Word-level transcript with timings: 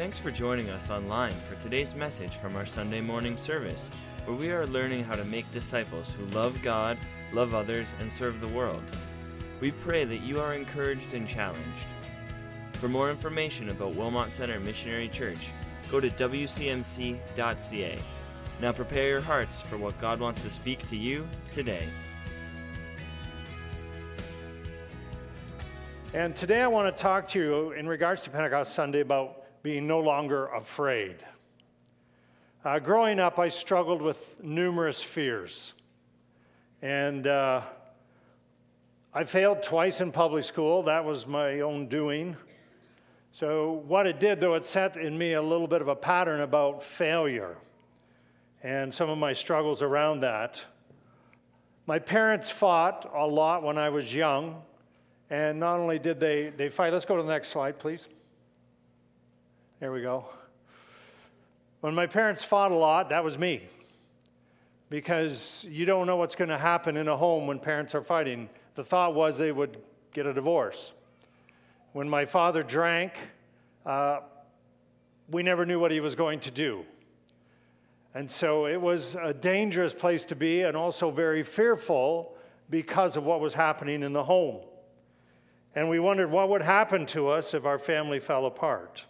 Thanks 0.00 0.18
for 0.18 0.30
joining 0.30 0.70
us 0.70 0.88
online 0.88 1.34
for 1.46 1.62
today's 1.62 1.94
message 1.94 2.36
from 2.36 2.56
our 2.56 2.64
Sunday 2.64 3.02
morning 3.02 3.36
service, 3.36 3.86
where 4.24 4.34
we 4.34 4.50
are 4.50 4.66
learning 4.66 5.04
how 5.04 5.14
to 5.14 5.26
make 5.26 5.52
disciples 5.52 6.10
who 6.10 6.24
love 6.34 6.58
God, 6.62 6.96
love 7.34 7.54
others, 7.54 7.92
and 8.00 8.10
serve 8.10 8.40
the 8.40 8.48
world. 8.48 8.82
We 9.60 9.72
pray 9.72 10.04
that 10.04 10.22
you 10.22 10.40
are 10.40 10.54
encouraged 10.54 11.12
and 11.12 11.28
challenged. 11.28 11.86
For 12.72 12.88
more 12.88 13.10
information 13.10 13.68
about 13.68 13.94
Wilmot 13.94 14.32
Center 14.32 14.58
Missionary 14.58 15.06
Church, 15.06 15.50
go 15.90 16.00
to 16.00 16.08
wcmc.ca. 16.08 17.98
Now 18.58 18.72
prepare 18.72 19.08
your 19.10 19.20
hearts 19.20 19.60
for 19.60 19.76
what 19.76 20.00
God 20.00 20.18
wants 20.18 20.40
to 20.44 20.48
speak 20.48 20.86
to 20.88 20.96
you 20.96 21.28
today. 21.50 21.86
And 26.14 26.34
today 26.34 26.62
I 26.62 26.68
want 26.68 26.96
to 26.96 27.02
talk 27.02 27.28
to 27.28 27.38
you 27.38 27.72
in 27.72 27.86
regards 27.86 28.22
to 28.22 28.30
Pentecost 28.30 28.72
Sunday 28.72 29.00
about 29.00 29.39
being 29.62 29.86
no 29.86 30.00
longer 30.00 30.46
afraid. 30.46 31.16
Uh, 32.64 32.78
growing 32.78 33.18
up, 33.18 33.38
I 33.38 33.48
struggled 33.48 34.02
with 34.02 34.42
numerous 34.42 35.02
fears. 35.02 35.72
And 36.82 37.26
uh, 37.26 37.62
I 39.12 39.24
failed 39.24 39.62
twice 39.62 40.00
in 40.00 40.12
public 40.12 40.44
school. 40.44 40.84
That 40.84 41.04
was 41.04 41.26
my 41.26 41.60
own 41.60 41.88
doing. 41.88 42.36
So, 43.32 43.82
what 43.86 44.06
it 44.06 44.18
did, 44.18 44.40
though, 44.40 44.54
it 44.54 44.66
set 44.66 44.96
in 44.96 45.16
me 45.16 45.34
a 45.34 45.42
little 45.42 45.68
bit 45.68 45.80
of 45.80 45.88
a 45.88 45.94
pattern 45.94 46.40
about 46.40 46.82
failure 46.82 47.56
and 48.62 48.92
some 48.92 49.08
of 49.08 49.18
my 49.18 49.32
struggles 49.32 49.82
around 49.82 50.20
that. 50.20 50.62
My 51.86 51.98
parents 51.98 52.50
fought 52.50 53.10
a 53.14 53.26
lot 53.26 53.62
when 53.62 53.78
I 53.78 53.88
was 53.88 54.14
young. 54.14 54.62
And 55.30 55.60
not 55.60 55.78
only 55.78 55.98
did 55.98 56.18
they, 56.18 56.50
they 56.50 56.68
fight, 56.68 56.92
let's 56.92 57.04
go 57.04 57.16
to 57.16 57.22
the 57.22 57.28
next 57.28 57.48
slide, 57.48 57.78
please. 57.78 58.08
There 59.80 59.90
we 59.90 60.02
go. 60.02 60.26
When 61.80 61.94
my 61.94 62.06
parents 62.06 62.44
fought 62.44 62.70
a 62.70 62.74
lot, 62.74 63.08
that 63.08 63.24
was 63.24 63.38
me. 63.38 63.62
Because 64.90 65.64
you 65.70 65.86
don't 65.86 66.06
know 66.06 66.16
what's 66.16 66.34
going 66.34 66.50
to 66.50 66.58
happen 66.58 66.98
in 66.98 67.08
a 67.08 67.16
home 67.16 67.46
when 67.46 67.58
parents 67.58 67.94
are 67.94 68.02
fighting. 68.02 68.50
The 68.74 68.84
thought 68.84 69.14
was 69.14 69.38
they 69.38 69.52
would 69.52 69.78
get 70.12 70.26
a 70.26 70.34
divorce. 70.34 70.92
When 71.94 72.10
my 72.10 72.26
father 72.26 72.62
drank, 72.62 73.14
uh, 73.86 74.20
we 75.30 75.42
never 75.42 75.64
knew 75.64 75.80
what 75.80 75.92
he 75.92 76.00
was 76.00 76.14
going 76.14 76.40
to 76.40 76.50
do. 76.50 76.84
And 78.14 78.30
so 78.30 78.66
it 78.66 78.82
was 78.82 79.14
a 79.14 79.32
dangerous 79.32 79.94
place 79.94 80.26
to 80.26 80.36
be 80.36 80.60
and 80.60 80.76
also 80.76 81.10
very 81.10 81.42
fearful 81.42 82.36
because 82.68 83.16
of 83.16 83.24
what 83.24 83.40
was 83.40 83.54
happening 83.54 84.02
in 84.02 84.12
the 84.12 84.24
home. 84.24 84.60
And 85.74 85.88
we 85.88 86.00
wondered 86.00 86.30
what 86.30 86.50
would 86.50 86.60
happen 86.60 87.06
to 87.06 87.28
us 87.28 87.54
if 87.54 87.64
our 87.64 87.78
family 87.78 88.20
fell 88.20 88.44
apart. 88.44 89.06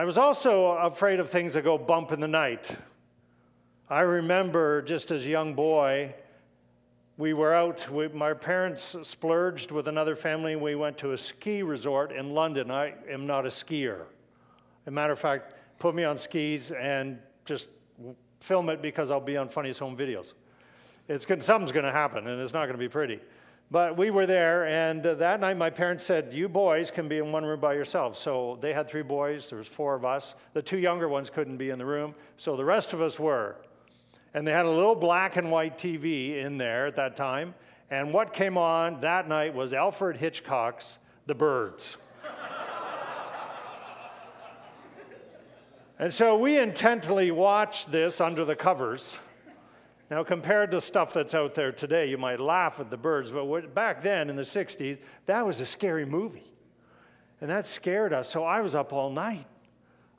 I 0.00 0.04
was 0.04 0.16
also 0.16 0.68
afraid 0.68 1.20
of 1.20 1.28
things 1.28 1.52
that 1.52 1.62
go 1.62 1.76
bump 1.76 2.10
in 2.10 2.20
the 2.20 2.26
night. 2.26 2.74
I 3.90 4.00
remember 4.00 4.80
just 4.80 5.10
as 5.10 5.26
a 5.26 5.28
young 5.28 5.52
boy, 5.52 6.14
we 7.18 7.34
were 7.34 7.52
out, 7.52 7.86
we, 7.90 8.08
my 8.08 8.32
parents 8.32 8.96
splurged 9.02 9.70
with 9.70 9.88
another 9.88 10.16
family. 10.16 10.56
We 10.56 10.74
went 10.74 10.96
to 10.98 11.12
a 11.12 11.18
ski 11.18 11.62
resort 11.62 12.12
in 12.12 12.32
London. 12.32 12.70
I 12.70 12.94
am 13.10 13.26
not 13.26 13.44
a 13.44 13.50
skier. 13.50 14.00
As 14.00 14.86
a 14.86 14.90
matter 14.90 15.12
of 15.12 15.18
fact, 15.18 15.52
put 15.78 15.94
me 15.94 16.04
on 16.04 16.16
skis 16.16 16.70
and 16.70 17.18
just 17.44 17.68
film 18.40 18.70
it 18.70 18.80
because 18.80 19.10
I'll 19.10 19.20
be 19.20 19.36
on 19.36 19.50
Funniest 19.50 19.80
Home 19.80 19.98
Videos. 19.98 20.32
It's 21.08 21.26
something's 21.44 21.72
going 21.72 21.84
to 21.84 21.92
happen, 21.92 22.26
and 22.26 22.40
it's 22.40 22.54
not 22.54 22.64
going 22.64 22.72
to 22.72 22.78
be 22.78 22.88
pretty. 22.88 23.20
But 23.72 23.96
we 23.96 24.10
were 24.10 24.26
there, 24.26 24.66
and 24.66 25.06
uh, 25.06 25.14
that 25.14 25.38
night 25.38 25.56
my 25.56 25.70
parents 25.70 26.04
said, 26.04 26.32
You 26.32 26.48
boys 26.48 26.90
can 26.90 27.06
be 27.06 27.18
in 27.18 27.30
one 27.30 27.44
room 27.44 27.60
by 27.60 27.74
yourselves. 27.74 28.18
So 28.18 28.58
they 28.60 28.72
had 28.72 28.88
three 28.88 29.02
boys, 29.02 29.48
there 29.48 29.58
was 29.58 29.68
four 29.68 29.94
of 29.94 30.04
us. 30.04 30.34
The 30.54 30.62
two 30.62 30.78
younger 30.78 31.08
ones 31.08 31.30
couldn't 31.30 31.56
be 31.56 31.70
in 31.70 31.78
the 31.78 31.86
room, 31.86 32.16
so 32.36 32.56
the 32.56 32.64
rest 32.64 32.92
of 32.92 33.00
us 33.00 33.20
were. 33.20 33.54
And 34.34 34.44
they 34.44 34.50
had 34.50 34.66
a 34.66 34.70
little 34.70 34.96
black 34.96 35.36
and 35.36 35.52
white 35.52 35.78
TV 35.78 36.44
in 36.44 36.58
there 36.58 36.86
at 36.86 36.96
that 36.96 37.14
time. 37.14 37.54
And 37.90 38.12
what 38.12 38.32
came 38.32 38.58
on 38.58 39.00
that 39.02 39.28
night 39.28 39.54
was 39.54 39.72
Alfred 39.72 40.16
Hitchcock's 40.16 40.98
The 41.26 41.34
Birds. 41.34 41.96
and 45.98 46.12
so 46.12 46.36
we 46.36 46.58
intently 46.58 47.30
watched 47.30 47.92
this 47.92 48.20
under 48.20 48.44
the 48.44 48.56
covers. 48.56 49.18
Now, 50.10 50.24
compared 50.24 50.72
to 50.72 50.80
stuff 50.80 51.14
that's 51.14 51.34
out 51.34 51.54
there 51.54 51.70
today, 51.70 52.06
you 52.10 52.18
might 52.18 52.40
laugh 52.40 52.80
at 52.80 52.90
the 52.90 52.96
birds, 52.96 53.30
but 53.30 53.74
back 53.74 54.02
then 54.02 54.28
in 54.28 54.34
the 54.34 54.42
60s, 54.42 54.98
that 55.26 55.46
was 55.46 55.60
a 55.60 55.66
scary 55.66 56.04
movie. 56.04 56.52
And 57.40 57.48
that 57.48 57.64
scared 57.64 58.12
us. 58.12 58.28
So 58.28 58.42
I 58.42 58.60
was 58.60 58.74
up 58.74 58.92
all 58.92 59.10
night. 59.10 59.46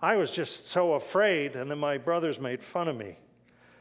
I 0.01 0.15
was 0.15 0.31
just 0.31 0.69
so 0.69 0.93
afraid, 0.93 1.57
and 1.57 1.69
then 1.69 1.77
my 1.77 1.97
brothers 1.97 2.39
made 2.39 2.63
fun 2.63 2.87
of 2.87 2.95
me. 2.95 3.17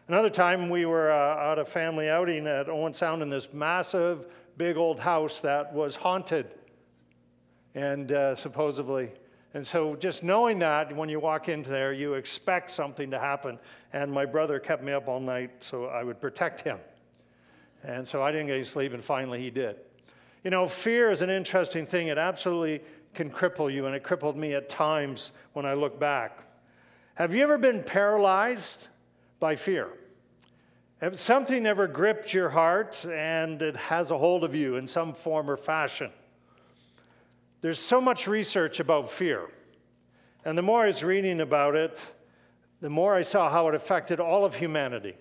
Another 0.09 0.29
time, 0.29 0.69
we 0.69 0.85
were 0.85 1.13
uh, 1.13 1.53
at 1.53 1.61
a 1.61 1.65
family 1.65 2.09
outing 2.09 2.49
at 2.49 2.69
Owen 2.69 2.93
Sound 2.93 3.23
in 3.23 3.31
this 3.31 3.53
massive, 3.53 4.27
big 4.57 4.77
old 4.77 4.99
house 4.99 5.41
that 5.41 5.73
was 5.73 5.95
haunted. 5.95 6.51
And 7.77 8.11
uh, 8.11 8.35
supposedly, 8.35 9.13
and 9.53 9.67
so, 9.67 9.97
just 9.97 10.23
knowing 10.23 10.61
that 10.61 10.95
when 10.95 11.09
you 11.09 11.19
walk 11.19 11.49
into 11.49 11.71
there, 11.71 11.93
you 11.93 12.15
expect 12.15 12.71
something 12.71 13.11
to 13.11 13.19
happen. 13.19 13.59
And 13.93 14.13
my 14.13 14.25
brother 14.25 14.61
kept 14.61 14.83
me 14.83 14.93
up 14.93 15.09
all 15.09 15.19
night 15.19 15.51
so 15.61 15.87
I 15.87 16.05
would 16.05 16.21
protect 16.21 16.61
him. 16.61 16.79
And 17.83 18.07
so 18.07 18.23
I 18.23 18.31
didn't 18.31 18.47
get 18.47 18.55
any 18.55 18.65
sleep, 18.65 18.93
and 18.93 19.03
finally 19.03 19.41
he 19.41 19.51
did. 19.51 19.77
You 20.45 20.51
know, 20.51 20.69
fear 20.69 21.11
is 21.11 21.21
an 21.23 21.31
interesting 21.31 21.85
thing. 21.85 22.09
It 22.09 22.19
absolutely 22.19 22.83
can 23.13 23.29
cripple 23.29 23.73
you, 23.73 23.87
and 23.87 23.95
it 23.95 24.05
crippled 24.05 24.37
me 24.37 24.55
at 24.55 24.69
times 24.69 25.33
when 25.53 25.67
I 25.67 25.75
look 25.75 25.99
back. 25.99 26.45
Have 27.15 27.35
you 27.35 27.43
ever 27.43 27.59
been 27.59 27.83
paralyzed 27.83 28.87
by 29.41 29.57
fear? 29.57 29.89
Have 31.01 31.19
something 31.19 31.67
ever 31.67 31.87
gripped 31.87 32.33
your 32.35 32.51
heart 32.51 33.05
and 33.07 33.61
it 33.63 33.75
has 33.75 34.11
a 34.11 34.19
hold 34.19 34.45
of 34.45 34.55
you 34.55 34.77
in 34.77 34.87
some 34.87 35.15
form 35.15 35.51
or 35.51 35.57
fashion? 35.57 36.11
There's 37.61 37.79
so 37.79 38.01
much 38.01 38.27
research 38.27 38.81
about 38.81 39.11
fear. 39.11 39.49
And 40.45 40.57
the 40.57 40.63
more 40.63 40.85
I 40.85 40.87
was 40.87 41.05
reading 41.05 41.41
about 41.41 41.75
it, 41.75 42.01
the 42.81 42.89
more 42.89 43.15
I 43.15 43.23
saw 43.23 43.51
how 43.51 43.69
it 43.69 43.75
affected 43.75 44.21
all 44.21 44.45
of 44.45 44.55
humanity. 44.55 45.17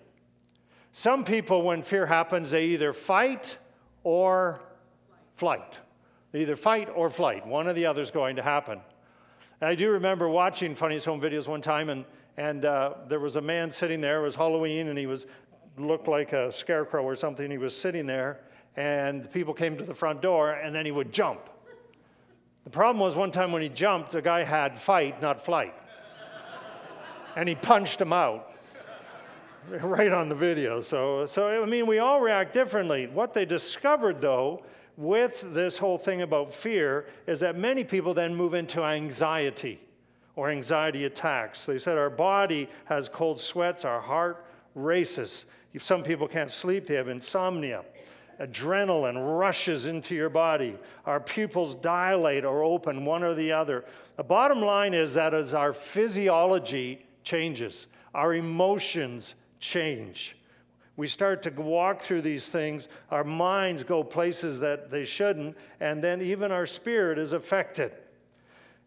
Some 0.92 1.24
people, 1.24 1.62
when 1.62 1.82
fear 1.82 2.06
happens, 2.06 2.50
they 2.50 2.66
either 2.66 2.92
fight 2.92 3.58
or 4.02 4.60
flight. 5.36 5.80
They 6.32 6.40
either 6.42 6.56
fight 6.56 6.88
or 6.94 7.10
flight. 7.10 7.46
One 7.46 7.68
or 7.68 7.74
the 7.74 7.86
other 7.86 8.00
is 8.00 8.10
going 8.10 8.36
to 8.36 8.42
happen. 8.42 8.80
And 9.60 9.68
I 9.68 9.74
do 9.74 9.90
remember 9.90 10.28
watching 10.28 10.74
Funniest 10.74 11.04
Home 11.06 11.20
Videos 11.20 11.46
one 11.46 11.60
time, 11.60 11.90
and, 11.90 12.04
and 12.38 12.64
uh, 12.64 12.94
there 13.08 13.20
was 13.20 13.36
a 13.36 13.42
man 13.42 13.70
sitting 13.70 14.00
there. 14.00 14.20
It 14.20 14.24
was 14.24 14.36
Halloween, 14.36 14.88
and 14.88 14.98
he 14.98 15.06
was 15.06 15.26
looked 15.76 16.08
like 16.08 16.32
a 16.32 16.50
scarecrow 16.50 17.02
or 17.02 17.14
something. 17.14 17.50
He 17.50 17.58
was 17.58 17.76
sitting 17.76 18.06
there, 18.06 18.40
and 18.76 19.30
people 19.30 19.52
came 19.52 19.76
to 19.76 19.84
the 19.84 19.94
front 19.94 20.22
door, 20.22 20.52
and 20.52 20.74
then 20.74 20.86
he 20.86 20.92
would 20.92 21.12
jump. 21.12 21.50
The 22.70 22.76
problem 22.76 23.00
was 23.00 23.16
one 23.16 23.32
time 23.32 23.50
when 23.50 23.62
he 23.62 23.68
jumped, 23.68 24.12
the 24.12 24.22
guy 24.22 24.44
had 24.44 24.78
fight, 24.78 25.20
not 25.20 25.44
flight. 25.44 25.74
and 27.34 27.48
he 27.48 27.56
punched 27.56 28.00
him 28.00 28.12
out 28.12 28.54
right 29.82 30.12
on 30.12 30.28
the 30.28 30.36
video. 30.36 30.80
So, 30.80 31.26
so, 31.26 31.64
I 31.64 31.66
mean, 31.66 31.88
we 31.88 31.98
all 31.98 32.20
react 32.20 32.52
differently. 32.52 33.08
What 33.08 33.34
they 33.34 33.44
discovered, 33.44 34.20
though, 34.20 34.62
with 34.96 35.52
this 35.52 35.78
whole 35.78 35.98
thing 35.98 36.22
about 36.22 36.54
fear 36.54 37.06
is 37.26 37.40
that 37.40 37.58
many 37.58 37.82
people 37.82 38.14
then 38.14 38.36
move 38.36 38.54
into 38.54 38.84
anxiety 38.84 39.80
or 40.36 40.48
anxiety 40.48 41.06
attacks. 41.06 41.66
They 41.66 41.78
said 41.80 41.98
our 41.98 42.08
body 42.08 42.68
has 42.84 43.08
cold 43.08 43.40
sweats, 43.40 43.84
our 43.84 44.00
heart 44.00 44.46
races. 44.76 45.44
Some 45.80 46.04
people 46.04 46.28
can't 46.28 46.52
sleep, 46.52 46.86
they 46.86 46.94
have 46.94 47.08
insomnia 47.08 47.82
adrenaline 48.40 49.38
rushes 49.38 49.86
into 49.86 50.14
your 50.14 50.30
body. 50.30 50.76
Our 51.04 51.20
pupils 51.20 51.74
dilate 51.74 52.44
or 52.44 52.62
open, 52.62 53.04
one 53.04 53.22
or 53.22 53.34
the 53.34 53.52
other. 53.52 53.84
The 54.16 54.24
bottom 54.24 54.62
line 54.62 54.94
is 54.94 55.14
that 55.14 55.34
as 55.34 55.52
our 55.52 55.72
physiology 55.72 57.06
changes, 57.22 57.86
our 58.14 58.34
emotions 58.34 59.34
change. 59.58 60.36
We 60.96 61.06
start 61.06 61.42
to 61.44 61.50
walk 61.50 62.02
through 62.02 62.22
these 62.22 62.48
things, 62.48 62.88
our 63.10 63.24
minds 63.24 63.84
go 63.84 64.02
places 64.02 64.60
that 64.60 64.90
they 64.90 65.04
shouldn't, 65.04 65.56
and 65.78 66.02
then 66.02 66.20
even 66.20 66.52
our 66.52 66.66
spirit 66.66 67.18
is 67.18 67.32
affected. 67.32 67.92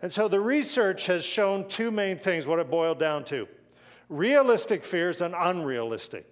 And 0.02 0.12
so 0.12 0.28
the 0.28 0.40
research 0.40 1.08
has 1.08 1.24
shown 1.24 1.68
two 1.70 1.90
main 1.90 2.18
things, 2.18 2.46
what 2.46 2.60
it 2.60 2.70
boiled 2.70 3.00
down 3.00 3.24
to 3.26 3.48
realistic 4.10 4.84
fears 4.84 5.22
and 5.22 5.34
unrealistic. 5.36 6.26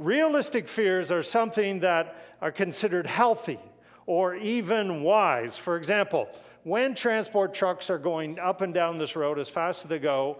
Realistic 0.00 0.66
fears 0.66 1.12
are 1.12 1.22
something 1.22 1.80
that 1.80 2.16
are 2.40 2.50
considered 2.50 3.06
healthy 3.06 3.60
or 4.06 4.34
even 4.34 5.02
wise. 5.02 5.58
For 5.58 5.76
example, 5.76 6.26
when 6.64 6.94
transport 6.94 7.52
trucks 7.52 7.90
are 7.90 7.98
going 7.98 8.38
up 8.38 8.62
and 8.62 8.72
down 8.72 8.96
this 8.96 9.14
road 9.14 9.38
as 9.38 9.50
fast 9.50 9.84
as 9.84 9.90
they 9.90 9.98
go, 9.98 10.38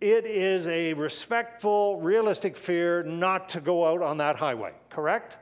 it 0.00 0.24
is 0.24 0.68
a 0.68 0.92
respectful, 0.92 2.00
realistic 2.00 2.56
fear 2.56 3.02
not 3.02 3.48
to 3.48 3.60
go 3.60 3.84
out 3.88 4.02
on 4.02 4.18
that 4.18 4.36
highway, 4.36 4.72
correct? 4.88 5.36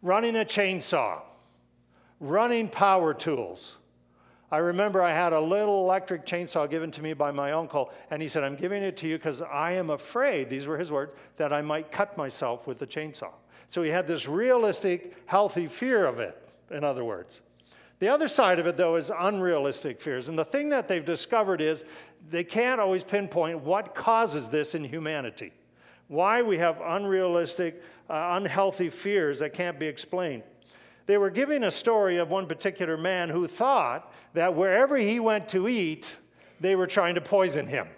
Running 0.00 0.34
a 0.36 0.46
chainsaw, 0.46 1.20
running 2.20 2.70
power 2.70 3.12
tools, 3.12 3.76
I 4.50 4.58
remember 4.58 5.02
I 5.02 5.12
had 5.12 5.32
a 5.32 5.40
little 5.40 5.84
electric 5.84 6.24
chainsaw 6.24 6.70
given 6.70 6.92
to 6.92 7.02
me 7.02 7.14
by 7.14 7.32
my 7.32 7.52
uncle, 7.52 7.90
and 8.10 8.22
he 8.22 8.28
said, 8.28 8.44
I'm 8.44 8.54
giving 8.54 8.82
it 8.82 8.96
to 8.98 9.08
you 9.08 9.16
because 9.16 9.42
I 9.42 9.72
am 9.72 9.90
afraid, 9.90 10.48
these 10.48 10.66
were 10.66 10.78
his 10.78 10.92
words, 10.92 11.14
that 11.36 11.52
I 11.52 11.62
might 11.62 11.90
cut 11.90 12.16
myself 12.16 12.66
with 12.66 12.78
the 12.78 12.86
chainsaw. 12.86 13.32
So 13.70 13.82
he 13.82 13.90
had 13.90 14.06
this 14.06 14.28
realistic, 14.28 15.16
healthy 15.26 15.66
fear 15.66 16.06
of 16.06 16.20
it, 16.20 16.48
in 16.70 16.84
other 16.84 17.04
words. 17.04 17.42
The 17.98 18.08
other 18.08 18.28
side 18.28 18.58
of 18.58 18.66
it, 18.66 18.76
though, 18.76 18.96
is 18.96 19.10
unrealistic 19.16 20.00
fears. 20.00 20.28
And 20.28 20.38
the 20.38 20.44
thing 20.44 20.68
that 20.68 20.86
they've 20.86 21.04
discovered 21.04 21.60
is 21.60 21.84
they 22.30 22.44
can't 22.44 22.80
always 22.80 23.02
pinpoint 23.02 23.60
what 23.60 23.94
causes 23.94 24.50
this 24.50 24.74
in 24.74 24.84
humanity. 24.84 25.52
Why 26.08 26.42
we 26.42 26.58
have 26.58 26.80
unrealistic, 26.80 27.82
uh, 28.08 28.36
unhealthy 28.40 28.90
fears 28.90 29.40
that 29.40 29.54
can't 29.54 29.78
be 29.78 29.86
explained. 29.86 30.44
They 31.06 31.18
were 31.18 31.30
giving 31.30 31.62
a 31.62 31.70
story 31.70 32.18
of 32.18 32.30
one 32.30 32.46
particular 32.46 32.96
man 32.96 33.30
who 33.30 33.46
thought 33.46 34.12
that 34.34 34.54
wherever 34.54 34.96
he 34.96 35.20
went 35.20 35.48
to 35.50 35.68
eat, 35.68 36.16
they 36.60 36.74
were 36.74 36.86
trying 36.86 37.14
to 37.14 37.20
poison 37.20 37.68
him. 37.68 37.88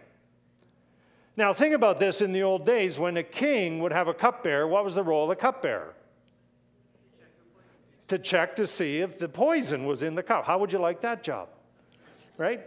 Now, 1.37 1.53
think 1.53 1.75
about 1.75 1.99
this 1.99 2.21
in 2.21 2.33
the 2.33 2.43
old 2.43 2.67
days 2.67 2.99
when 2.99 3.17
a 3.17 3.23
king 3.23 3.81
would 3.81 3.93
have 3.93 4.09
a 4.09 4.15
cupbearer, 4.15 4.67
what 4.67 4.85
was 4.85 4.95
the 4.95 5.05
role 5.05 5.25
of 5.25 5.29
the 5.31 5.41
cupbearer? 5.41 5.95
To 8.09 8.19
check 8.19 8.57
to 8.57 8.67
see 8.67 8.99
if 8.99 9.19
the 9.19 9.29
poison 9.29 9.87
was 9.87 10.03
in 10.03 10.15
the 10.15 10.23
cup. 10.23 10.47
How 10.47 10.59
would 10.59 10.73
you 10.73 10.79
like 10.79 11.01
that 11.03 11.23
job? 11.23 11.49
Right? 12.37 12.63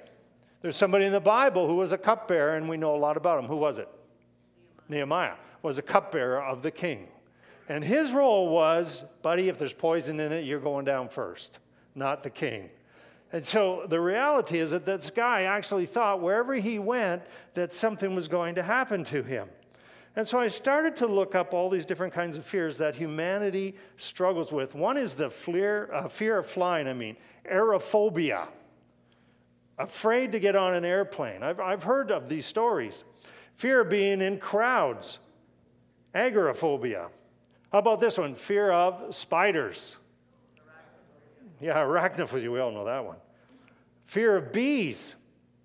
There's 0.61 0.75
somebody 0.75 1.05
in 1.05 1.11
the 1.11 1.19
Bible 1.19 1.67
who 1.67 1.75
was 1.75 1.91
a 1.91 1.97
cupbearer, 1.97 2.55
and 2.55 2.69
we 2.69 2.77
know 2.77 2.95
a 2.95 2.97
lot 2.97 3.17
about 3.17 3.39
him. 3.39 3.45
Who 3.45 3.57
was 3.57 3.77
it? 3.77 3.89
Nehemiah, 4.87 5.27
Nehemiah 5.27 5.35
was 5.61 5.77
a 5.77 5.81
cupbearer 5.81 6.41
of 6.41 6.61
the 6.61 6.71
king. 6.71 7.07
And 7.71 7.85
his 7.85 8.11
role 8.11 8.49
was, 8.49 9.01
buddy, 9.21 9.47
if 9.47 9.57
there's 9.57 9.71
poison 9.71 10.19
in 10.19 10.33
it, 10.33 10.43
you're 10.43 10.59
going 10.59 10.83
down 10.83 11.07
first, 11.07 11.59
not 11.95 12.21
the 12.21 12.29
king. 12.29 12.69
And 13.31 13.47
so 13.47 13.85
the 13.87 14.01
reality 14.01 14.59
is 14.59 14.71
that 14.71 14.85
this 14.85 15.09
guy 15.09 15.43
actually 15.43 15.85
thought 15.85 16.21
wherever 16.21 16.53
he 16.53 16.79
went 16.79 17.21
that 17.53 17.73
something 17.73 18.13
was 18.13 18.27
going 18.27 18.55
to 18.55 18.61
happen 18.61 19.05
to 19.05 19.23
him. 19.23 19.47
And 20.17 20.27
so 20.27 20.37
I 20.37 20.49
started 20.49 20.97
to 20.97 21.07
look 21.07 21.33
up 21.33 21.53
all 21.53 21.69
these 21.69 21.85
different 21.85 22.13
kinds 22.13 22.35
of 22.35 22.43
fears 22.43 22.77
that 22.79 22.97
humanity 22.97 23.75
struggles 23.95 24.51
with. 24.51 24.75
One 24.75 24.97
is 24.97 25.15
the 25.15 25.29
fear, 25.29 25.89
uh, 25.93 26.09
fear 26.09 26.39
of 26.39 26.47
flying, 26.47 26.89
I 26.89 26.93
mean, 26.93 27.15
aerophobia, 27.49 28.49
afraid 29.77 30.33
to 30.33 30.41
get 30.41 30.57
on 30.57 30.73
an 30.73 30.83
airplane. 30.83 31.41
I've, 31.41 31.61
I've 31.61 31.83
heard 31.83 32.11
of 32.11 32.27
these 32.27 32.45
stories. 32.45 33.05
Fear 33.55 33.79
of 33.79 33.89
being 33.89 34.19
in 34.19 34.39
crowds, 34.39 35.19
agoraphobia. 36.13 37.07
How 37.71 37.79
about 37.79 37.99
this 37.99 38.17
one? 38.17 38.35
Fear 38.35 38.71
of 38.71 39.15
spiders. 39.15 39.97
Yeah, 41.61 41.75
arachnophobia, 41.75 42.51
we 42.51 42.59
all 42.59 42.71
know 42.71 42.85
that 42.85 43.05
one. 43.05 43.17
Fear 44.05 44.37
of 44.37 44.51
bees, 44.51 45.15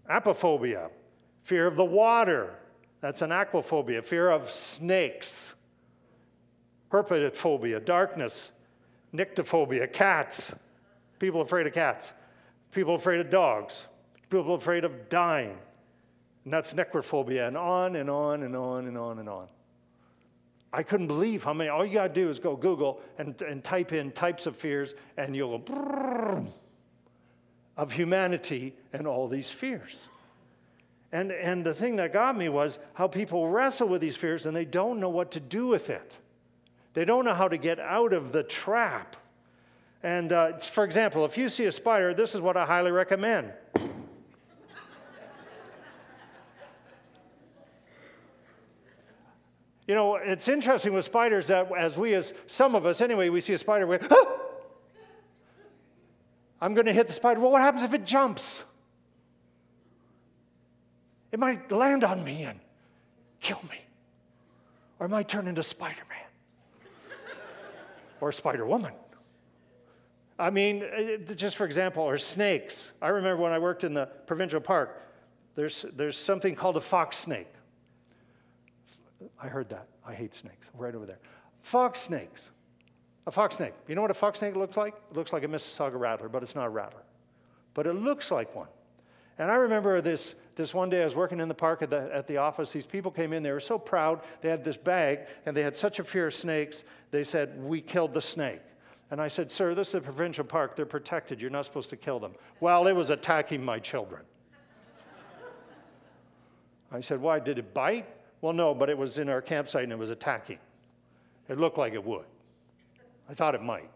apiphobia. 0.09 0.91
Fear 1.43 1.67
of 1.67 1.77
the 1.77 1.85
water, 1.85 2.55
that's 3.01 3.23
an 3.23 3.31
aquaphobia. 3.31 4.05
Fear 4.05 4.31
of 4.31 4.51
snakes, 4.51 5.55
herpetophobia. 6.91 7.85
Darkness, 7.85 8.51
nyctophobia. 9.15 9.93
Cats, 9.93 10.55
people 11.19 11.41
afraid 11.41 11.67
of 11.67 11.73
cats. 11.73 12.13
People 12.73 12.95
afraid 12.95 13.21
of 13.21 13.31
dogs. 13.31 13.87
People 14.29 14.55
afraid 14.55 14.85
of 14.85 15.09
dying. 15.09 15.57
And 16.45 16.53
that's 16.53 16.75
necrophobia, 16.75 17.49
and 17.49 17.57
on 17.57 17.97
and 17.97 18.11
on 18.11 18.43
and 18.43 18.55
on 18.55 18.87
and 18.87 18.99
on 18.99 19.19
and 19.19 19.29
on. 19.29 19.49
I 20.77 20.83
couldn't 20.83 21.07
believe 21.07 21.43
how 21.43 21.55
many. 21.55 21.71
All 21.71 21.87
you 21.87 21.95
got 21.95 22.09
to 22.09 22.13
do 22.13 22.29
is 22.29 22.39
go 22.39 22.55
Google 22.55 23.01
and, 23.17 23.41
and 23.41 23.65
type 23.65 23.95
in 23.95 24.13
types 24.13 24.45
of 24.45 24.57
fears, 24.57 24.95
and 25.17 25.35
you'll 25.35 25.59
go 25.59 26.47
of 27.79 27.93
humanity 27.93 28.75
and 28.93 29.07
all 29.07 29.27
these 29.27 29.51
fears. 29.51 30.05
And, 31.13 31.33
and 31.33 31.65
the 31.65 31.73
thing 31.73 31.97
that 31.97 32.13
got 32.13 32.37
me 32.37 32.51
was 32.51 32.79
how 32.93 33.09
people 33.09 33.49
wrestle 33.49 33.89
with 33.89 34.03
these 34.03 34.17
fears 34.17 34.45
and 34.45 34.55
they 34.55 34.65
don't 34.67 35.01
know 35.01 35.09
what 35.09 35.31
to 35.33 35.41
do 35.41 35.67
with 35.67 35.89
it. 35.89 36.17
They 36.93 37.05
don't 37.05 37.25
know 37.25 37.35
how 37.35 37.49
to 37.49 37.57
get 37.57 37.79
out 37.79 38.13
of 38.13 38.33
the 38.33 38.43
trap. 38.43 39.17
And 40.03 40.33
uh, 40.33 40.59
for 40.59 40.85
example, 40.85 41.25
if 41.25 41.39
you 41.39 41.49
see 41.49 41.65
a 41.65 41.73
spider, 41.73 42.13
this 42.13 42.35
is 42.35 42.41
what 42.41 42.57
I 42.57 42.67
highly 42.67 42.91
recommend 42.91 43.53
You 49.87 49.95
know, 49.95 50.17
it's 50.17 50.49
interesting 50.49 50.93
with 50.93 51.05
spiders 51.05 51.47
that 51.47 51.71
as 51.77 51.97
we, 51.97 52.15
as 52.15 52.35
some 52.47 52.75
of 52.75 52.87
us 52.87 53.01
anyway, 53.01 53.29
we 53.29 53.41
see 53.41 53.53
a 53.53 53.59
spider, 53.59 53.87
we 53.87 53.99
ah! 54.11 54.27
I'm 56.61 56.75
going 56.75 56.87
to 56.87 56.93
hit 56.93 57.07
the 57.07 57.13
spider. 57.13 57.41
Well, 57.41 57.53
what 57.53 57.63
happens 57.63 57.85
if 57.85 57.95
it 57.95 58.05
jumps? 58.05 58.63
It 61.31 61.39
might 61.39 61.71
land 61.71 62.03
on 62.03 62.25
me 62.25 62.43
and 62.43 62.59
kill 63.41 63.61
me. 63.71 63.79
Or 64.99 65.07
it 65.07 65.11
might 65.11 65.29
turn 65.29 65.47
into 65.47 65.63
Spider 65.63 66.03
Man 66.09 67.11
or 68.21 68.33
Spider 68.33 68.65
Woman. 68.65 68.93
I 70.39 70.51
mean, 70.51 70.85
just 71.35 71.57
for 71.57 71.65
example, 71.65 72.03
or 72.03 72.19
snakes. 72.19 72.91
I 73.01 73.09
remember 73.09 73.43
when 73.43 73.53
I 73.53 73.59
worked 73.59 73.85
in 73.85 73.95
the 73.95 74.07
provincial 74.27 74.61
park, 74.61 75.03
there's, 75.55 75.85
there's 75.95 76.19
something 76.19 76.55
called 76.55 76.77
a 76.77 76.81
fox 76.81 77.17
snake. 77.19 77.49
I 79.41 79.49
heard 79.49 79.69
that. 79.71 79.89
I 80.07 80.15
hate 80.15 80.35
snakes. 80.35 80.71
Right 80.75 80.95
over 80.95 81.07
there. 81.07 81.19
Fox 81.61 82.01
snakes. 82.01 82.51
A 83.27 83.31
fox 83.31 83.57
snake. 83.57 83.73
You 83.89 83.95
know 83.95 84.03
what 84.03 84.11
a 84.11 84.15
fox 84.15 84.39
snake 84.39 84.55
looks 84.55 84.77
like? 84.77 84.95
It 85.11 85.17
looks 85.17 85.33
like 85.33 85.43
a 85.43 85.49
Massasauga 85.49 85.99
rattler, 85.99 86.29
but 86.29 86.43
it's 86.43 86.55
not 86.55 86.67
a 86.67 86.71
rattler. 86.71 87.03
But 87.75 87.87
it 87.87 87.95
looks 87.95 88.31
like 88.31 88.55
one. 88.55 88.69
And 89.39 89.51
I 89.51 89.57
remember 89.57 90.01
this, 90.01 90.35
this 90.55 90.73
one 90.73 90.89
day 90.89 91.03
I 91.03 91.05
was 91.05 91.15
working 91.15 91.41
in 91.41 91.49
the 91.49 91.55
park 91.55 91.83
at 91.83 91.91
the, 91.91 92.11
at 92.15 92.27
the 92.27 92.39
office. 92.39 92.73
These 92.73 92.87
people 92.87 93.11
came 93.11 93.33
in, 93.33 93.43
they 93.43 93.51
were 93.51 93.61
so 93.61 93.79
proud. 93.79 94.23
They 94.41 94.49
had 94.49 94.65
this 94.65 94.77
bag, 94.77 95.27
and 95.45 95.57
they 95.57 95.63
had 95.63 95.77
such 95.77 95.99
a 95.99 96.05
fear 96.05 96.29
of 96.29 96.35
snakes. 96.35 96.85
They 97.11 97.25
said, 97.25 97.63
We 97.63 97.81
killed 97.81 98.15
the 98.15 98.23
snake. 98.23 98.61
And 99.11 99.21
I 99.21 99.29
said, 99.29 99.53
Sir, 99.53 99.75
this 99.75 99.89
is 99.89 99.95
a 99.95 100.01
provincial 100.01 100.45
park. 100.45 100.75
They're 100.75 100.87
protected. 100.87 101.41
You're 101.41 101.51
not 101.51 101.65
supposed 101.65 101.91
to 101.91 101.97
kill 101.97 102.19
them. 102.19 102.33
Well, 102.61 102.87
it 102.87 102.93
was 102.93 103.11
attacking 103.11 103.65
my 103.65 103.79
children. 103.79 104.23
I 106.91 107.01
said, 107.01 107.21
Why? 107.21 107.41
Did 107.41 107.59
it 107.59 107.75
bite? 107.75 108.07
Well, 108.41 108.53
no, 108.53 108.75
but 108.75 108.91
it 108.91 108.99
was 108.99 109.19
in 109.19 109.29
our 109.29 109.41
campsite 109.41 109.85
and 109.85 109.93
it 109.93 109.99
was 109.99 110.11
attacking. 110.11 110.59
It 111.49 111.59
looked 111.59 111.79
like 111.79 111.95
it 111.95 112.05
would. 112.05 112.27
I 113.29 113.35
thought 113.35 113.55
it 113.55 113.63
might. 113.63 113.91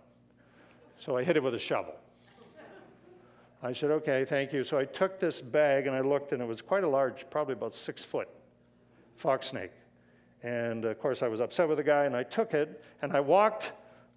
So 0.99 1.17
I 1.17 1.25
hit 1.25 1.37
it 1.37 1.43
with 1.43 1.55
a 1.55 1.59
shovel. 1.59 1.95
I 3.63 3.73
said, 3.73 3.91
okay, 3.91 4.25
thank 4.25 4.53
you. 4.53 4.65
So 4.65 4.79
I 4.79 4.87
took 4.87 5.21
this 5.21 5.41
bag 5.41 5.87
and 5.87 5.95
I 5.95 6.01
looked, 6.01 6.33
and 6.33 6.41
it 6.41 6.47
was 6.47 6.63
quite 6.63 6.83
a 6.83 6.89
large, 6.89 7.29
probably 7.31 7.53
about 7.53 7.75
six 7.75 8.03
foot 8.03 8.29
fox 9.17 9.49
snake. 9.49 9.73
And 10.43 10.87
of 10.87 10.99
course, 10.99 11.23
I 11.23 11.29
was 11.29 11.41
upset 11.41 11.69
with 11.69 11.77
the 11.77 11.85
guy, 11.85 12.07
and 12.07 12.17
I 12.17 12.23
took 12.23 12.55
it 12.55 12.83
and 13.03 13.13
I 13.13 13.21
walked, 13.21 13.73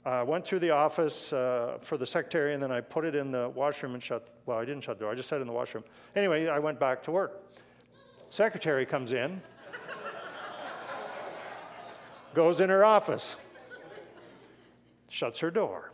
uh, 0.05 0.23
went 0.25 0.45
through 0.45 0.59
the 0.59 0.69
office 0.69 1.33
uh, 1.33 1.77
for 1.81 1.97
the 1.97 2.05
secretary, 2.05 2.53
and 2.53 2.63
then 2.63 2.71
I 2.71 2.79
put 2.79 3.03
it 3.03 3.15
in 3.15 3.31
the 3.31 3.49
washroom 3.49 3.93
and 3.93 4.01
shut. 4.01 4.29
Well, 4.45 4.57
I 4.57 4.65
didn't 4.65 4.85
shut 4.85 4.97
the 4.97 5.03
door, 5.03 5.11
I 5.11 5.15
just 5.15 5.27
sat 5.27 5.41
in 5.41 5.47
the 5.47 5.53
washroom. 5.53 5.83
Anyway, 6.15 6.47
I 6.47 6.59
went 6.59 6.79
back 6.79 7.03
to 7.03 7.11
work. 7.11 7.43
Secretary 8.29 8.85
comes 8.85 9.11
in 9.11 9.41
goes 12.33 12.61
in 12.61 12.69
her 12.69 12.83
office, 12.83 13.35
shuts 15.09 15.39
her 15.39 15.51
door. 15.51 15.91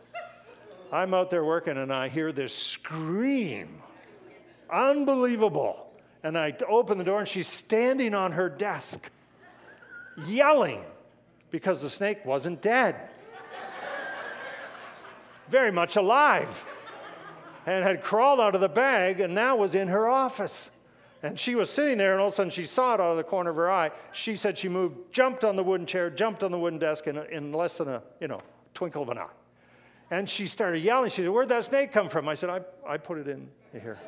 I'm 0.92 1.14
out 1.14 1.30
there 1.30 1.44
working 1.44 1.76
and 1.76 1.92
I 1.92 2.08
hear 2.08 2.32
this 2.32 2.54
scream. 2.54 3.82
Unbelievable. 4.72 5.86
And 6.22 6.36
I 6.36 6.54
open 6.68 6.98
the 6.98 7.04
door 7.04 7.20
and 7.20 7.28
she's 7.28 7.48
standing 7.48 8.14
on 8.14 8.32
her 8.32 8.48
desk, 8.48 9.10
yelling 10.26 10.82
because 11.50 11.80
the 11.80 11.90
snake 11.90 12.24
wasn't 12.24 12.60
dead. 12.60 12.96
Very 15.48 15.72
much 15.72 15.96
alive. 15.96 16.64
And 17.66 17.84
had 17.84 18.02
crawled 18.02 18.40
out 18.40 18.54
of 18.54 18.60
the 18.60 18.68
bag 18.68 19.20
and 19.20 19.34
now 19.34 19.56
was 19.56 19.74
in 19.74 19.88
her 19.88 20.08
office. 20.08 20.70
And 21.22 21.38
she 21.38 21.54
was 21.54 21.68
sitting 21.68 21.98
there, 21.98 22.12
and 22.12 22.20
all 22.20 22.28
of 22.28 22.32
a 22.32 22.36
sudden 22.36 22.50
she 22.50 22.64
saw 22.64 22.94
it 22.94 23.00
out 23.00 23.10
of 23.10 23.16
the 23.18 23.22
corner 23.22 23.50
of 23.50 23.56
her 23.56 23.70
eye. 23.70 23.90
She 24.12 24.36
said 24.36 24.56
she 24.56 24.68
moved, 24.68 25.12
jumped 25.12 25.44
on 25.44 25.54
the 25.56 25.62
wooden 25.62 25.86
chair, 25.86 26.08
jumped 26.08 26.42
on 26.42 26.50
the 26.50 26.58
wooden 26.58 26.78
desk 26.78 27.06
in, 27.06 27.18
in 27.30 27.52
less 27.52 27.78
than 27.78 27.88
a 27.88 28.02
you 28.20 28.28
know 28.28 28.40
twinkle 28.72 29.02
of 29.02 29.10
an 29.10 29.18
eye. 29.18 29.26
And 30.10 30.28
she 30.28 30.46
started 30.46 30.82
yelling. 30.82 31.10
She 31.10 31.22
said, 31.22 31.28
Where'd 31.28 31.50
that 31.50 31.66
snake 31.66 31.92
come 31.92 32.08
from? 32.08 32.28
I 32.28 32.34
said, 32.34 32.48
I, 32.48 32.60
I 32.88 32.96
put 32.96 33.18
it 33.18 33.28
in 33.28 33.48
here. 33.72 33.98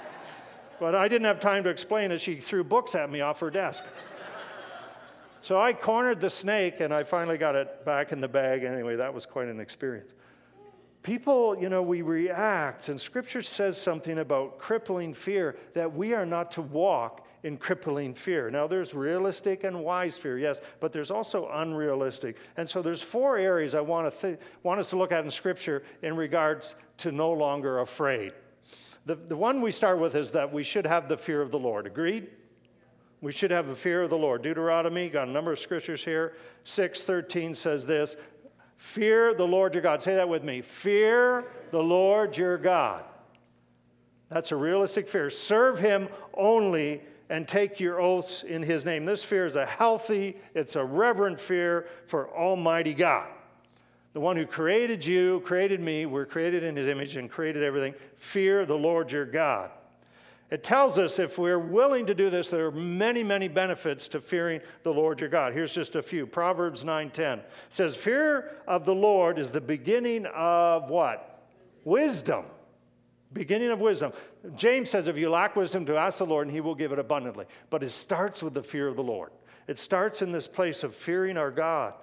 but 0.80 0.94
I 0.94 1.08
didn't 1.08 1.24
have 1.24 1.40
time 1.40 1.64
to 1.64 1.70
explain 1.70 2.12
it. 2.12 2.20
She 2.20 2.36
threw 2.36 2.62
books 2.62 2.94
at 2.94 3.10
me 3.10 3.22
off 3.22 3.40
her 3.40 3.50
desk. 3.50 3.82
so 5.40 5.58
I 5.58 5.72
cornered 5.72 6.20
the 6.20 6.30
snake, 6.30 6.80
and 6.80 6.92
I 6.92 7.04
finally 7.04 7.38
got 7.38 7.54
it 7.54 7.84
back 7.86 8.12
in 8.12 8.20
the 8.20 8.28
bag. 8.28 8.64
Anyway, 8.64 8.96
that 8.96 9.14
was 9.14 9.24
quite 9.24 9.48
an 9.48 9.60
experience 9.60 10.12
people, 11.04 11.56
you 11.56 11.68
know, 11.68 11.82
we 11.82 12.02
react, 12.02 12.88
and 12.88 13.00
scripture 13.00 13.42
says 13.42 13.80
something 13.80 14.18
about 14.18 14.58
crippling 14.58 15.14
fear 15.14 15.56
that 15.74 15.94
we 15.94 16.14
are 16.14 16.26
not 16.26 16.50
to 16.52 16.62
walk 16.62 17.24
in 17.44 17.58
crippling 17.58 18.14
fear. 18.14 18.50
Now, 18.50 18.66
there's 18.66 18.94
realistic 18.94 19.64
and 19.64 19.84
wise 19.84 20.16
fear, 20.16 20.38
yes, 20.38 20.60
but 20.80 20.92
there's 20.92 21.10
also 21.10 21.48
unrealistic. 21.52 22.38
And 22.56 22.68
so 22.68 22.80
there's 22.80 23.02
four 23.02 23.36
areas 23.36 23.74
I 23.74 23.82
want, 23.82 24.12
to 24.12 24.20
th- 24.20 24.38
want 24.62 24.80
us 24.80 24.88
to 24.88 24.96
look 24.96 25.12
at 25.12 25.22
in 25.22 25.30
scripture 25.30 25.84
in 26.02 26.16
regards 26.16 26.74
to 26.98 27.12
no 27.12 27.30
longer 27.32 27.80
afraid. 27.80 28.32
The, 29.04 29.14
the 29.14 29.36
one 29.36 29.60
we 29.60 29.72
start 29.72 29.98
with 29.98 30.14
is 30.14 30.32
that 30.32 30.52
we 30.54 30.62
should 30.64 30.86
have 30.86 31.08
the 31.08 31.18
fear 31.18 31.42
of 31.42 31.50
the 31.50 31.58
Lord. 31.58 31.86
Agreed? 31.86 32.28
We 33.20 33.32
should 33.32 33.50
have 33.50 33.68
a 33.68 33.76
fear 33.76 34.02
of 34.02 34.10
the 34.10 34.18
Lord. 34.18 34.42
Deuteronomy, 34.42 35.10
got 35.10 35.28
a 35.28 35.30
number 35.30 35.52
of 35.52 35.58
scriptures 35.58 36.04
here. 36.04 36.34
6:13 36.64 37.54
says 37.56 37.86
this, 37.86 38.16
"Fear 38.84 39.32
the 39.32 39.46
Lord 39.46 39.74
your 39.74 39.82
God." 39.82 40.02
Say 40.02 40.14
that 40.14 40.28
with 40.28 40.44
me. 40.44 40.60
Fear 40.60 41.44
the 41.70 41.82
Lord 41.82 42.36
your 42.36 42.58
God. 42.58 43.02
That's 44.28 44.52
a 44.52 44.56
realistic 44.56 45.08
fear. 45.08 45.30
Serve 45.30 45.78
him 45.78 46.08
only 46.34 47.00
and 47.30 47.48
take 47.48 47.80
your 47.80 47.98
oaths 47.98 48.42
in 48.42 48.62
his 48.62 48.84
name. 48.84 49.06
This 49.06 49.24
fear 49.24 49.46
is 49.46 49.56
a 49.56 49.64
healthy, 49.64 50.36
it's 50.54 50.76
a 50.76 50.84
reverent 50.84 51.40
fear 51.40 51.86
for 52.06 52.28
Almighty 52.36 52.92
God. 52.92 53.28
The 54.12 54.20
one 54.20 54.36
who 54.36 54.46
created 54.46 55.04
you, 55.04 55.40
created 55.40 55.80
me, 55.80 56.04
we're 56.04 56.26
created 56.26 56.62
in 56.62 56.76
his 56.76 56.86
image 56.86 57.16
and 57.16 57.30
created 57.30 57.62
everything. 57.62 57.94
Fear 58.16 58.66
the 58.66 58.76
Lord 58.76 59.10
your 59.10 59.24
God. 59.24 59.70
It 60.50 60.62
tells 60.62 60.98
us 60.98 61.18
if 61.18 61.38
we're 61.38 61.58
willing 61.58 62.06
to 62.06 62.14
do 62.14 62.30
this, 62.30 62.48
there 62.48 62.66
are 62.66 62.70
many, 62.70 63.24
many 63.24 63.48
benefits 63.48 64.08
to 64.08 64.20
fearing 64.20 64.60
the 64.82 64.92
Lord 64.92 65.20
your 65.20 65.30
God. 65.30 65.52
Here's 65.52 65.72
just 65.72 65.96
a 65.96 66.02
few. 66.02 66.26
Proverbs 66.26 66.84
9:10 66.84 67.42
says, 67.70 67.96
"Fear 67.96 68.50
of 68.66 68.84
the 68.84 68.94
Lord 68.94 69.38
is 69.38 69.50
the 69.50 69.60
beginning 69.60 70.26
of 70.26 70.90
what? 70.90 71.34
Wisdom. 71.84 72.44
Beginning 73.32 73.70
of 73.70 73.80
wisdom. 73.80 74.12
James 74.54 74.90
says, 74.90 75.08
if 75.08 75.16
you 75.16 75.28
lack 75.28 75.56
wisdom, 75.56 75.84
to 75.86 75.96
ask 75.96 76.18
the 76.18 76.26
Lord, 76.26 76.46
and 76.46 76.54
he 76.54 76.60
will 76.60 76.74
give 76.76 76.92
it 76.92 76.98
abundantly. 77.00 77.46
But 77.68 77.82
it 77.82 77.90
starts 77.90 78.42
with 78.42 78.54
the 78.54 78.62
fear 78.62 78.86
of 78.86 78.94
the 78.94 79.02
Lord. 79.02 79.32
It 79.66 79.78
starts 79.78 80.22
in 80.22 80.30
this 80.30 80.46
place 80.46 80.84
of 80.84 80.94
fearing 80.94 81.36
our 81.36 81.50
God. 81.50 81.94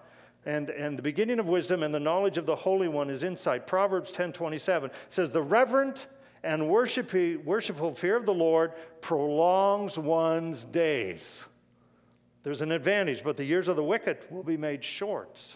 And, 0.45 0.69
and 0.69 0.97
the 0.97 1.03
beginning 1.03 1.39
of 1.39 1.45
wisdom 1.47 1.83
and 1.83 1.93
the 1.93 1.99
knowledge 1.99 2.37
of 2.37 2.45
the 2.45 2.55
Holy 2.55 2.87
One 2.87 3.09
is 3.09 3.23
insight. 3.23 3.67
Proverbs 3.67 4.11
10:27 4.11 4.91
says, 5.09 5.31
The 5.31 5.41
reverent 5.41 6.07
and 6.43 6.69
worshipful 6.69 7.93
fear 7.93 8.15
of 8.15 8.25
the 8.25 8.33
Lord 8.33 8.73
prolongs 9.01 9.97
one's 9.97 10.63
days. 10.63 11.45
There's 12.43 12.61
an 12.61 12.71
advantage, 12.71 13.23
but 13.23 13.37
the 13.37 13.43
years 13.43 13.67
of 13.67 13.75
the 13.75 13.83
wicked 13.83 14.17
will 14.29 14.43
be 14.43 14.57
made 14.57 14.83
short. 14.83 15.55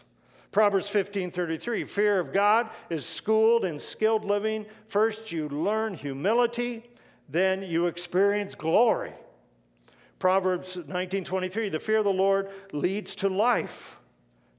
Proverbs 0.51 0.87
15:33 0.87 1.83
Fear 1.83 2.19
of 2.19 2.31
God 2.31 2.69
is 2.89 3.05
schooled 3.05 3.65
in 3.65 3.79
skilled 3.79 4.23
living. 4.23 4.65
First 4.87 5.31
you 5.31 5.49
learn 5.49 5.95
humility, 5.95 6.89
then 7.27 7.63
you 7.63 7.87
experience 7.87 8.55
glory. 8.55 9.13
Proverbs 10.19 10.77
19:23 10.77 11.69
The 11.69 11.79
fear 11.79 11.97
of 11.97 12.05
the 12.05 12.13
Lord 12.13 12.49
leads 12.71 13.15
to 13.15 13.29
life. 13.29 13.97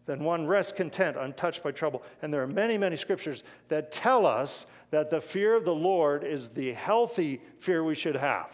Then 0.06 0.22
one 0.22 0.46
rests 0.46 0.72
content, 0.72 1.16
untouched 1.16 1.62
by 1.62 1.72
trouble. 1.72 2.02
And 2.22 2.32
there 2.32 2.42
are 2.42 2.46
many, 2.46 2.78
many 2.78 2.96
scriptures 2.96 3.42
that 3.68 3.90
tell 3.90 4.26
us 4.26 4.66
that 4.90 5.10
the 5.10 5.20
fear 5.20 5.54
of 5.54 5.64
the 5.64 5.74
Lord 5.74 6.24
is 6.24 6.50
the 6.50 6.72
healthy 6.72 7.40
fear 7.58 7.82
we 7.82 7.94
should 7.94 8.16
have. 8.16 8.50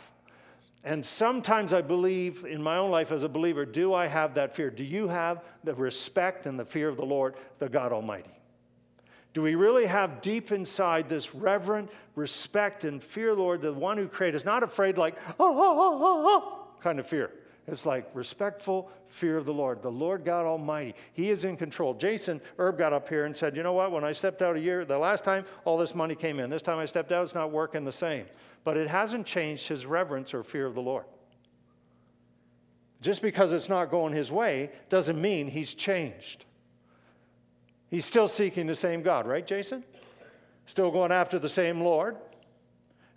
And 0.85 1.05
sometimes 1.07 1.73
I 1.73 1.81
believe 1.81 2.45
in 2.45 2.63
my 2.63 2.77
own 2.77 2.91
life 2.91 3.13
as 3.13 3.23
a 3.23 3.29
believer, 3.29 3.65
do 3.65 3.95
I 3.95 4.09
have 4.09 4.35
that 4.35 4.57
fear? 4.57 4.69
Do 4.69 4.83
you 4.83 5.09
have 5.09 5.45
the 5.63 5.75
respect 5.75 6.47
and 6.47 6.59
the 6.59 6.65
fear 6.65 6.89
of 6.89 6.97
the 6.97 7.05
Lord, 7.05 7.37
the 7.59 7.69
God 7.69 7.93
Almighty? 7.93 8.31
Do 9.33 9.43
we 9.43 9.55
really 9.55 9.87
have 9.87 10.21
deep 10.21 10.53
inside 10.53 11.09
this 11.09 11.35
reverent 11.35 11.91
respect 12.17 12.85
and 12.85 13.03
fear, 13.03 13.33
Lord, 13.33 13.63
the 13.63 13.73
one 13.73 13.97
who 13.97 14.09
created 14.09 14.41
us, 14.41 14.45
not 14.45 14.63
afraid 14.63 14.99
like, 14.99 15.17
oh, 15.41 15.57
oh, 15.57 15.79
oh, 15.79 15.99
oh, 16.03 16.25
oh, 16.27 16.81
kind 16.83 16.99
of 16.99 17.07
fear? 17.07 17.31
It's 17.69 17.87
like 17.87 18.11
respectful 18.13 18.91
fear 19.07 19.37
of 19.37 19.45
the 19.45 19.55
Lord, 19.55 19.83
the 19.83 19.91
Lord 19.91 20.25
God 20.25 20.47
Almighty. 20.47 20.95
He 21.13 21.31
is 21.31 21.45
in 21.45 21.57
control. 21.57 21.95
Jason 21.95 22.41
Erb 22.59 22.77
got 22.77 22.93
up 22.93 23.09
here 23.09 23.25
and 23.25 23.37
said, 23.37 23.57
You 23.57 23.63
know 23.63 23.73
what? 23.73 23.93
When 23.93 24.03
I 24.03 24.13
stepped 24.13 24.43
out 24.43 24.57
a 24.57 24.61
year, 24.61 24.85
the 24.85 24.99
last 24.99 25.23
time 25.23 25.45
all 25.65 25.79
this 25.79 25.95
money 25.95 26.17
came 26.17 26.41
in, 26.41 26.51
this 26.51 26.63
time 26.63 26.79
I 26.79 26.87
stepped 26.87 27.13
out, 27.13 27.23
it's 27.23 27.35
not 27.35 27.53
working 27.53 27.85
the 27.85 27.93
same. 27.93 28.27
But 28.65 28.77
it 28.77 28.89
hasn't 28.89 29.27
changed 29.27 29.69
his 29.69 29.87
reverence 29.87 30.35
or 30.35 30.43
fear 30.43 30.67
of 30.67 30.75
the 30.75 30.83
Lord. 30.83 31.05
Just 33.01 33.23
because 33.23 33.53
it's 33.53 33.69
not 33.69 33.91
going 33.91 34.13
his 34.13 34.33
way 34.33 34.71
doesn't 34.89 35.21
mean 35.21 35.49
he's 35.49 35.75
changed. 35.75 36.45
He's 37.91 38.05
still 38.05 38.29
seeking 38.29 38.67
the 38.67 38.75
same 38.75 39.03
God, 39.03 39.27
right, 39.27 39.47
Jason? 39.47 39.85
Still 40.67 40.91
going 40.91 41.13
after 41.13 41.39
the 41.39 41.49
same 41.49 41.81
Lord 41.81 42.17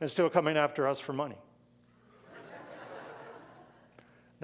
and 0.02 0.10
still 0.10 0.30
coming 0.30 0.58
after 0.58 0.88
us 0.88 1.00
for 1.00 1.14
money. 1.14 1.38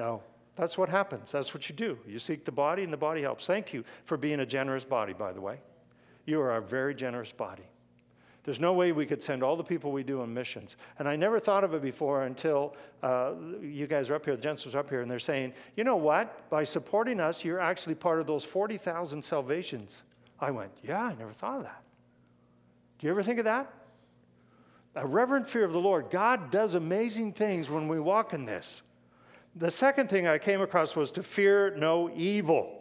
No, 0.01 0.23
that's 0.55 0.79
what 0.79 0.89
happens. 0.89 1.31
That's 1.31 1.53
what 1.53 1.69
you 1.69 1.75
do. 1.75 1.99
You 2.07 2.17
seek 2.17 2.43
the 2.43 2.51
body, 2.51 2.83
and 2.83 2.91
the 2.91 2.97
body 2.97 3.21
helps. 3.21 3.45
Thank 3.45 3.71
you 3.71 3.83
for 4.03 4.17
being 4.17 4.39
a 4.39 4.47
generous 4.47 4.83
body, 4.83 5.13
by 5.13 5.31
the 5.31 5.39
way. 5.39 5.59
You 6.25 6.41
are 6.41 6.55
a 6.55 6.61
very 6.61 6.95
generous 6.95 7.31
body. 7.31 7.61
There's 8.43 8.59
no 8.59 8.73
way 8.73 8.93
we 8.93 9.05
could 9.05 9.21
send 9.21 9.43
all 9.43 9.55
the 9.55 9.63
people 9.63 9.91
we 9.91 10.01
do 10.01 10.21
on 10.21 10.33
missions. 10.33 10.75
And 10.97 11.07
I 11.07 11.15
never 11.15 11.39
thought 11.39 11.63
of 11.63 11.75
it 11.75 11.83
before 11.83 12.23
until 12.23 12.75
uh, 13.03 13.33
you 13.61 13.85
guys 13.85 14.09
are 14.09 14.15
up 14.15 14.25
here, 14.25 14.35
the 14.35 14.41
gents 14.41 14.65
are 14.65 14.79
up 14.79 14.89
here, 14.89 15.01
and 15.01 15.11
they're 15.11 15.19
saying, 15.19 15.53
you 15.75 15.83
know 15.83 15.97
what? 15.97 16.49
By 16.49 16.63
supporting 16.63 17.19
us, 17.19 17.45
you're 17.45 17.59
actually 17.59 17.93
part 17.93 18.19
of 18.19 18.25
those 18.25 18.43
40,000 18.43 19.23
salvations. 19.23 20.01
I 20.39 20.49
went, 20.49 20.71
yeah, 20.81 21.03
I 21.03 21.13
never 21.13 21.33
thought 21.33 21.57
of 21.57 21.63
that. 21.65 21.83
Do 22.97 23.05
you 23.05 23.11
ever 23.11 23.21
think 23.21 23.37
of 23.37 23.45
that? 23.45 23.71
A 24.95 25.05
reverent 25.05 25.47
fear 25.47 25.63
of 25.63 25.73
the 25.73 25.79
Lord. 25.79 26.09
God 26.09 26.49
does 26.49 26.73
amazing 26.73 27.33
things 27.33 27.69
when 27.69 27.87
we 27.87 27.99
walk 27.99 28.33
in 28.33 28.45
this. 28.45 28.81
The 29.55 29.71
second 29.71 30.09
thing 30.09 30.27
I 30.27 30.37
came 30.37 30.61
across 30.61 30.95
was 30.95 31.11
to 31.13 31.23
fear 31.23 31.75
no 31.75 32.09
evil. 32.15 32.77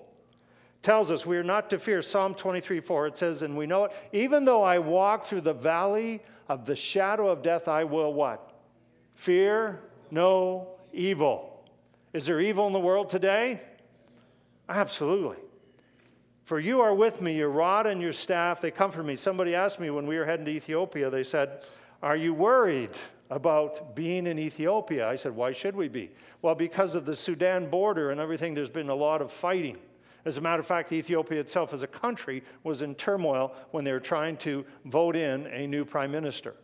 Tells 0.82 1.10
us 1.10 1.26
we 1.26 1.36
are 1.36 1.44
not 1.44 1.68
to 1.70 1.78
fear. 1.78 2.00
Psalm 2.00 2.34
23 2.34 2.80
4, 2.80 3.06
it 3.08 3.18
says, 3.18 3.42
and 3.42 3.56
we 3.56 3.66
know 3.66 3.84
it, 3.84 3.92
even 4.12 4.44
though 4.44 4.62
I 4.62 4.78
walk 4.78 5.24
through 5.24 5.42
the 5.42 5.52
valley 5.52 6.22
of 6.48 6.64
the 6.64 6.76
shadow 6.76 7.28
of 7.28 7.42
death, 7.42 7.68
I 7.68 7.84
will 7.84 8.14
what? 8.14 8.52
Fear 9.14 9.82
no 10.10 10.68
evil. 10.92 11.64
Is 12.12 12.26
there 12.26 12.40
evil 12.40 12.66
in 12.66 12.72
the 12.72 12.80
world 12.80 13.10
today? 13.10 13.60
Absolutely. 14.68 15.36
For 16.44 16.58
you 16.58 16.80
are 16.80 16.94
with 16.94 17.20
me, 17.20 17.36
your 17.36 17.50
rod 17.50 17.86
and 17.86 18.00
your 18.00 18.12
staff, 18.12 18.60
they 18.60 18.70
comfort 18.70 19.04
me. 19.04 19.14
Somebody 19.16 19.54
asked 19.54 19.78
me 19.78 19.90
when 19.90 20.06
we 20.06 20.16
were 20.16 20.24
heading 20.24 20.46
to 20.46 20.50
Ethiopia, 20.50 21.10
they 21.10 21.22
said, 21.22 21.64
Are 22.02 22.16
you 22.16 22.32
worried? 22.34 22.90
About 23.30 23.94
being 23.94 24.26
in 24.26 24.38
Ethiopia. 24.38 25.08
I 25.08 25.16
said, 25.16 25.34
Why 25.34 25.52
should 25.52 25.76
we 25.76 25.88
be? 25.88 26.10
Well, 26.42 26.54
because 26.54 26.94
of 26.94 27.06
the 27.06 27.16
Sudan 27.16 27.70
border 27.70 28.10
and 28.10 28.20
everything, 28.20 28.54
there's 28.54 28.68
been 28.68 28.88
a 28.88 28.94
lot 28.94 29.22
of 29.22 29.32
fighting. 29.32 29.78
As 30.24 30.36
a 30.36 30.40
matter 30.40 30.60
of 30.60 30.66
fact, 30.66 30.92
Ethiopia 30.92 31.40
itself 31.40 31.72
as 31.72 31.82
a 31.82 31.86
country 31.86 32.42
was 32.62 32.82
in 32.82 32.94
turmoil 32.94 33.54
when 33.70 33.84
they 33.84 33.92
were 33.92 34.00
trying 34.00 34.36
to 34.38 34.66
vote 34.84 35.16
in 35.16 35.46
a 35.46 35.66
new 35.66 35.84
prime 35.84 36.10
minister. 36.10 36.54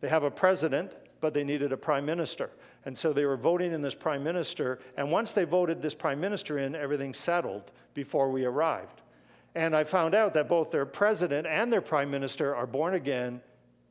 They 0.00 0.08
have 0.08 0.24
a 0.24 0.30
president, 0.30 0.92
but 1.20 1.32
they 1.32 1.44
needed 1.44 1.72
a 1.72 1.76
prime 1.76 2.04
minister. 2.04 2.50
And 2.84 2.98
so 2.98 3.12
they 3.12 3.24
were 3.24 3.36
voting 3.36 3.72
in 3.72 3.82
this 3.82 3.94
prime 3.94 4.24
minister. 4.24 4.80
And 4.96 5.12
once 5.12 5.32
they 5.32 5.44
voted 5.44 5.80
this 5.80 5.94
prime 5.94 6.20
minister 6.20 6.58
in, 6.58 6.74
everything 6.74 7.14
settled 7.14 7.70
before 7.94 8.30
we 8.30 8.44
arrived. 8.44 9.00
And 9.54 9.76
I 9.76 9.84
found 9.84 10.14
out 10.14 10.34
that 10.34 10.48
both 10.48 10.72
their 10.72 10.86
president 10.86 11.46
and 11.46 11.72
their 11.72 11.82
prime 11.82 12.10
minister 12.10 12.56
are 12.56 12.66
born 12.66 12.94
again, 12.94 13.40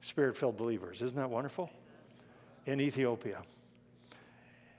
spirit 0.01 0.35
filled 0.35 0.57
believers. 0.57 1.01
Isn't 1.01 1.17
that 1.17 1.29
wonderful? 1.29 1.69
In 2.65 2.79
Ethiopia. 2.79 3.41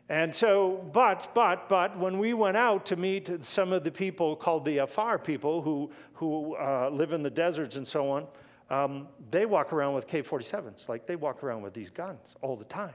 And 0.09 0.35
so, 0.35 0.85
but, 0.93 1.31
but, 1.35 1.69
but, 1.71 1.97
when 1.97 2.19
we 2.19 2.35
went 2.35 2.57
out 2.57 2.85
to 2.87 2.97
meet 2.97 3.31
some 3.45 3.73
of 3.73 3.83
the 3.83 3.91
people 3.91 4.37
called 4.37 4.65
the 4.65 4.79
Afar 4.79 5.19
people 5.19 5.62
who, 5.62 5.91
who 6.15 6.55
uh, 6.57 6.91
live 6.93 7.12
in 7.12 7.23
the 7.23 7.31
deserts 7.31 7.77
and 7.77 7.87
so 7.87 8.11
on, 8.11 8.27
um, 8.69 9.09
they 9.31 9.47
walk 9.47 9.73
around 9.73 9.95
with 9.95 10.07
K 10.07 10.23
47s. 10.23 10.89
Like 10.89 11.07
they 11.07 11.17
walk 11.17 11.43
around 11.43 11.62
with 11.62 11.73
these 11.73 11.89
guns 11.89 12.35
all 12.43 12.57
the 12.57 12.65
time. 12.65 12.93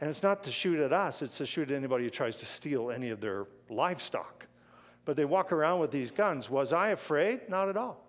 And 0.00 0.10
it's 0.10 0.22
not 0.22 0.42
to 0.44 0.52
shoot 0.52 0.78
at 0.78 0.92
us, 0.92 1.22
it's 1.22 1.38
to 1.38 1.46
shoot 1.46 1.70
at 1.70 1.76
anybody 1.76 2.04
who 2.04 2.10
tries 2.10 2.36
to 2.36 2.46
steal 2.46 2.90
any 2.90 3.08
of 3.08 3.20
their 3.20 3.46
livestock. 3.70 4.46
But 5.06 5.16
they 5.16 5.24
walk 5.24 5.52
around 5.52 5.80
with 5.80 5.90
these 5.90 6.10
guns. 6.10 6.50
Was 6.50 6.72
I 6.72 6.88
afraid? 6.88 7.48
Not 7.48 7.68
at 7.68 7.78
all. 7.78 8.04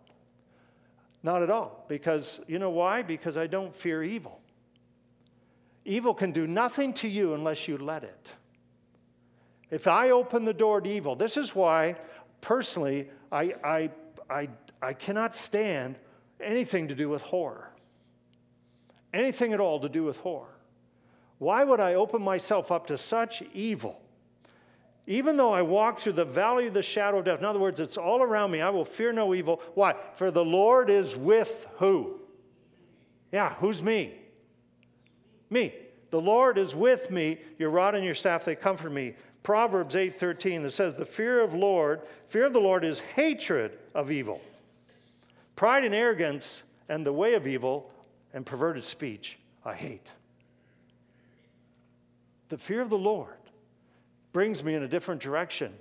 Not 1.24 1.44
at 1.44 1.50
all. 1.50 1.86
Because, 1.88 2.42
you 2.48 2.60
know 2.60 2.72
why? 2.72 3.04
Because 3.04 3.38
I 3.38 3.48
don't 3.48 3.74
fear 3.74 4.04
evil. 4.04 4.41
Evil 5.86 6.14
can 6.14 6.32
do 6.32 6.46
nothing 6.48 6.94
to 6.94 7.08
you 7.08 7.34
unless 7.34 7.68
you 7.68 7.78
let 7.78 8.04
it. 8.04 8.34
If 9.70 9.88
I 9.88 10.10
open 10.10 10.44
the 10.44 10.54
door 10.54 10.82
to 10.82 10.90
evil, 10.90 11.16
this 11.16 11.38
is 11.38 11.56
why, 11.56 11.96
personally, 12.42 13.10
I, 13.32 13.54
I, 13.64 13.90
I, 14.30 14.50
I 14.82 14.94
cannot 14.94 15.36
stand 15.36 15.98
anything 16.42 16.90
to 16.90 16.96
do 16.96 17.10
with 17.10 17.22
horror. 17.22 17.72
Anything 19.14 19.54
at 19.54 19.60
all 19.60 19.80
to 19.80 19.90
do 19.90 20.04
with 20.04 20.18
horror. 20.18 20.56
Why 21.38 21.64
would 21.64 21.80
I 21.80 21.96
open 21.96 22.22
myself 22.22 22.72
up 22.72 22.88
to 22.88 22.98
such 22.98 23.42
evil? 23.54 24.00
Even 25.08 25.38
though 25.38 25.52
I 25.52 25.64
walk 25.64 26.00
through 26.00 26.14
the 26.14 26.26
valley 26.26 26.68
of 26.68 26.74
the 26.74 26.84
shadow 26.84 27.20
of 27.20 27.26
death, 27.26 27.40
in 27.40 27.46
other 27.46 27.60
words, 27.60 27.80
it's 27.80 27.98
all 27.98 28.22
around 28.22 28.52
me, 28.52 28.62
I 28.62 28.70
will 28.70 28.86
fear 28.86 29.12
no 29.12 29.34
evil. 29.34 29.62
Why? 29.74 29.96
For 30.14 30.30
the 30.30 30.46
Lord 30.46 30.90
is 30.90 31.16
with 31.16 31.68
who? 31.78 32.20
Yeah, 33.32 33.56
who's 33.56 33.82
me? 33.82 34.21
Me. 35.52 35.74
The 36.10 36.22
Lord 36.22 36.58
is 36.58 36.76
with 36.76 37.12
me. 37.12 37.38
Your 37.60 37.70
rod 37.70 37.94
and 37.94 38.04
your 38.04 38.16
staff, 38.16 38.44
they 38.44 38.56
comfort 38.56 38.92
me. 38.92 39.14
Proverbs 39.44 39.96
8:13 39.96 40.64
that 40.64 40.72
says, 40.72 40.96
The 40.96 41.06
fear 41.06 41.42
of 41.42 41.54
Lord, 41.54 42.02
fear 42.28 42.46
of 42.46 42.54
the 42.54 42.60
Lord 42.60 42.84
is 42.84 43.00
hatred 43.00 43.78
of 43.94 44.12
evil. 44.12 44.42
Pride 45.56 45.84
and 45.84 45.94
arrogance 45.94 46.64
and 46.90 47.06
the 47.06 47.14
way 47.14 47.34
of 47.34 47.48
evil 47.48 47.92
and 48.34 48.46
perverted 48.46 48.84
speech 48.84 49.38
I 49.64 49.74
hate. 49.74 50.12
The 52.50 52.58
fear 52.58 52.82
of 52.82 52.90
the 52.90 52.98
Lord 52.98 53.38
brings 54.34 54.64
me 54.64 54.76
in 54.76 54.84
a 54.84 54.88
different 54.88 55.22
direction 55.22 55.74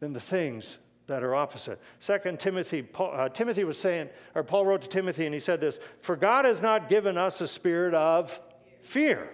than 0.00 0.12
the 0.12 0.20
things 0.20 0.78
that 1.06 1.22
are 1.22 1.34
opposite. 1.34 1.80
Second 2.00 2.40
Timothy, 2.40 2.82
Paul, 2.82 3.12
uh, 3.14 3.28
Timothy 3.28 3.64
was 3.64 3.78
saying, 3.78 4.08
or 4.34 4.42
Paul 4.42 4.66
wrote 4.66 4.82
to 4.82 4.88
Timothy, 4.88 5.24
and 5.24 5.34
he 5.34 5.40
said 5.40 5.60
this: 5.60 5.78
"For 6.00 6.16
God 6.16 6.44
has 6.44 6.60
not 6.60 6.88
given 6.88 7.16
us 7.16 7.40
a 7.40 7.48
spirit 7.48 7.94
of 7.94 8.40
fear 8.82 9.30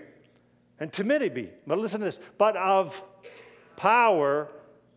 and 0.79 0.93
timidity, 0.93 1.51
but 1.67 1.79
listen 1.79 2.01
to 2.01 2.07
this, 2.07 2.19
but 2.39 2.57
of 2.57 3.03
power, 3.77 4.49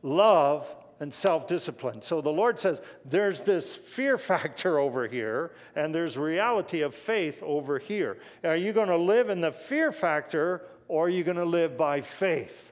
love, 0.01 0.73
and 0.99 1.13
self 1.13 1.47
discipline. 1.47 2.01
So 2.01 2.21
the 2.21 2.29
Lord 2.29 2.59
says 2.59 2.81
there's 3.03 3.41
this 3.41 3.75
fear 3.75 4.17
factor 4.31 4.79
over 4.79 5.07
here, 5.07 5.51
and 5.75 5.93
there's 5.93 6.17
reality 6.17 6.81
of 6.81 6.95
faith 6.95 7.41
over 7.43 7.79
here. 7.79 8.17
Are 8.43 8.55
you 8.55 8.73
going 8.73 8.89
to 8.89 8.97
live 8.97 9.29
in 9.29 9.41
the 9.41 9.51
fear 9.51 9.91
factor, 9.91 10.63
or 10.87 11.05
are 11.05 11.09
you 11.09 11.23
going 11.23 11.37
to 11.37 11.45
live 11.45 11.77
by 11.77 12.01
faith? 12.01 12.71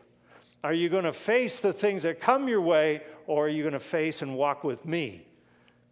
Are 0.64 0.74
you 0.74 0.88
going 0.88 1.04
to 1.04 1.14
face 1.14 1.60
the 1.60 1.74
things 1.74 2.04
that 2.04 2.22
come 2.22 2.48
your 2.48 2.62
way, 2.62 3.02
or 3.28 3.46
are 3.46 3.50
you 3.50 3.64
going 3.64 3.74
to 3.74 3.80
face 3.80 4.22
and 4.22 4.36
walk 4.36 4.64
with 4.64 4.86
me? 4.86 5.28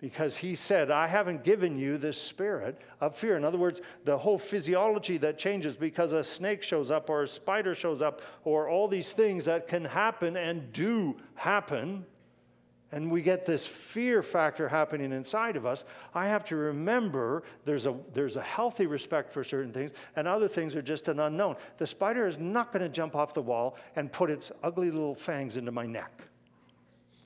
Because 0.01 0.37
he 0.37 0.55
said, 0.55 0.89
I 0.89 1.05
haven't 1.05 1.43
given 1.43 1.77
you 1.77 1.97
this 1.97 2.19
spirit 2.19 2.81
of 2.99 3.15
fear. 3.15 3.37
In 3.37 3.45
other 3.45 3.59
words, 3.59 3.81
the 4.03 4.17
whole 4.17 4.39
physiology 4.39 5.17
that 5.19 5.37
changes 5.37 5.75
because 5.75 6.11
a 6.11 6.23
snake 6.23 6.63
shows 6.63 6.89
up, 6.89 7.09
or 7.09 7.21
a 7.21 7.27
spider 7.27 7.75
shows 7.75 8.01
up, 8.01 8.21
or 8.43 8.67
all 8.67 8.87
these 8.87 9.13
things 9.13 9.45
that 9.45 9.67
can 9.67 9.85
happen 9.85 10.35
and 10.35 10.73
do 10.73 11.15
happen 11.35 12.05
and 12.91 13.09
we 13.09 13.21
get 13.21 13.45
this 13.45 13.65
fear 13.65 14.21
factor 14.21 14.67
happening 14.67 15.13
inside 15.13 15.55
of 15.55 15.65
us, 15.65 15.85
I 16.13 16.27
have 16.27 16.43
to 16.45 16.55
remember 16.55 17.43
there's 17.63 17.85
a, 17.85 17.95
there's 18.13 18.35
a 18.35 18.41
healthy 18.41 18.85
respect 18.85 19.31
for 19.31 19.43
certain 19.43 19.71
things, 19.71 19.91
and 20.15 20.27
other 20.27 20.47
things 20.47 20.75
are 20.75 20.81
just 20.81 21.07
an 21.07 21.19
unknown. 21.19 21.55
The 21.77 21.87
spider 21.87 22.27
is 22.27 22.37
not 22.37 22.73
going 22.73 22.83
to 22.83 22.89
jump 22.89 23.15
off 23.15 23.33
the 23.33 23.41
wall 23.41 23.77
and 23.95 24.11
put 24.11 24.29
its 24.29 24.51
ugly 24.61 24.91
little 24.91 25.15
fangs 25.15 25.55
into 25.55 25.71
my 25.71 25.85
neck. 25.85 26.11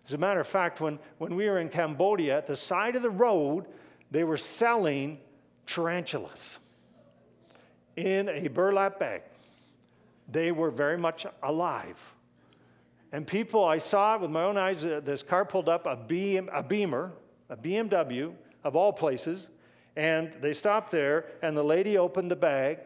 As 0.08 0.14
a 0.14 0.18
matter 0.18 0.40
of 0.40 0.48
fact, 0.48 0.82
when, 0.82 1.00
when 1.18 1.36
we 1.36 1.50
were 1.50 1.60
in 1.60 1.70
Cambodia, 1.70 2.38
at 2.38 2.48
the 2.48 2.56
side 2.56 2.96
of 2.96 3.02
the 3.02 3.10
road, 3.10 3.66
they 4.12 4.24
were 4.24 4.38
selling 4.38 5.20
tarantulas 5.66 6.60
in 7.96 8.30
a 8.30 8.48
burlap 8.48 9.00
bag. 9.00 9.24
They 10.32 10.52
were 10.52 10.70
very 10.70 10.98
much 10.98 11.26
alive. 11.42 12.14
And 13.12 13.26
people, 13.26 13.64
I 13.64 13.78
saw 13.78 14.16
it 14.16 14.22
with 14.22 14.32
my 14.32 14.44
own 14.44 14.58
eyes. 14.58 14.86
Uh, 14.86 15.00
this 15.04 15.24
car 15.24 15.46
pulled 15.46 15.70
up 15.70 15.86
a, 15.88 15.96
BM, 15.96 16.50
a 16.54 16.62
Beamer, 16.62 17.14
a 17.50 17.56
BMW 17.56 18.34
of 18.64 18.76
all 18.76 18.92
places, 18.92 19.48
and 19.96 20.34
they 20.42 20.54
stopped 20.54 20.92
there, 20.92 21.26
and 21.42 21.56
the 21.56 21.64
lady 21.64 21.98
opened 21.98 22.30
the 22.30 22.36
bag, 22.36 22.80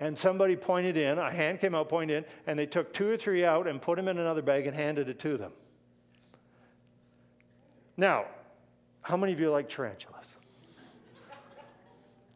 and 0.00 0.18
somebody 0.18 0.56
pointed 0.56 0.96
in, 0.96 1.18
a 1.18 1.30
hand 1.30 1.60
came 1.60 1.74
out, 1.74 1.88
pointed 1.88 2.18
in, 2.18 2.24
and 2.46 2.58
they 2.58 2.66
took 2.66 2.92
two 2.92 3.08
or 3.08 3.16
three 3.16 3.44
out 3.44 3.66
and 3.66 3.80
put 3.80 3.96
them 3.96 4.08
in 4.08 4.18
another 4.18 4.42
bag 4.42 4.66
and 4.66 4.74
handed 4.74 5.08
it 5.08 5.18
to 5.20 5.36
them. 5.36 5.52
Now, 7.98 8.26
how 9.02 9.16
many 9.16 9.32
of 9.32 9.40
you 9.40 9.50
like 9.50 9.68
tarantulas? 9.68 10.36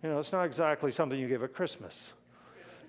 You 0.02 0.08
know, 0.10 0.18
it's 0.18 0.32
not 0.32 0.42
exactly 0.42 0.90
something 0.90 1.18
you 1.18 1.28
give 1.28 1.44
at 1.44 1.54
Christmas, 1.54 2.12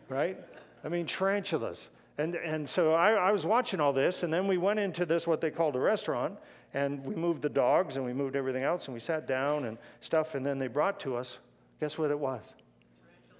right? 0.10 0.36
I 0.84 0.90
mean, 0.90 1.06
tarantulas. 1.06 1.90
And, 2.18 2.34
and 2.34 2.68
so 2.68 2.94
I, 2.94 3.12
I, 3.12 3.32
was 3.32 3.46
watching 3.46 3.80
all 3.80 3.94
this, 3.94 4.24
and 4.24 4.34
then 4.34 4.48
we 4.48 4.58
went 4.58 4.80
into 4.80 5.06
this, 5.06 5.28
what 5.28 5.40
they 5.40 5.52
called 5.52 5.76
a 5.76 5.80
restaurant, 5.80 6.38
and 6.74 7.04
we 7.06 7.16
moved 7.16 7.44
the 7.44 7.50
dogs 7.50 7.96
and 7.96 8.06
we 8.06 8.14
moved 8.14 8.36
everything 8.36 8.64
else, 8.64 8.86
and 8.86 8.94
we 8.96 9.00
sat 9.00 9.28
down 9.28 9.66
and 9.66 9.78
stuff, 10.00 10.34
and 10.34 10.44
then 10.44 10.58
they 10.58 10.68
brought 10.68 11.00
to 11.02 11.16
us, 11.16 11.38
guess 11.80 11.98
what 11.98 12.10
it 12.10 12.18
was? 12.18 12.56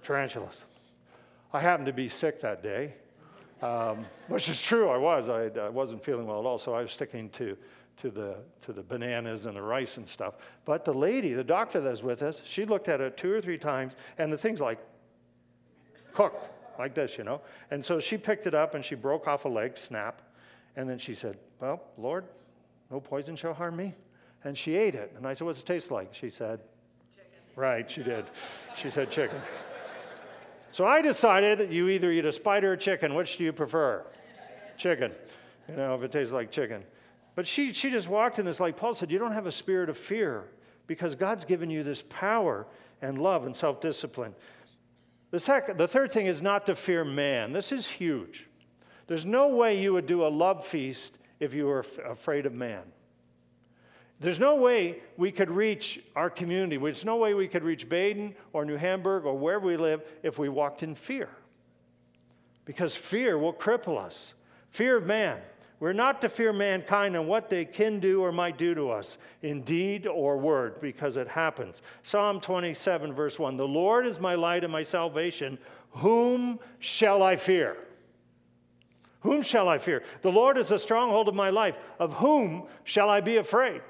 Tarantulas. 0.04 0.64
I 1.52 1.60
happened 1.60 1.86
to 1.86 1.92
be 1.92 2.08
sick 2.08 2.40
that 2.42 2.62
day, 2.62 2.94
um, 3.62 4.06
which 4.28 4.48
is 4.48 4.62
true, 4.62 4.88
I 4.88 4.96
was. 4.96 5.28
I, 5.28 5.46
I, 5.46 5.68
wasn't 5.68 6.04
feeling 6.04 6.26
well 6.26 6.38
at 6.38 6.46
all, 6.46 6.58
so 6.58 6.74
I 6.74 6.82
was 6.82 6.92
sticking 6.92 7.30
to, 7.30 7.56
to, 7.98 8.10
the, 8.10 8.36
to 8.62 8.72
the 8.72 8.82
bananas 8.82 9.46
and 9.46 9.56
the 9.56 9.62
rice 9.62 9.96
and 9.96 10.08
stuff. 10.08 10.34
But 10.64 10.84
the 10.84 10.94
lady, 10.94 11.32
the 11.32 11.44
doctor 11.44 11.80
that 11.80 11.90
was 11.90 12.02
with 12.02 12.22
us, 12.22 12.40
she 12.44 12.64
looked 12.64 12.88
at 12.88 13.00
it 13.00 13.16
two 13.16 13.32
or 13.32 13.40
three 13.40 13.58
times, 13.58 13.96
and 14.18 14.32
the 14.32 14.38
thing's 14.38 14.60
like 14.60 14.78
cooked 16.12 16.48
like 16.78 16.94
this, 16.94 17.18
you 17.18 17.24
know. 17.24 17.40
And 17.70 17.84
so 17.84 18.00
she 18.00 18.16
picked 18.16 18.46
it 18.46 18.54
up 18.54 18.74
and 18.74 18.84
she 18.84 18.94
broke 18.94 19.26
off 19.26 19.44
a 19.44 19.48
leg, 19.48 19.76
snap. 19.76 20.22
And 20.76 20.88
then 20.88 20.98
she 20.98 21.14
said, 21.14 21.36
Well, 21.60 21.82
Lord, 21.96 22.24
no 22.90 23.00
poison 23.00 23.36
shall 23.36 23.54
harm 23.54 23.76
me. 23.76 23.94
And 24.42 24.58
she 24.58 24.76
ate 24.76 24.94
it. 24.94 25.12
And 25.16 25.26
I 25.26 25.34
said, 25.34 25.46
What's 25.46 25.60
it 25.60 25.66
taste 25.66 25.90
like? 25.90 26.14
She 26.14 26.30
said, 26.30 26.60
Chicken. 27.14 27.30
Right, 27.56 27.90
she 27.90 28.02
did. 28.02 28.26
She 28.76 28.90
said 28.90 29.10
chicken. 29.10 29.40
So 30.72 30.84
I 30.84 31.02
decided 31.02 31.72
you 31.72 31.88
either 31.88 32.10
eat 32.10 32.24
a 32.24 32.32
spider 32.32 32.72
or 32.72 32.76
chicken. 32.76 33.14
Which 33.14 33.36
do 33.36 33.44
you 33.44 33.52
prefer? 33.52 34.04
Chicken. 34.76 35.12
You 35.68 35.76
know, 35.76 35.94
if 35.94 36.02
it 36.02 36.10
tastes 36.10 36.32
like 36.32 36.50
chicken. 36.50 36.82
But 37.34 37.46
she, 37.46 37.72
she 37.72 37.90
just 37.90 38.08
walked 38.08 38.38
in 38.38 38.44
this, 38.44 38.60
like 38.60 38.76
Paul 38.76 38.94
said, 38.94 39.10
you 39.10 39.18
don't 39.18 39.32
have 39.32 39.46
a 39.46 39.52
spirit 39.52 39.88
of 39.88 39.96
fear 39.96 40.44
because 40.86 41.14
God's 41.14 41.44
given 41.44 41.70
you 41.70 41.82
this 41.82 42.02
power 42.02 42.66
and 43.02 43.18
love 43.18 43.44
and 43.44 43.54
self 43.56 43.80
discipline. 43.80 44.34
The, 45.30 45.40
second, 45.40 45.78
the 45.78 45.88
third 45.88 46.12
thing 46.12 46.26
is 46.26 46.40
not 46.40 46.66
to 46.66 46.74
fear 46.74 47.04
man. 47.04 47.52
This 47.52 47.72
is 47.72 47.88
huge. 47.88 48.46
There's 49.06 49.26
no 49.26 49.48
way 49.48 49.80
you 49.80 49.92
would 49.92 50.06
do 50.06 50.24
a 50.24 50.28
love 50.28 50.64
feast 50.64 51.18
if 51.40 51.54
you 51.54 51.66
were 51.66 51.80
f- 51.80 51.98
afraid 51.98 52.46
of 52.46 52.54
man. 52.54 52.82
There's 54.20 54.38
no 54.38 54.54
way 54.54 55.00
we 55.16 55.32
could 55.32 55.50
reach 55.50 56.00
our 56.14 56.30
community. 56.30 56.76
There's 56.76 57.04
no 57.04 57.16
way 57.16 57.34
we 57.34 57.48
could 57.48 57.64
reach 57.64 57.88
Baden 57.88 58.36
or 58.52 58.64
New 58.64 58.76
Hamburg 58.76 59.24
or 59.24 59.36
wherever 59.36 59.66
we 59.66 59.76
live 59.76 60.02
if 60.22 60.38
we 60.38 60.48
walked 60.48 60.82
in 60.82 60.94
fear. 60.94 61.28
Because 62.64 62.94
fear 62.94 63.36
will 63.36 63.52
cripple 63.52 63.98
us. 63.98 64.34
Fear 64.70 64.98
of 64.98 65.04
man. 65.04 65.40
We're 65.80 65.92
not 65.92 66.20
to 66.20 66.28
fear 66.28 66.52
mankind 66.52 67.16
and 67.16 67.26
what 67.26 67.50
they 67.50 67.64
can 67.64 68.00
do 68.00 68.22
or 68.22 68.32
might 68.32 68.56
do 68.56 68.74
to 68.74 68.90
us 68.90 69.18
in 69.42 69.62
deed 69.62 70.06
or 70.06 70.38
word, 70.38 70.80
because 70.80 71.16
it 71.16 71.28
happens. 71.28 71.82
Psalm 72.02 72.40
27, 72.40 73.12
verse 73.12 73.38
1 73.38 73.56
The 73.56 73.66
Lord 73.66 74.06
is 74.06 74.20
my 74.20 74.34
light 74.34 74.64
and 74.64 74.72
my 74.72 74.82
salvation. 74.82 75.58
Whom 75.90 76.58
shall 76.78 77.22
I 77.22 77.36
fear? 77.36 77.76
Whom 79.20 79.42
shall 79.42 79.68
I 79.68 79.78
fear? 79.78 80.02
The 80.22 80.32
Lord 80.32 80.58
is 80.58 80.68
the 80.68 80.78
stronghold 80.78 81.28
of 81.28 81.34
my 81.34 81.50
life. 81.50 81.76
Of 81.98 82.14
whom 82.14 82.64
shall 82.84 83.08
I 83.08 83.20
be 83.20 83.36
afraid? 83.36 83.80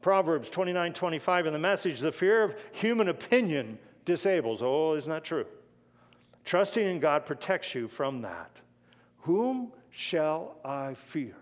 Proverbs 0.00 0.50
29 0.50 0.92
25 0.92 1.46
in 1.46 1.52
the 1.52 1.58
message 1.58 2.00
the 2.00 2.12
fear 2.12 2.42
of 2.42 2.54
human 2.72 3.08
opinion 3.08 3.78
disables. 4.04 4.60
Oh, 4.62 4.94
isn't 4.94 5.10
that 5.10 5.24
true? 5.24 5.46
Trusting 6.44 6.86
in 6.86 7.00
God 7.00 7.24
protects 7.24 7.74
you 7.74 7.88
from 7.88 8.22
that. 8.22 8.60
Whom 9.22 9.72
shall 9.94 10.56
I 10.64 10.94
fear? 10.94 11.36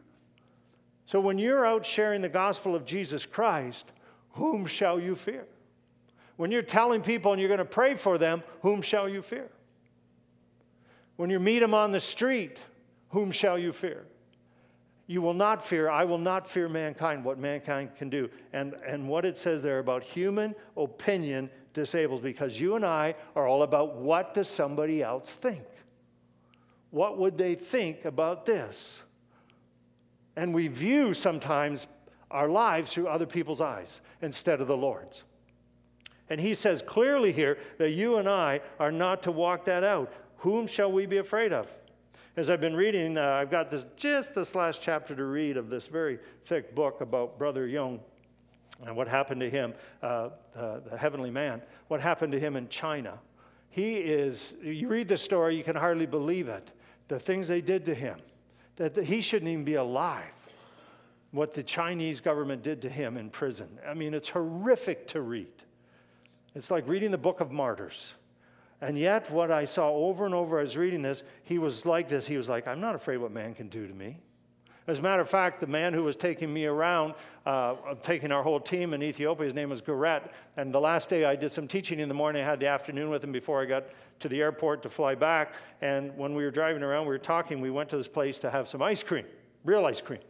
So 1.07 1.21
when 1.21 1.39
you're 1.39 1.67
out 1.67 1.85
sharing 1.85 2.23
the 2.23 2.29
gospel 2.29 2.75
of 2.75 2.85
Jesus 2.85 3.27
Christ, 3.27 3.91
whom 4.33 4.67
shall 4.67 5.01
you 5.01 5.17
fear? 5.17 5.47
When 6.37 6.51
you're 6.51 6.63
telling 6.63 7.03
people 7.03 7.33
and 7.33 7.41
you're 7.41 7.49
going 7.49 7.59
to 7.59 7.65
pray 7.65 7.95
for 7.95 8.19
them, 8.19 8.43
whom 8.61 8.83
shall 8.83 9.09
you 9.09 9.23
fear? 9.23 9.49
When 11.17 11.31
you 11.31 11.41
meet 11.41 11.61
them 11.61 11.75
on 11.75 11.93
the 11.93 12.01
street, 12.01 12.59
whom 13.11 13.31
shall 13.31 13.59
you 13.59 13.73
fear? 13.73 14.05
You 15.07 15.21
will 15.21 15.35
not 15.35 15.65
fear, 15.65 15.91
I 15.91 16.05
will 16.05 16.19
not 16.19 16.49
fear 16.49 16.69
mankind, 16.69 17.25
what 17.25 17.39
mankind 17.39 17.91
can 17.97 18.09
do. 18.09 18.31
And, 18.53 18.75
and 18.87 19.09
what 19.09 19.25
it 19.25 19.37
says 19.37 19.63
there 19.63 19.79
about 19.79 20.03
human 20.03 20.55
opinion 20.77 21.51
disables, 21.75 22.21
because 22.21 22.61
you 22.61 22.77
and 22.77 22.85
I 22.85 23.15
are 23.35 23.47
all 23.47 23.63
about 23.63 23.97
what 23.97 24.35
does 24.35 24.49
somebody 24.49 25.03
else 25.03 25.35
think? 25.35 25.63
What 26.93 27.17
would 27.17 27.39
they 27.39 27.55
think 27.55 28.05
about 28.05 28.45
this? 28.45 29.03
And 30.37 30.55
we 30.55 30.69
view 30.69 31.15
sometimes 31.15 31.89
our 32.31 32.49
lives 32.49 32.93
through 32.93 33.09
other 33.09 33.25
people's 33.25 33.63
eyes 33.63 34.03
instead 34.21 34.61
of 34.61 34.69
the 34.69 34.77
Lord's. 34.77 35.25
And 36.29 36.39
he 36.39 36.53
says 36.53 36.83
clearly 36.83 37.33
here 37.33 37.59
that 37.79 37.91
you 37.91 38.19
and 38.19 38.29
I 38.29 38.61
are 38.79 38.93
not 38.93 39.23
to 39.23 39.33
walk 39.33 39.65
that 39.65 39.83
out. 39.83 40.13
Whom 40.39 40.67
shall 40.67 40.93
we 40.93 41.07
be 41.07 41.17
afraid 41.17 41.53
of? 41.53 41.67
As 42.37 42.51
I've 42.51 42.61
been 42.61 42.77
reading, 42.77 43.17
uh, 43.17 43.23
I've 43.23 43.51
got 43.51 43.71
this 43.71 43.87
just 43.97 44.35
this 44.35 44.55
last 44.55 44.83
chapter 44.83 45.15
to 45.15 45.25
read 45.25 45.57
of 45.57 45.71
this 45.71 45.85
very 45.85 46.19
thick 46.45 46.75
book 46.75 47.01
about 47.01 47.39
Brother 47.39 47.67
Yun 47.67 48.01
and 48.85 48.95
what 48.95 49.09
happened 49.09 49.41
to 49.41 49.49
him, 49.49 49.73
uh, 50.03 50.29
the 50.55 50.97
heavenly 50.99 51.31
man, 51.31 51.63
what 51.89 52.03
happened 52.03 52.33
to 52.33 52.41
him 52.41 52.57
in 52.57 52.69
China. 52.69 53.19
He 53.71 53.95
is, 53.95 54.55
you 54.63 54.89
read 54.89 55.09
the 55.09 55.17
story, 55.17 55.57
you 55.57 55.65
can 55.65 55.77
hardly 55.77 56.05
believe 56.05 56.49
it 56.49 56.71
the 57.13 57.21
things 57.21 57.47
they 57.47 57.61
did 57.61 57.85
to 57.85 57.95
him, 57.95 58.19
that 58.77 58.97
he 58.97 59.21
shouldn't 59.21 59.51
even 59.51 59.65
be 59.65 59.75
alive. 59.75 60.25
What 61.31 61.53
the 61.53 61.63
Chinese 61.63 62.21
government 62.21 62.63
did 62.63 62.81
to 62.83 62.89
him 62.89 63.19
in 63.19 63.29
prison. 63.29 63.69
I 63.87 63.93
mean, 63.93 64.15
it's 64.15 64.31
horrific 64.31 65.09
to 65.09 65.21
read. 65.21 65.53
It's 66.55 66.71
like 66.71 66.89
reading 66.89 67.11
the 67.11 67.19
book 67.19 67.41
of 67.41 67.51
martyrs. 67.51 68.15
And 68.81 68.99
yet, 68.99 69.31
what 69.31 69.51
I 69.51 69.67
saw 69.67 69.91
over 69.91 70.25
and 70.25 70.35
over 70.35 70.59
as 70.59 70.75
reading 70.75 71.03
this, 71.03 71.23
he 71.45 71.59
was 71.59 71.85
like 71.85 72.09
this. 72.09 72.27
He 72.27 72.39
was 72.39 72.49
like, 72.49 72.67
I'm 72.67 72.81
not 72.81 72.95
afraid 72.95 73.19
what 73.19 73.31
man 73.31 73.55
can 73.55 73.69
do 73.69 73.87
to 73.87 73.93
me. 73.93 74.19
As 74.87 74.99
a 74.99 75.03
matter 75.03 75.23
of 75.23 75.31
fact, 75.31 75.61
the 75.61 75.67
man 75.69 75.95
who 75.95 76.03
was 76.03 76.17
taking 76.17 76.53
me 76.53 76.67
around, 76.67 77.15
uh, 77.47 77.77
taking 78.03 78.33
our 78.33 78.43
whole 78.43 78.59
team 78.59 78.95
in 78.95 79.03
Ethiopia, 79.03 79.45
his 79.45 79.55
name 79.55 79.71
was 79.71 79.81
Garrett. 79.81 80.31
And 80.57 80.75
the 80.75 80.81
last 80.81 81.09
day 81.09 81.25
I 81.25 81.37
did 81.37 81.53
some 81.53 81.69
teaching 81.69 82.01
in 82.01 82.09
the 82.09 82.15
morning. 82.15 82.43
I 82.43 82.45
had 82.45 82.59
the 82.59 82.67
afternoon 82.67 83.09
with 83.09 83.23
him 83.23 83.31
before 83.31 83.63
I 83.63 83.67
got 83.67 83.85
to 84.21 84.29
the 84.29 84.41
airport 84.41 84.83
to 84.83 84.89
fly 84.89 85.15
back. 85.15 85.55
And 85.81 86.17
when 86.17 86.35
we 86.35 86.43
were 86.43 86.51
driving 86.51 86.83
around, 86.83 87.03
we 87.03 87.11
were 87.13 87.19
talking. 87.19 87.61
We 87.61 87.71
went 87.71 87.91
to 87.91 87.97
this 87.97 88.09
place 88.09 88.41
to 88.41 88.51
have 88.51 88.67
some 88.67 88.83
ice 88.83 89.05
cream, 89.05 89.27
real 89.65 89.87
ice 89.87 90.01
cream. 90.01 90.21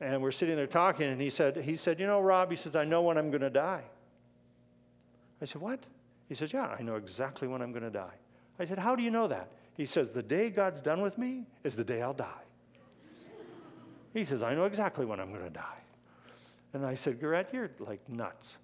And 0.00 0.22
we're 0.22 0.32
sitting 0.32 0.56
there 0.56 0.66
talking, 0.66 1.08
and 1.08 1.20
he 1.20 1.30
said, 1.30 1.56
he 1.56 1.74
said, 1.74 1.98
You 1.98 2.06
know, 2.06 2.20
Rob, 2.20 2.50
he 2.50 2.56
says, 2.56 2.76
I 2.76 2.84
know 2.84 3.02
when 3.02 3.18
I'm 3.18 3.30
going 3.30 3.40
to 3.40 3.50
die. 3.50 3.84
I 5.40 5.44
said, 5.44 5.60
What? 5.60 5.80
He 6.28 6.34
says, 6.34 6.52
Yeah, 6.52 6.76
I 6.78 6.82
know 6.82 6.96
exactly 6.96 7.48
when 7.48 7.62
I'm 7.62 7.72
going 7.72 7.84
to 7.84 7.90
die. 7.90 8.14
I 8.58 8.64
said, 8.66 8.78
How 8.78 8.94
do 8.94 9.02
you 9.02 9.10
know 9.10 9.28
that? 9.28 9.50
He 9.76 9.86
says, 9.86 10.10
The 10.10 10.22
day 10.22 10.50
God's 10.50 10.80
done 10.80 11.00
with 11.00 11.16
me 11.16 11.46
is 11.64 11.74
the 11.74 11.84
day 11.84 12.02
I'll 12.02 12.12
die. 12.12 12.44
He 14.18 14.24
says, 14.24 14.42
I 14.42 14.54
know 14.54 14.64
exactly 14.64 15.06
when 15.06 15.20
I'm 15.20 15.30
going 15.30 15.44
to 15.44 15.50
die. 15.50 15.78
And 16.72 16.84
I 16.84 16.94
said, 16.94 17.20
Garrett, 17.20 17.48
you're 17.52 17.70
like 17.78 18.06
nuts, 18.08 18.56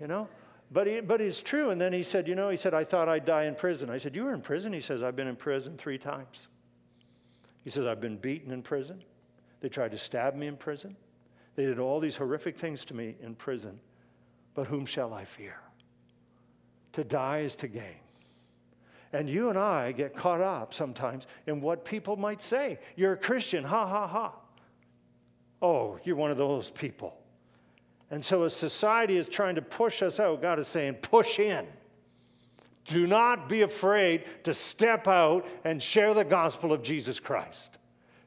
you 0.00 0.06
know? 0.06 0.28
But, 0.72 0.86
he, 0.86 1.00
but 1.00 1.20
it's 1.20 1.42
true. 1.42 1.70
And 1.70 1.80
then 1.80 1.92
he 1.92 2.02
said, 2.02 2.26
You 2.26 2.34
know, 2.34 2.48
he 2.48 2.56
said, 2.56 2.72
I 2.72 2.84
thought 2.84 3.08
I'd 3.08 3.26
die 3.26 3.44
in 3.44 3.54
prison. 3.54 3.90
I 3.90 3.98
said, 3.98 4.16
You 4.16 4.24
were 4.24 4.32
in 4.32 4.40
prison? 4.40 4.72
He 4.72 4.80
says, 4.80 5.02
I've 5.02 5.14
been 5.14 5.28
in 5.28 5.36
prison 5.36 5.76
three 5.76 5.98
times. 5.98 6.48
He 7.62 7.70
says, 7.70 7.86
I've 7.86 8.00
been 8.00 8.16
beaten 8.16 8.50
in 8.50 8.62
prison. 8.62 9.02
They 9.60 9.68
tried 9.68 9.90
to 9.92 9.98
stab 9.98 10.34
me 10.34 10.46
in 10.46 10.56
prison. 10.56 10.96
They 11.54 11.66
did 11.66 11.78
all 11.78 12.00
these 12.00 12.16
horrific 12.16 12.58
things 12.58 12.84
to 12.86 12.94
me 12.94 13.16
in 13.20 13.34
prison. 13.34 13.78
But 14.54 14.66
whom 14.66 14.86
shall 14.86 15.12
I 15.12 15.26
fear? 15.26 15.60
To 16.94 17.04
die 17.04 17.40
is 17.40 17.54
to 17.56 17.68
gain. 17.68 18.00
And 19.12 19.28
you 19.28 19.50
and 19.50 19.58
I 19.58 19.92
get 19.92 20.16
caught 20.16 20.40
up 20.40 20.72
sometimes 20.72 21.26
in 21.46 21.60
what 21.60 21.84
people 21.84 22.16
might 22.16 22.40
say. 22.40 22.78
You're 22.96 23.12
a 23.12 23.16
Christian, 23.16 23.62
ha 23.64 23.86
ha 23.86 24.06
ha. 24.06 24.32
Oh, 25.62 25.98
you're 26.02 26.16
one 26.16 26.32
of 26.32 26.36
those 26.36 26.68
people. 26.68 27.16
And 28.10 28.22
so, 28.22 28.42
as 28.42 28.54
society 28.54 29.16
is 29.16 29.28
trying 29.28 29.54
to 29.54 29.62
push 29.62 30.02
us 30.02 30.20
out, 30.20 30.42
God 30.42 30.58
is 30.58 30.68
saying, 30.68 30.94
push 30.94 31.38
in. 31.38 31.66
Do 32.84 33.06
not 33.06 33.48
be 33.48 33.62
afraid 33.62 34.24
to 34.42 34.52
step 34.52 35.06
out 35.06 35.46
and 35.64 35.82
share 35.82 36.12
the 36.12 36.24
gospel 36.24 36.72
of 36.72 36.82
Jesus 36.82 37.20
Christ. 37.20 37.78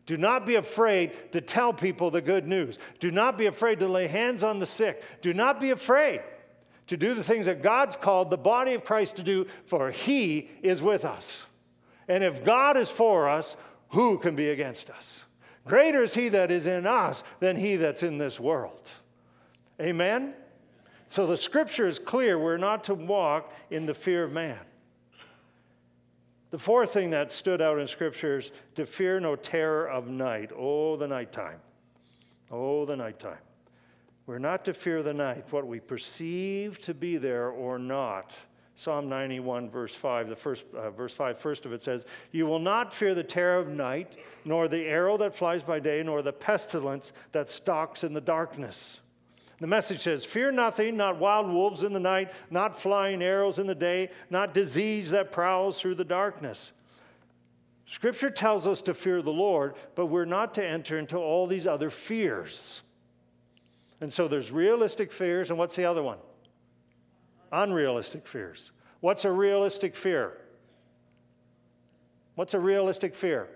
Do 0.05 0.17
not 0.17 0.45
be 0.45 0.55
afraid 0.55 1.31
to 1.33 1.41
tell 1.41 1.73
people 1.73 2.09
the 2.09 2.21
good 2.21 2.47
news. 2.47 2.79
Do 2.99 3.11
not 3.11 3.37
be 3.37 3.47
afraid 3.47 3.79
to 3.79 3.87
lay 3.87 4.07
hands 4.07 4.43
on 4.43 4.59
the 4.59 4.65
sick. 4.65 5.03
Do 5.21 5.33
not 5.33 5.59
be 5.59 5.71
afraid 5.71 6.21
to 6.87 6.97
do 6.97 7.15
the 7.15 7.23
things 7.23 7.47
that 7.47 7.63
God's 7.63 7.95
called 7.95 8.29
the 8.29 8.37
body 8.37 8.73
of 8.73 8.85
Christ 8.85 9.15
to 9.17 9.23
do, 9.23 9.47
for 9.65 9.91
He 9.91 10.49
is 10.61 10.81
with 10.81 11.03
us. 11.03 11.47
And 12.07 12.23
if 12.23 12.45
God 12.45 12.77
is 12.77 12.89
for 12.89 13.27
us, 13.27 13.57
who 13.89 14.19
can 14.19 14.35
be 14.35 14.49
against 14.49 14.89
us? 14.89 15.25
Greater 15.65 16.03
is 16.03 16.13
He 16.13 16.29
that 16.29 16.51
is 16.51 16.67
in 16.67 16.85
us 16.85 17.23
than 17.39 17.55
He 17.55 17.75
that's 17.75 18.03
in 18.03 18.17
this 18.17 18.39
world. 18.39 18.89
Amen? 19.81 20.33
So 21.07 21.27
the 21.27 21.37
scripture 21.37 21.87
is 21.87 21.99
clear. 21.99 22.37
We're 22.37 22.57
not 22.57 22.83
to 22.85 22.93
walk 22.93 23.51
in 23.69 23.85
the 23.85 23.93
fear 23.93 24.23
of 24.23 24.31
man. 24.31 24.59
The 26.51 26.59
fourth 26.59 26.93
thing 26.93 27.09
that 27.09 27.31
stood 27.31 27.61
out 27.61 27.79
in 27.79 27.87
scripture 27.87 28.37
is 28.37 28.51
to 28.75 28.85
fear 28.85 29.19
no 29.19 29.35
terror 29.35 29.89
of 29.89 30.07
night. 30.07 30.51
Oh, 30.55 30.95
the 30.95 31.07
nighttime. 31.07 31.59
Oh, 32.49 32.85
the 32.85 32.95
nighttime. 32.95 33.39
We're 34.25 34.39
not 34.39 34.65
to 34.65 34.73
fear 34.73 35.03
the 35.03 35.13
night, 35.13 35.45
what 35.51 35.67
we 35.67 35.79
perceive 35.79 36.79
to 36.81 36.93
be 36.93 37.17
there 37.17 37.49
or 37.49 37.77
not. 37.77 38.33
Psalm 38.77 39.07
91, 39.07 39.69
verse 39.69 39.95
5, 39.95 40.27
the 40.27 40.35
first, 40.35 40.65
uh, 40.75 40.91
verse 40.91 41.13
5, 41.13 41.37
first 41.37 41.65
of 41.65 41.71
it 41.71 41.81
says, 41.81 42.05
You 42.33 42.45
will 42.45 42.59
not 42.59 42.93
fear 42.93 43.15
the 43.15 43.23
terror 43.23 43.57
of 43.57 43.69
night, 43.69 44.17
nor 44.43 44.67
the 44.67 44.85
arrow 44.85 45.17
that 45.17 45.33
flies 45.33 45.63
by 45.63 45.79
day, 45.79 46.03
nor 46.03 46.21
the 46.21 46.33
pestilence 46.33 47.13
that 47.31 47.49
stalks 47.49 48.03
in 48.03 48.13
the 48.13 48.21
darkness. 48.21 48.99
The 49.61 49.67
message 49.67 50.01
says, 50.01 50.25
Fear 50.25 50.51
nothing, 50.51 50.97
not 50.97 51.17
wild 51.17 51.49
wolves 51.49 51.83
in 51.83 51.93
the 51.93 52.01
night, 52.01 52.33
not 52.49 52.79
flying 52.79 53.23
arrows 53.23 53.59
in 53.59 53.67
the 53.67 53.75
day, 53.75 54.09
not 54.29 54.53
disease 54.53 55.11
that 55.11 55.31
prowls 55.31 55.79
through 55.79 55.95
the 55.95 56.03
darkness. 56.03 56.73
Scripture 57.87 58.29
tells 58.29 58.67
us 58.67 58.81
to 58.81 58.93
fear 58.93 59.21
the 59.21 59.31
Lord, 59.31 59.75
but 59.95 60.07
we're 60.07 60.25
not 60.25 60.53
to 60.55 60.65
enter 60.65 60.97
into 60.97 61.17
all 61.17 61.47
these 61.47 61.65
other 61.65 61.89
fears. 61.89 62.81
And 64.01 64.11
so 64.11 64.27
there's 64.27 64.51
realistic 64.51 65.13
fears, 65.13 65.49
and 65.49 65.57
what's 65.57 65.77
the 65.77 65.85
other 65.85 66.03
one? 66.03 66.17
Unrealistic 67.51 68.27
fears. 68.27 68.71
What's 68.99 69.25
a 69.25 69.31
realistic 69.31 69.95
fear? 69.95 70.37
What's 72.35 72.53
a 72.53 72.59
realistic 72.59 73.15
fear? 73.15 73.47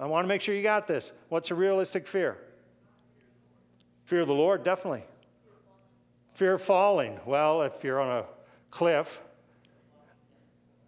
I 0.00 0.06
want 0.06 0.24
to 0.24 0.28
make 0.28 0.40
sure 0.40 0.54
you 0.54 0.62
got 0.62 0.86
this. 0.86 1.12
What's 1.28 1.50
a 1.50 1.54
realistic 1.54 2.06
fear? 2.06 2.38
Fear 4.04 4.20
of 4.20 4.28
the 4.28 4.34
Lord, 4.34 4.64
definitely. 4.64 5.04
Fear 6.34 6.54
of 6.54 6.62
falling. 6.62 7.20
Well, 7.26 7.62
if 7.62 7.82
you're 7.82 8.00
on 8.00 8.22
a 8.22 8.24
cliff, 8.70 9.20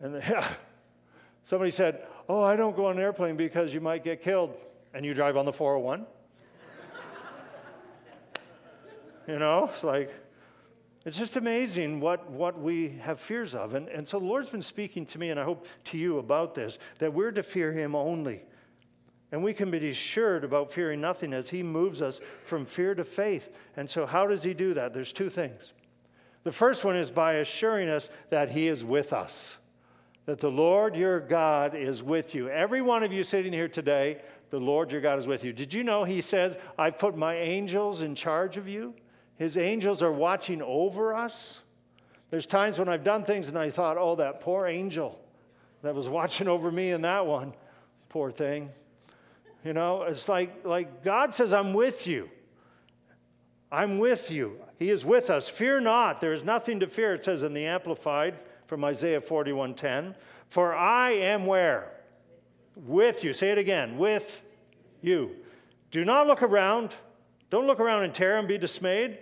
and 0.00 0.14
yeah, 0.28 0.46
somebody 1.42 1.70
said, 1.70 2.06
Oh, 2.28 2.42
I 2.42 2.54
don't 2.54 2.76
go 2.76 2.86
on 2.86 2.96
an 2.96 3.02
airplane 3.02 3.36
because 3.36 3.74
you 3.74 3.80
might 3.80 4.04
get 4.04 4.22
killed, 4.22 4.54
and 4.94 5.04
you 5.04 5.12
drive 5.12 5.36
on 5.36 5.44
the 5.44 5.52
401. 5.52 6.06
you 9.26 9.38
know, 9.40 9.68
it's 9.72 9.82
like, 9.82 10.14
it's 11.06 11.16
just 11.16 11.36
amazing 11.36 12.00
what, 12.00 12.30
what 12.30 12.60
we 12.60 12.98
have 13.00 13.20
fears 13.20 13.54
of. 13.54 13.74
And, 13.74 13.88
and 13.88 14.06
so 14.06 14.18
the 14.18 14.26
Lord's 14.26 14.50
been 14.50 14.60
speaking 14.60 15.06
to 15.06 15.18
me, 15.18 15.30
and 15.30 15.40
I 15.40 15.44
hope 15.44 15.66
to 15.84 15.98
you 15.98 16.18
about 16.18 16.54
this, 16.54 16.78
that 16.98 17.14
we're 17.14 17.32
to 17.32 17.42
fear 17.42 17.72
Him 17.72 17.94
only. 17.94 18.42
And 19.32 19.42
we 19.42 19.54
can 19.54 19.70
be 19.70 19.88
assured 19.88 20.44
about 20.44 20.72
fearing 20.72 21.00
nothing 21.00 21.32
as 21.32 21.48
He 21.48 21.62
moves 21.62 22.02
us 22.02 22.20
from 22.44 22.66
fear 22.66 22.94
to 22.94 23.04
faith. 23.04 23.54
And 23.76 23.88
so, 23.88 24.04
how 24.04 24.26
does 24.26 24.42
He 24.42 24.52
do 24.52 24.74
that? 24.74 24.92
There's 24.92 25.12
two 25.12 25.30
things. 25.30 25.72
The 26.42 26.52
first 26.52 26.84
one 26.84 26.96
is 26.96 27.10
by 27.10 27.34
assuring 27.34 27.88
us 27.88 28.10
that 28.28 28.50
He 28.50 28.68
is 28.68 28.84
with 28.84 29.12
us, 29.14 29.56
that 30.26 30.38
the 30.38 30.50
Lord 30.50 30.96
your 30.96 31.20
God 31.20 31.74
is 31.74 32.02
with 32.02 32.34
you. 32.34 32.50
Every 32.50 32.82
one 32.82 33.02
of 33.02 33.12
you 33.12 33.24
sitting 33.24 33.52
here 33.52 33.68
today, 33.68 34.20
the 34.50 34.60
Lord 34.60 34.92
your 34.92 35.00
God 35.00 35.18
is 35.18 35.26
with 35.26 35.44
you. 35.44 35.52
Did 35.54 35.72
you 35.72 35.82
know 35.82 36.04
He 36.04 36.20
says, 36.20 36.58
I've 36.76 36.98
put 36.98 37.16
my 37.16 37.36
angels 37.36 38.02
in 38.02 38.14
charge 38.14 38.58
of 38.58 38.68
you? 38.68 38.94
His 39.40 39.56
angels 39.56 40.02
are 40.02 40.12
watching 40.12 40.60
over 40.60 41.14
us. 41.14 41.60
There's 42.28 42.44
times 42.44 42.78
when 42.78 42.90
I've 42.90 43.02
done 43.02 43.24
things 43.24 43.48
and 43.48 43.58
I 43.58 43.70
thought, 43.70 43.96
oh, 43.96 44.16
that 44.16 44.42
poor 44.42 44.66
angel 44.66 45.18
that 45.80 45.94
was 45.94 46.08
watching 46.20 46.46
over 46.46 46.70
me 46.70 46.90
in 46.90 47.00
that 47.00 47.24
one, 47.24 47.54
poor 48.10 48.30
thing. 48.30 48.68
You 49.64 49.72
know, 49.72 50.02
it's 50.02 50.28
like, 50.28 50.66
like 50.66 51.02
God 51.02 51.32
says, 51.32 51.54
I'm 51.54 51.72
with 51.72 52.06
you. 52.06 52.28
I'm 53.72 53.98
with 53.98 54.30
you. 54.30 54.58
He 54.78 54.90
is 54.90 55.06
with 55.06 55.30
us. 55.30 55.48
Fear 55.48 55.80
not. 55.80 56.20
There 56.20 56.34
is 56.34 56.44
nothing 56.44 56.78
to 56.80 56.86
fear, 56.86 57.14
it 57.14 57.24
says 57.24 57.42
in 57.42 57.54
the 57.54 57.64
Amplified 57.64 58.38
from 58.66 58.84
Isaiah 58.84 59.22
41:10. 59.22 60.16
For 60.50 60.74
I 60.74 61.12
am 61.12 61.46
where? 61.46 61.90
With 62.76 63.24
you. 63.24 63.32
Say 63.32 63.52
it 63.52 63.58
again. 63.58 63.96
With 63.96 64.42
you. 65.00 65.34
Do 65.90 66.04
not 66.04 66.26
look 66.26 66.42
around. 66.42 66.94
Don't 67.48 67.66
look 67.66 67.80
around 67.80 68.04
in 68.04 68.12
terror 68.12 68.36
and 68.36 68.46
be 68.46 68.58
dismayed. 68.58 69.18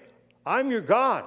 I'm 0.49 0.71
your 0.71 0.81
God. 0.81 1.27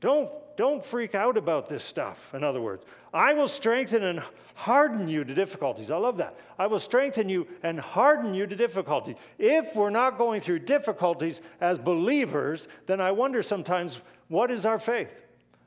Don't, 0.00 0.30
don't 0.56 0.82
freak 0.82 1.14
out 1.14 1.36
about 1.36 1.68
this 1.68 1.84
stuff, 1.84 2.32
in 2.34 2.42
other 2.42 2.62
words. 2.62 2.82
I 3.12 3.34
will 3.34 3.46
strengthen 3.46 4.02
and 4.02 4.22
harden 4.54 5.06
you 5.06 5.22
to 5.22 5.34
difficulties. 5.34 5.90
I 5.90 5.98
love 5.98 6.16
that. 6.16 6.38
I 6.58 6.66
will 6.66 6.78
strengthen 6.78 7.28
you 7.28 7.46
and 7.62 7.78
harden 7.78 8.32
you 8.32 8.46
to 8.46 8.56
difficulties. 8.56 9.16
If 9.38 9.76
we're 9.76 9.90
not 9.90 10.16
going 10.16 10.40
through 10.40 10.60
difficulties 10.60 11.42
as 11.60 11.78
believers, 11.78 12.68
then 12.86 13.02
I 13.02 13.12
wonder 13.12 13.42
sometimes 13.42 14.00
what 14.28 14.50
is 14.50 14.64
our 14.64 14.78
faith? 14.78 15.12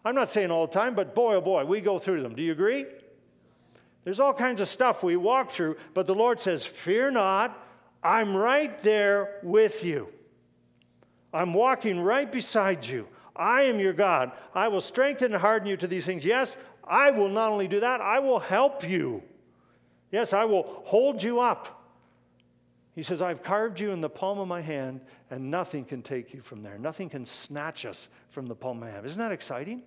I'm 0.04 0.16
not 0.16 0.32
saying 0.32 0.50
all 0.50 0.66
the 0.66 0.74
time, 0.74 0.96
but 0.96 1.14
boy, 1.14 1.36
oh 1.36 1.42
boy, 1.42 1.66
we 1.66 1.82
go 1.82 2.00
through 2.00 2.24
them. 2.24 2.34
Do 2.34 2.42
you 2.42 2.52
agree? 2.52 2.88
There's 4.06 4.20
all 4.20 4.34
kinds 4.34 4.60
of 4.60 4.68
stuff 4.68 5.04
we 5.04 5.18
walk 5.18 5.52
through, 5.52 5.78
but 5.94 6.08
the 6.08 6.16
Lord 6.16 6.40
says, 6.40 6.66
Fear 6.66 7.12
not, 7.12 7.64
I'm 8.02 8.36
right 8.36 8.82
there 8.82 9.40
with 9.44 9.84
you. 9.84 10.10
I'm 11.34 11.54
walking 11.54 12.00
right 12.00 12.32
beside 12.32 12.86
you. 12.86 13.08
I 13.36 13.64
am 13.64 13.80
your 13.80 13.94
God. 13.94 14.32
I 14.54 14.68
will 14.68 14.82
strengthen 14.82 15.34
and 15.34 15.42
harden 15.42 15.68
you 15.68 15.78
to 15.78 15.88
these 15.88 16.06
things. 16.06 16.26
Yes, 16.26 16.58
I 16.84 17.12
will 17.12 17.30
not 17.30 17.52
only 17.52 17.68
do 17.68 17.80
that, 17.80 18.02
I 18.02 18.20
will 18.20 18.40
help 18.40 18.88
you. 18.88 19.24
Yes, 20.12 20.34
I 20.34 20.46
will 20.46 20.82
hold 20.86 21.22
you 21.22 21.40
up. 21.40 21.76
He 22.96 23.04
says, 23.04 23.22
I've 23.22 23.44
carved 23.44 23.80
you 23.80 23.92
in 23.92 24.02
the 24.02 24.10
palm 24.10 24.40
of 24.40 24.48
my 24.48 24.60
hand, 24.60 25.02
and 25.30 25.50
nothing 25.50 25.86
can 25.86 26.02
take 26.02 26.34
you 26.34 26.42
from 26.42 26.64
there. 26.64 26.78
Nothing 26.78 27.10
can 27.10 27.26
snatch 27.26 27.86
us 27.86 28.10
from 28.30 28.48
the 28.48 28.56
palm 28.56 28.78
of 28.78 28.82
my 28.82 28.90
hand. 28.90 29.06
Isn't 29.06 29.22
that 29.22 29.32
exciting? 29.32 29.84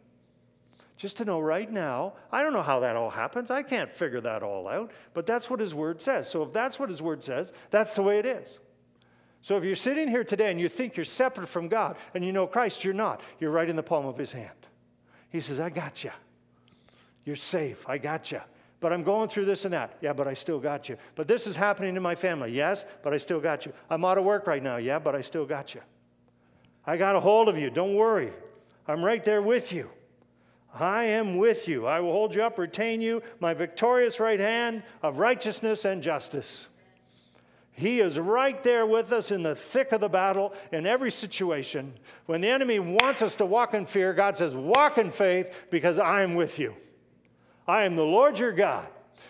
Just 0.97 1.17
to 1.17 1.25
know 1.25 1.41
right 1.41 1.71
now, 1.71 2.15
I 2.31 2.43
don't 2.43 2.53
know 2.53 2.63
how 2.63 2.81
that 2.81 2.97
all 2.97 3.11
happens. 3.11 3.51
I 3.51 3.65
can't 3.65 3.91
figure 3.91 4.21
that 4.21 4.43
all 4.43 4.69
out, 4.69 4.93
but 5.15 5.27
that's 5.27 5.51
what 5.51 5.59
his 5.59 5.75
word 5.75 6.01
says. 6.01 6.31
So 6.31 6.43
if 6.45 6.53
that's 6.53 6.79
what 6.79 6.89
his 6.89 7.03
word 7.03 7.25
says, 7.25 7.53
that's 7.71 7.95
the 7.95 8.03
way 8.03 8.19
it 8.19 8.25
is. 8.25 8.61
So 9.43 9.57
if 9.57 9.65
you're 9.65 9.75
sitting 9.75 10.09
here 10.09 10.23
today 10.23 10.51
and 10.51 10.61
you 10.61 10.69
think 10.69 10.97
you're 10.97 11.05
separate 11.05 11.49
from 11.49 11.69
God 11.69 11.97
and 12.15 12.25
you 12.25 12.33
know 12.33 12.47
Christ, 12.47 12.85
you're 12.85 12.95
not. 12.95 13.21
You're 13.41 13.51
right 13.51 13.69
in 13.69 13.77
the 13.77 13.83
palm 13.83 14.07
of 14.07 14.17
his 14.17 14.33
hand. 14.33 14.51
He 15.31 15.41
says, 15.41 15.59
I 15.59 15.69
got 15.69 16.05
you. 16.05 16.13
You're 17.25 17.37
safe. 17.37 17.85
I 17.89 17.99
got 17.99 18.31
you. 18.31 18.41
but 18.83 18.93
I'm 18.93 19.05
going 19.05 19.29
through 19.29 19.45
this 19.45 19.65
and 19.65 19.73
that. 19.73 19.97
Yeah, 20.01 20.13
but 20.13 20.27
I 20.27 20.35
still 20.35 20.59
got 20.59 20.89
you. 20.89 20.97
But 21.15 21.29
this 21.29 21.47
is 21.47 21.57
happening 21.57 21.97
in 21.97 22.03
my 22.03 22.17
family. 22.17 22.53
Yes, 22.53 22.85
but 23.03 23.15
I 23.15 23.17
still 23.17 23.41
got 23.41 23.65
you. 23.65 23.73
I'm 23.89 24.05
out 24.05 24.19
of 24.19 24.25
work 24.25 24.47
right 24.47 24.63
now. 24.63 24.77
Yeah, 24.77 24.99
but 24.99 25.15
I 25.15 25.21
still 25.21 25.47
got 25.47 25.75
you. 25.75 25.81
I 26.85 26.97
got 26.97 27.15
a 27.15 27.21
hold 27.21 27.49
of 27.49 27.57
you. 27.57 27.71
Don't 27.71 27.95
worry. 27.95 28.33
I'm 28.89 29.05
right 29.05 29.23
there 29.23 29.41
with 29.41 29.73
you. 29.73 29.89
I 30.75 31.05
am 31.05 31.37
with 31.37 31.69
you. 31.69 31.87
I 31.87 32.01
will 32.01 32.13
hold 32.13 32.35
you 32.35 32.43
up, 32.43 32.59
retain 32.59 33.01
you, 33.01 33.23
my 33.39 33.55
victorious 33.55 34.19
right 34.19 34.41
hand 34.41 34.83
of 35.03 35.19
righteousness 35.19 35.85
and 35.85 36.03
justice. 36.03 36.67
He 37.73 38.01
is 38.01 38.19
right 38.19 38.63
there 38.63 38.87
with 38.87 39.13
us 39.13 39.31
in 39.31 39.43
the 39.43 39.55
thick 39.55 39.93
of 39.93 40.01
the 40.01 40.09
battle 40.09 40.53
in 40.73 40.87
every 40.87 41.11
situation. 41.11 41.95
When 42.27 42.43
the 42.43 42.49
enemy 42.49 42.79
wants 42.79 43.23
us 43.23 43.35
to 43.37 43.47
walk 43.47 43.73
in 43.73 43.87
fear, 43.87 44.13
God 44.13 44.37
says, 44.37 44.55
Walk 44.55 44.99
in 44.99 45.11
faith 45.11 45.67
because 45.71 45.99
I 45.99 46.23
am 46.23 46.35
with 46.35 46.59
you. 46.59 46.75
I 47.67 47.85
am 47.85 47.97
the 47.97 48.05
Lord 48.05 48.39
your 48.39 48.53
God. 48.53 48.89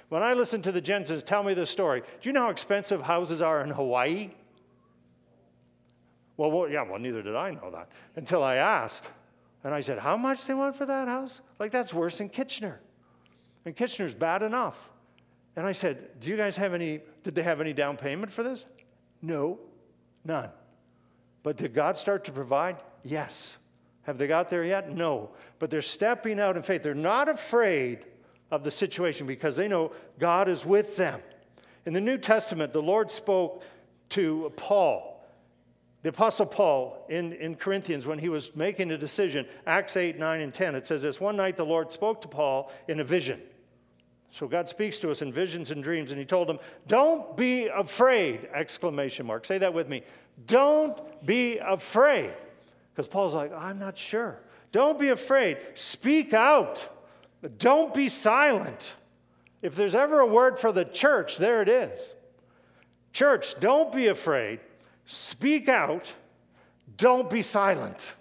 When 0.08 0.22
I 0.22 0.34
listen 0.34 0.60
to 0.62 0.72
the 0.72 0.80
Jensens 0.80 1.22
tell 1.22 1.42
me 1.42 1.54
this 1.54 1.70
story, 1.70 2.00
do 2.00 2.28
you 2.28 2.32
know 2.32 2.42
how 2.42 2.50
expensive 2.50 3.02
houses 3.02 3.40
are 3.40 3.62
in 3.62 3.70
Hawaii? 3.70 4.30
Well, 6.36 6.50
well, 6.50 6.68
yeah, 6.68 6.82
well, 6.82 6.98
neither 6.98 7.22
did 7.22 7.36
I 7.36 7.52
know 7.52 7.70
that 7.70 7.88
until 8.16 8.42
I 8.42 8.56
asked. 8.56 9.08
And 9.64 9.72
I 9.72 9.80
said, 9.80 9.98
How 9.98 10.16
much 10.16 10.44
they 10.46 10.54
want 10.54 10.74
for 10.74 10.86
that 10.86 11.06
house? 11.06 11.40
Like, 11.58 11.70
that's 11.70 11.94
worse 11.94 12.18
than 12.18 12.28
Kitchener. 12.28 12.80
And 13.64 13.76
Kitchener's 13.76 14.14
bad 14.14 14.42
enough. 14.42 14.90
And 15.56 15.66
I 15.66 15.72
said, 15.72 16.20
Do 16.20 16.28
you 16.28 16.36
guys 16.36 16.56
have 16.56 16.74
any, 16.74 17.00
did 17.22 17.34
they 17.34 17.42
have 17.42 17.60
any 17.60 17.72
down 17.72 17.96
payment 17.96 18.32
for 18.32 18.42
this? 18.42 18.64
No, 19.20 19.58
none. 20.24 20.50
But 21.42 21.56
did 21.56 21.74
God 21.74 21.98
start 21.98 22.24
to 22.24 22.32
provide? 22.32 22.76
Yes. 23.02 23.56
Have 24.02 24.18
they 24.18 24.26
got 24.26 24.48
there 24.48 24.64
yet? 24.64 24.92
No. 24.92 25.30
But 25.58 25.70
they're 25.70 25.82
stepping 25.82 26.40
out 26.40 26.56
in 26.56 26.62
faith. 26.62 26.82
They're 26.82 26.94
not 26.94 27.28
afraid 27.28 28.00
of 28.50 28.64
the 28.64 28.70
situation 28.70 29.26
because 29.26 29.56
they 29.56 29.68
know 29.68 29.92
God 30.18 30.48
is 30.48 30.64
with 30.64 30.96
them. 30.96 31.20
In 31.86 31.92
the 31.92 32.00
New 32.00 32.18
Testament, 32.18 32.72
the 32.72 32.82
Lord 32.82 33.10
spoke 33.10 33.62
to 34.10 34.52
Paul 34.56 35.12
the 36.02 36.08
Apostle 36.08 36.46
Paul 36.46 37.06
in, 37.08 37.32
in 37.34 37.54
Corinthians, 37.54 38.06
when 38.06 38.18
he 38.18 38.28
was 38.28 38.54
making 38.56 38.90
a 38.90 38.98
decision, 38.98 39.46
Acts 39.66 39.96
8, 39.96 40.18
9, 40.18 40.40
and 40.40 40.52
10, 40.52 40.74
it 40.74 40.86
says 40.86 41.02
this 41.02 41.20
One 41.20 41.36
night 41.36 41.56
the 41.56 41.64
Lord 41.64 41.92
spoke 41.92 42.20
to 42.22 42.28
Paul 42.28 42.72
in 42.88 43.00
a 43.00 43.04
vision. 43.04 43.40
So 44.32 44.48
God 44.48 44.66
speaks 44.68 44.98
to 45.00 45.10
us 45.10 45.20
in 45.20 45.30
visions 45.30 45.70
and 45.70 45.84
dreams, 45.84 46.10
and 46.10 46.18
he 46.18 46.24
told 46.24 46.48
him, 46.48 46.58
Don't 46.88 47.36
be 47.36 47.66
afraid! 47.66 48.48
Exclamation 48.52 49.26
mark. 49.26 49.44
Say 49.44 49.58
that 49.58 49.74
with 49.74 49.88
me. 49.88 50.02
Don't 50.46 50.98
be 51.24 51.58
afraid. 51.58 52.32
Because 52.92 53.06
Paul's 53.06 53.34
like, 53.34 53.52
I'm 53.52 53.78
not 53.78 53.98
sure. 53.98 54.40
Don't 54.72 54.98
be 54.98 55.10
afraid. 55.10 55.58
Speak 55.74 56.32
out. 56.32 56.88
Don't 57.58 57.92
be 57.92 58.08
silent. 58.08 58.94
If 59.60 59.76
there's 59.76 59.94
ever 59.94 60.20
a 60.20 60.26
word 60.26 60.58
for 60.58 60.72
the 60.72 60.84
church, 60.84 61.36
there 61.36 61.60
it 61.60 61.68
is. 61.68 62.14
Church, 63.12 63.58
don't 63.60 63.92
be 63.92 64.06
afraid. 64.06 64.60
Speak 65.04 65.68
out, 65.68 66.12
don't 66.96 67.28
be 67.28 67.42
silent. 67.42 68.14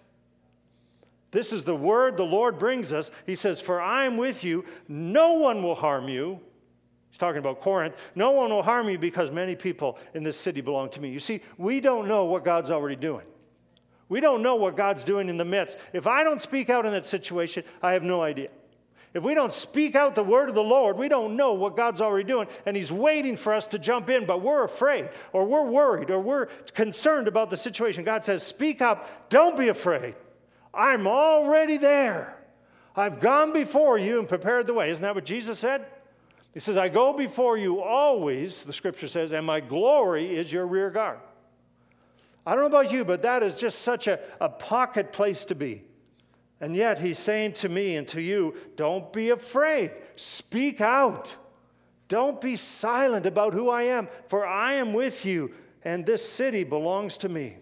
This 1.32 1.54
is 1.54 1.64
the 1.64 1.76
word 1.76 2.18
the 2.18 2.24
Lord 2.24 2.60
brings 2.60 2.92
us. 2.92 3.10
He 3.26 3.36
says, 3.36 3.60
For 3.60 3.80
I 3.82 4.06
am 4.06 4.18
with 4.18 4.44
you, 4.44 4.66
no 4.88 5.34
one 5.34 5.64
will 5.64 5.76
harm 5.76 6.10
you. 6.10 6.40
He's 7.10 7.18
talking 7.18 7.40
about 7.40 7.62
Corinth. 7.62 7.96
No 8.16 8.32
one 8.32 8.52
will 8.52 8.64
harm 8.64 8.90
you 8.90 8.98
because 8.98 9.32
many 9.32 9.56
people 9.56 9.98
in 10.14 10.24
this 10.24 10.38
city 10.38 10.62
belong 10.62 10.90
to 10.92 11.02
me. 11.02 11.10
You 11.10 11.20
see, 11.20 11.42
we 11.58 11.80
don't 11.80 12.08
know 12.08 12.26
what 12.26 12.46
God's 12.46 12.72
already 12.72 12.96
doing. 12.96 13.26
We 14.10 14.20
don't 14.20 14.44
know 14.44 14.56
what 14.56 14.76
God's 14.76 15.06
doing 15.06 15.30
in 15.30 15.38
the 15.38 15.46
midst. 15.46 15.78
If 15.94 16.06
I 16.06 16.24
don't 16.26 16.42
speak 16.42 16.70
out 16.70 16.86
in 16.86 16.92
that 16.92 17.06
situation, 17.06 17.64
I 17.82 17.94
have 17.94 18.04
no 18.04 18.22
idea. 18.22 18.50
If 19.14 19.24
we 19.24 19.34
don't 19.34 19.52
speak 19.52 19.96
out 19.96 20.16
the 20.16 20.24
word 20.24 20.48
of 20.48 20.56
the 20.56 20.64
Lord, 20.64 20.98
we 20.98 21.10
don't 21.10 21.36
know 21.36 21.54
what 21.54 21.76
God's 21.76 22.00
already 22.00 22.26
doing, 22.26 22.48
and 22.66 22.78
He's 22.78 22.92
waiting 22.92 23.36
for 23.36 23.54
us 23.54 23.68
to 23.68 23.80
jump 23.80 24.10
in, 24.10 24.26
but 24.26 24.42
we're 24.42 24.64
afraid, 24.64 25.10
or 25.34 25.46
we're 25.46 25.66
worried, 25.66 26.10
or 26.10 26.20
we're 26.20 26.46
concerned 26.74 27.28
about 27.28 27.50
the 27.50 27.58
situation. 27.58 28.06
God 28.06 28.24
says, 28.24 28.44
Speak 28.44 28.82
up, 28.82 29.30
don't 29.30 29.58
be 29.58 29.68
afraid. 29.68 30.16
I'm 30.74 31.08
already 31.08 31.78
there. 31.78 32.38
I've 32.96 33.20
gone 33.20 33.54
before 33.54 33.98
you 33.98 34.20
and 34.20 34.28
prepared 34.28 34.68
the 34.68 34.74
way. 34.74 34.90
Isn't 34.90 35.04
that 35.04 35.16
what 35.16 35.26
Jesus 35.26 35.60
said? 35.60 35.86
He 36.54 36.60
says, 36.60 36.76
I 36.76 36.90
go 36.90 37.14
before 37.14 37.58
you 37.58 37.82
always, 37.82 38.64
the 38.64 38.74
scripture 38.74 39.08
says, 39.08 39.32
and 39.32 39.46
my 39.46 39.62
glory 39.62 40.36
is 40.38 40.52
your 40.52 40.68
rear 40.68 40.90
guard. 40.90 41.20
I 42.46 42.52
don't 42.56 42.62
know 42.62 42.80
about 42.80 42.92
you, 42.92 43.06
but 43.06 43.22
that 43.22 43.44
is 43.44 43.56
just 43.56 43.80
such 43.80 44.08
a, 44.08 44.20
a 44.40 44.50
pocket 44.50 45.14
place 45.14 45.46
to 45.46 45.56
be. 45.56 45.84
And 46.60 46.76
yet 46.76 47.00
he's 47.00 47.20
saying 47.20 47.54
to 47.54 47.70
me 47.70 47.96
and 47.96 48.08
to 48.10 48.22
you, 48.22 48.56
don't 48.76 49.12
be 49.14 49.30
afraid. 49.30 49.92
Speak 50.16 50.82
out. 50.82 51.36
Don't 52.08 52.42
be 52.42 52.58
silent 52.58 53.26
about 53.26 53.54
who 53.54 53.70
I 53.70 53.84
am, 53.84 54.10
for 54.28 54.46
I 54.46 54.74
am 54.74 54.92
with 54.92 55.24
you, 55.24 55.54
and 55.84 56.06
this 56.06 56.28
city 56.28 56.66
belongs 56.66 57.18
to 57.20 57.30
me. 57.30 57.58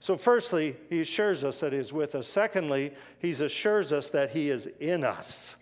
So, 0.00 0.16
firstly, 0.16 0.76
he 0.88 1.00
assures 1.00 1.44
us 1.44 1.60
that 1.60 1.74
he 1.74 1.78
is 1.78 1.92
with 1.92 2.14
us. 2.14 2.26
Secondly, 2.26 2.94
he 3.18 3.30
assures 3.30 3.92
us 3.92 4.08
that 4.10 4.30
he 4.30 4.48
is 4.48 4.66
in 4.80 5.04
us. 5.04 5.56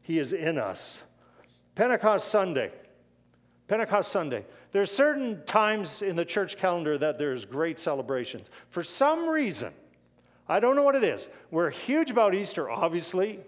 He 0.00 0.18
is 0.20 0.32
in 0.32 0.58
us. 0.58 1.00
Pentecost 1.74 2.28
Sunday. 2.28 2.70
Pentecost 3.66 4.12
Sunday. 4.12 4.44
There 4.70 4.80
are 4.80 4.86
certain 4.86 5.44
times 5.44 6.02
in 6.02 6.14
the 6.14 6.24
church 6.24 6.56
calendar 6.56 6.96
that 6.98 7.18
there's 7.18 7.44
great 7.44 7.80
celebrations. 7.80 8.48
For 8.68 8.84
some 8.84 9.28
reason, 9.28 9.72
I 10.48 10.60
don't 10.60 10.76
know 10.76 10.82
what 10.82 10.94
it 10.94 11.04
is. 11.04 11.28
We're 11.50 11.70
huge 11.70 12.10
about 12.12 12.34
Easter, 12.34 12.70
obviously. 12.70 13.40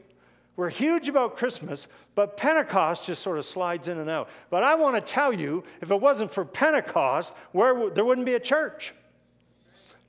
We're 0.57 0.70
huge 0.70 1.09
about 1.09 1.37
Christmas, 1.37 1.87
but 2.14 2.37
Pentecost 2.37 3.07
just 3.07 3.22
sort 3.22 3.38
of 3.38 3.44
slides 3.44 3.88
in 3.88 3.98
and 3.98 4.11
out. 4.11 4.28
But 4.50 4.64
I 4.64 4.74
want 4.74 4.96
to 4.96 5.00
tell 5.00 5.33
you 5.33 5.62
if 5.81 5.90
it 5.90 6.00
wasn't 6.00 6.33
for 6.33 6.44
Pentecost, 6.44 7.33
where, 7.52 7.90
there 7.90 8.05
wouldn't 8.05 8.26
be 8.26 8.35
a 8.35 8.40
church. 8.40 8.92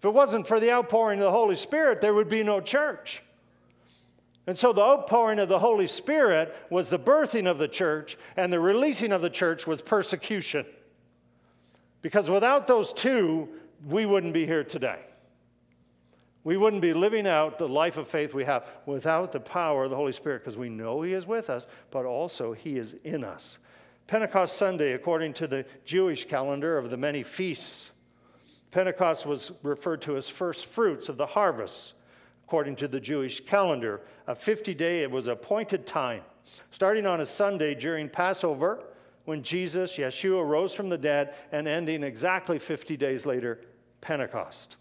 If 0.04 0.08
it 0.08 0.14
wasn't 0.14 0.50
for 0.50 0.60
the 0.60 0.70
outpouring 0.70 1.20
of 1.20 1.24
the 1.24 1.32
Holy 1.32 1.56
Spirit, 1.56 2.02
there 2.02 2.14
would 2.14 2.28
be 2.28 2.44
no 2.44 2.60
church. 2.60 3.24
And 4.46 4.60
so 4.60 4.74
the 4.74 4.82
outpouring 4.82 5.40
of 5.40 5.48
the 5.48 5.60
Holy 5.60 5.88
Spirit 5.88 6.54
was 6.70 6.90
the 6.90 7.00
birthing 7.00 7.50
of 7.50 7.58
the 7.58 7.70
church, 7.70 8.18
and 8.36 8.52
the 8.52 8.60
releasing 8.60 9.14
of 9.14 9.22
the 9.22 9.30
church 9.30 9.66
was 9.66 9.82
persecution. 9.82 10.66
Because 12.02 12.30
without 12.30 12.68
those 12.68 12.92
two, 12.92 13.48
we 13.88 14.06
wouldn't 14.06 14.34
be 14.34 14.46
here 14.46 14.66
today. 14.66 15.00
We 16.44 16.58
wouldn't 16.58 16.82
be 16.82 16.94
living 16.94 17.26
out 17.26 17.58
the 17.58 17.70
life 17.70 17.96
of 17.96 18.10
faith 18.10 18.34
we 18.34 18.44
have 18.44 18.68
without 18.86 19.32
the 19.32 19.40
power 19.40 19.86
of 19.86 19.90
the 19.90 19.96
Holy 19.96 20.12
Spirit 20.12 20.40
because 20.40 20.58
we 20.58 20.68
know 20.68 21.02
He 21.02 21.14
is 21.14 21.26
with 21.26 21.50
us, 21.50 21.66
but 21.92 22.04
also 22.04 22.52
He 22.52 22.78
is 22.78 22.94
in 23.06 23.24
us. 23.24 23.58
Pentecost 24.08 24.58
Sunday, 24.58 24.92
according 24.92 25.32
to 25.36 25.48
the 25.48 25.64
Jewish 25.86 26.26
calendar 26.26 26.78
of 26.78 26.90
the 26.90 26.98
many 26.98 27.24
feasts, 27.24 27.92
Pentecost 28.74 29.28
was 29.28 29.52
referred 29.62 30.02
to 30.02 30.18
as 30.18 30.28
first 30.28 30.66
fruits 30.66 31.08
of 31.08 31.16
the 31.16 31.28
harvest, 31.28 31.94
according 32.44 32.76
to 32.78 32.88
the 32.88 33.00
Jewish 33.00 33.46
calendar. 33.46 34.02
A 34.26 34.34
50 34.34 34.74
day, 34.74 35.04
it 35.04 35.12
was 35.12 35.28
appointed 35.28 35.86
time, 35.86 36.24
starting 36.72 37.06
on 37.06 37.22
a 37.22 37.26
Sunday 37.26 37.76
during 37.76 38.10
Passover 38.10 38.84
when 39.26 39.44
Jesus, 39.44 39.98
Yeshua, 39.98 40.44
rose 40.44 40.74
from 40.74 40.90
the 40.90 40.98
dead, 40.98 41.36
and 41.52 41.68
ending 41.68 42.02
exactly 42.02 42.58
50 42.58 42.98
days 42.98 43.28
later, 43.28 43.62
Pentecost. 44.02 44.76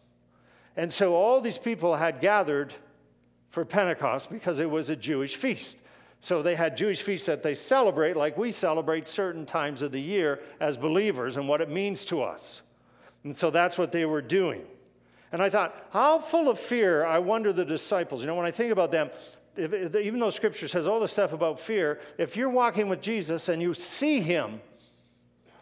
And 0.75 0.91
so 0.91 1.15
all 1.15 1.43
these 1.43 1.59
people 1.59 1.97
had 1.97 2.23
gathered 2.23 2.73
for 3.51 3.67
Pentecost 3.67 4.31
because 4.31 4.59
it 4.59 4.71
was 4.71 4.89
a 4.89 4.97
Jewish 4.97 5.37
feast. 5.37 5.77
So 6.21 6.41
they 6.41 6.55
had 6.55 6.79
Jewish 6.79 7.03
feasts 7.03 7.27
that 7.27 7.43
they 7.43 7.53
celebrate, 7.55 8.17
like 8.17 8.39
we 8.39 8.53
celebrate 8.53 9.07
certain 9.07 9.45
times 9.45 9.83
of 9.83 9.93
the 9.93 10.01
year 10.01 10.41
as 10.61 10.79
believers 10.79 11.37
and 11.37 11.47
what 11.47 11.61
it 11.61 11.69
means 11.69 12.07
to 12.07 12.23
us. 12.23 12.63
And 13.25 13.37
so 13.37 13.51
that's 13.51 13.79
what 13.79 13.93
they 13.93 14.05
were 14.05 14.23
doing. 14.23 14.63
And 15.31 15.43
I 15.43 15.49
thought, 15.49 15.75
how 15.91 16.19
full 16.19 16.49
of 16.49 16.59
fear, 16.59 17.05
I 17.05 17.19
wonder 17.19 17.53
the 17.53 17.65
disciples. 17.65 18.21
You 18.21 18.27
know, 18.27 18.35
when 18.35 18.47
I 18.47 18.51
think 18.51 18.73
about 18.73 18.91
them, 18.91 19.11
if, 19.57 19.73
if, 19.73 19.97
even 19.97 20.21
though 20.21 20.31
scripture 20.31 20.69
says 20.69 20.87
all 20.87 21.01
the 21.01 21.09
stuff 21.09 21.33
about 21.33 21.61
fear, 21.61 22.01
if 22.19 22.37
you're 22.37 22.51
walking 22.51 22.89
with 22.89 23.01
Jesus 23.01 23.49
and 23.49 23.61
you 23.61 23.75
see 23.75 24.21
him 24.21 24.61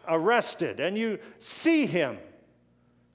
arrested 0.07 0.79
and 0.79 0.97
you 0.97 1.19
see 1.39 1.85
him 1.85 2.17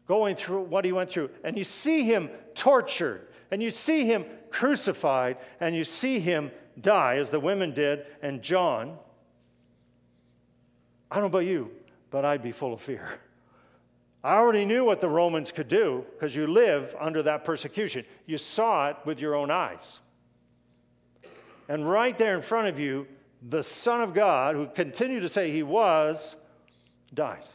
going 0.07 0.37
through 0.37 0.63
what 0.63 0.85
he 0.85 0.93
went 0.93 1.11
through, 1.11 1.31
and 1.43 1.59
you 1.59 1.65
see 1.65 2.05
him 2.05 2.29
tortured, 2.55 3.27
and 3.51 3.63
you 3.63 3.71
see 3.71 4.05
him 4.05 4.25
crucified, 4.51 5.37
and 5.61 5.75
you 5.75 5.83
see 5.83 6.21
him 6.21 6.51
die, 6.81 7.17
as 7.17 7.31
the 7.31 7.41
women 7.41 7.75
did, 7.75 8.07
and 8.23 8.41
John. 8.41 8.97
I 11.11 11.17
don't 11.17 11.25
know 11.25 11.27
about 11.27 11.47
you, 11.47 11.71
but 12.11 12.25
I'd 12.25 12.43
be 12.43 12.53
full 12.53 12.73
of 12.73 12.81
fear. 12.81 13.19
I 14.27 14.39
already 14.39 14.65
knew 14.65 14.85
what 14.85 15.01
the 15.01 15.09
Romans 15.09 15.53
could 15.53 15.69
do 15.69 16.05
because 16.15 16.35
you 16.35 16.49
live 16.49 16.97
under 16.99 17.23
that 17.23 17.45
persecution. 17.45 18.05
You 18.27 18.39
saw 18.39 18.89
it 18.89 18.97
with 19.05 19.21
your 19.21 19.37
own 19.37 19.53
eyes. 19.53 20.01
And 21.69 21.89
right 21.89 22.19
there 22.19 22.35
in 22.35 22.43
front 22.43 22.67
of 22.67 22.77
you, 22.77 23.07
the 23.49 23.62
Son 23.62 24.01
of 24.01 24.15
God, 24.15 24.57
who 24.57 24.67
continued 24.67 25.21
to 25.21 25.29
say 25.29 25.53
he 25.53 25.62
was, 25.62 26.35
dies. 27.15 27.55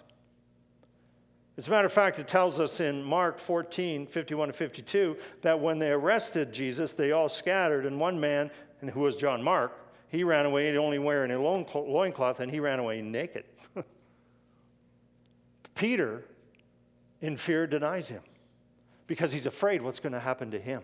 As 1.58 1.68
a 1.68 1.72
matter 1.72 1.88
of 1.88 1.92
fact, 1.92 2.20
it 2.20 2.30
tells 2.30 2.58
us 2.58 2.80
in 2.80 3.04
Mark 3.04 3.38
14, 3.38 4.08
51 4.08 4.48
to 4.48 4.54
52, 4.54 5.18
that 5.42 5.60
when 5.60 5.78
they 5.78 5.90
arrested 5.90 6.54
Jesus, 6.54 6.94
they 6.94 7.12
all 7.12 7.28
scattered, 7.28 7.86
and 7.86 8.00
one 8.00 8.18
man, 8.18 8.50
and 8.80 8.90
who 8.90 9.02
was 9.02 9.18
John 9.18 9.44
Mark, 9.44 9.78
he 10.08 10.24
ran 10.24 10.46
away 10.46 10.78
only 10.78 11.00
wearing 11.00 11.32
a 11.32 11.38
loincloth, 11.38 12.40
and 12.40 12.50
he 12.50 12.62
ran 12.62 12.80
away 12.80 13.02
naked. 13.02 13.44
Peter, 15.76 16.24
in 17.22 17.38
fear, 17.38 17.68
denies 17.68 18.10
him 18.10 18.22
because 19.08 19.32
he's 19.32 19.46
afraid 19.46 19.82
what's 19.82 20.00
going 20.00 20.14
to 20.14 20.20
happen 20.20 20.52
to 20.52 20.60
him. 20.60 20.82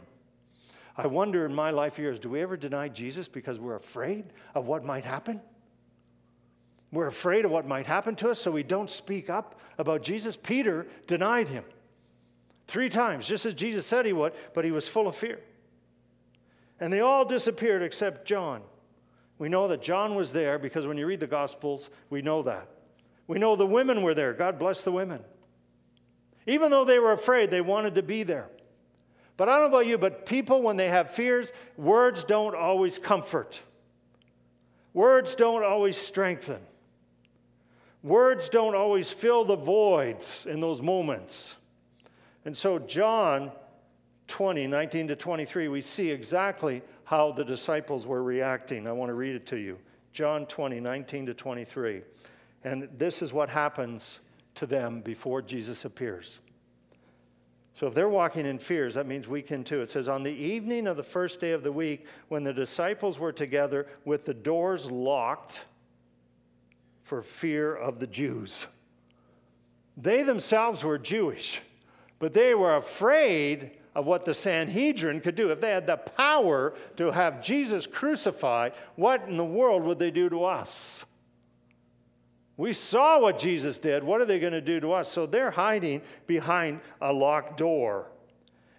I 0.96 1.08
wonder 1.08 1.46
in 1.46 1.54
my 1.54 1.72
life 1.72 2.00
years, 2.00 2.20
do 2.20 2.30
we 2.30 2.42
ever 2.42 2.58
deny 2.58 2.90
Jesus 2.90 3.28
because 3.28 3.60
we're 3.60 3.76
afraid 3.76 4.26
of 4.56 4.66
what 4.66 4.84
might 4.84 5.06
happen? 5.06 5.42
We're 6.92 7.08
afraid 7.08 7.46
of 7.46 7.52
what 7.52 7.68
might 7.68 7.86
happen 7.86 8.16
to 8.18 8.30
us, 8.30 8.40
so 8.40 8.50
we 8.50 8.64
don't 8.64 8.90
speak 8.90 9.30
up 9.30 9.60
about 9.78 10.02
Jesus. 10.02 10.36
Peter 10.36 10.88
denied 11.06 11.50
him 11.50 11.64
three 12.68 12.90
times, 12.90 13.28
just 13.28 13.46
as 13.46 13.54
Jesus 13.54 13.86
said 13.86 14.06
he 14.06 14.14
would, 14.14 14.34
but 14.54 14.66
he 14.66 14.72
was 14.72 14.88
full 14.88 15.08
of 15.08 15.16
fear. 15.16 15.40
And 16.80 16.92
they 16.92 17.00
all 17.00 17.26
disappeared 17.26 17.84
except 17.84 18.26
John. 18.26 18.62
We 19.38 19.50
know 19.50 19.68
that 19.68 19.82
John 19.82 20.16
was 20.16 20.34
there 20.34 20.58
because 20.58 20.88
when 20.88 20.98
you 20.98 21.06
read 21.06 21.20
the 21.20 21.28
Gospels, 21.28 21.90
we 22.10 22.22
know 22.22 22.42
that. 22.44 22.68
We 23.28 23.40
know 23.40 23.56
the 23.56 23.66
women 23.66 24.02
were 24.02 24.14
there. 24.14 24.34
God 24.34 24.58
bless 24.58 24.82
the 24.82 24.92
women. 24.92 25.24
Even 26.48 26.72
though 26.72 26.86
they 26.86 26.98
were 26.98 27.12
afraid, 27.12 27.52
they 27.52 27.62
wanted 27.62 27.96
to 27.96 28.02
be 28.02 28.24
there. 28.24 28.48
But 29.36 29.50
I 29.50 29.60
don't 29.60 29.70
know 29.70 29.78
about 29.78 29.86
you, 29.86 29.98
but 29.98 30.26
people, 30.26 30.64
when 30.64 30.78
they 30.78 30.90
have 30.90 31.12
fears, 31.12 31.54
words 31.76 32.24
don't 32.24 32.56
always 32.56 32.98
comfort. 32.98 33.62
Words 34.94 35.36
don't 35.36 35.64
always 35.64 35.98
strengthen. 35.98 36.60
Words 38.02 38.50
don't 38.50 38.74
always 38.74 39.12
fill 39.12 39.46
the 39.46 39.56
voids 39.56 40.48
in 40.48 40.60
those 40.60 40.82
moments. 40.82 41.56
And 42.46 42.56
so, 42.56 42.80
John 42.80 43.52
20, 44.28 44.68
19 44.68 45.10
to 45.10 45.16
23, 45.16 45.68
we 45.68 45.82
see 45.82 46.10
exactly 46.10 46.82
how 47.04 47.32
the 47.32 47.44
disciples 47.44 48.08
were 48.08 48.24
reacting. 48.24 48.88
I 48.88 48.94
want 48.94 49.10
to 49.10 49.14
read 49.14 49.36
it 49.36 49.46
to 49.48 49.58
you. 49.58 49.78
John 50.14 50.46
20, 50.46 50.80
19 50.80 51.28
to 51.28 51.34
23. 51.34 52.02
And 52.64 52.90
this 52.98 53.22
is 53.22 53.34
what 53.34 53.50
happens 53.50 54.20
to 54.58 54.66
them 54.66 55.02
before 55.02 55.42
Jesus 55.42 55.86
appears. 55.86 56.40
So 57.74 57.86
if 57.86 57.94
they're 57.94 58.10
walking 58.10 58.48
in 58.48 58.58
fears, 58.58 58.96
that 58.96 59.06
means 59.06 59.28
we 59.28 59.44
can 59.44 59.64
too. 59.64 59.82
It 59.82 59.92
says, 59.92 60.08
On 60.08 60.24
the 60.24 60.32
evening 60.32 60.88
of 60.88 60.98
the 60.98 61.04
first 61.04 61.40
day 61.40 61.52
of 61.52 61.62
the 61.62 61.72
week, 61.72 62.08
when 62.28 62.44
the 62.44 62.54
disciples 62.54 63.20
were 63.20 63.32
together 63.32 63.86
with 64.04 64.26
the 64.26 64.34
doors 64.34 64.90
locked 64.90 65.64
for 67.04 67.22
fear 67.22 67.76
of 67.76 68.00
the 68.00 68.08
Jews, 68.08 68.66
they 69.96 70.24
themselves 70.24 70.84
were 70.84 70.98
Jewish, 70.98 71.62
but 72.18 72.34
they 72.34 72.56
were 72.56 72.76
afraid 72.76 73.72
of 73.94 74.06
what 74.06 74.26
the 74.26 74.34
Sanhedrin 74.34 75.22
could 75.22 75.36
do. 75.36 75.52
If 75.52 75.62
they 75.62 75.72
had 75.72 75.88
the 75.88 75.98
power 75.98 76.74
to 76.98 77.12
have 77.12 77.44
Jesus 77.44 77.86
crucified, 77.86 78.74
what 78.96 79.28
in 79.28 79.38
the 79.38 79.46
world 79.46 79.84
would 79.84 80.00
they 80.00 80.12
do 80.12 80.30
to 80.30 80.46
us? 80.46 81.06
We 82.58 82.74
saw 82.74 83.20
what 83.20 83.38
Jesus 83.38 83.78
did. 83.78 84.04
What 84.04 84.20
are 84.20 84.26
they 84.26 84.40
going 84.40 84.54
to 84.54 84.62
do 84.62 84.80
to 84.80 84.94
us? 84.94 85.12
So 85.12 85.28
they're 85.28 85.52
hiding 85.52 86.02
behind 86.26 86.82
a 87.00 87.14
locked 87.14 87.58
door. 87.58 88.08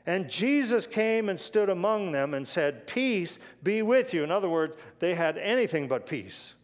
And 0.05 0.29
Jesus 0.29 0.87
came 0.87 1.29
and 1.29 1.39
stood 1.39 1.69
among 1.69 2.13
them 2.13 2.35
and 2.35 2.47
said, 2.47 2.87
Peace 2.87 3.39
be 3.63 3.83
with 3.83 4.13
you. 4.13 4.25
In 4.25 4.33
other 4.33 4.49
words, 4.49 4.77
they 4.99 5.15
had 5.15 5.39
anything 5.39 5.87
but 5.87 6.07
peace. 6.07 6.55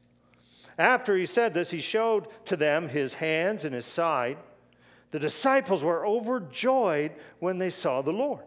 After 0.77 1.17
he 1.17 1.27
said 1.27 1.55
this, 1.55 1.71
he 1.71 1.81
showed 1.81 2.27
to 2.47 2.57
them 2.57 2.89
his 2.89 3.15
hands 3.15 3.65
and 3.65 3.75
his 3.75 3.87
side. 3.87 4.39
The 5.13 5.21
disciples 5.21 5.85
were 5.85 6.05
overjoyed 6.05 7.13
when 7.39 7.59
they 7.59 7.71
saw 7.71 8.03
the 8.03 8.13
Lord. 8.13 8.43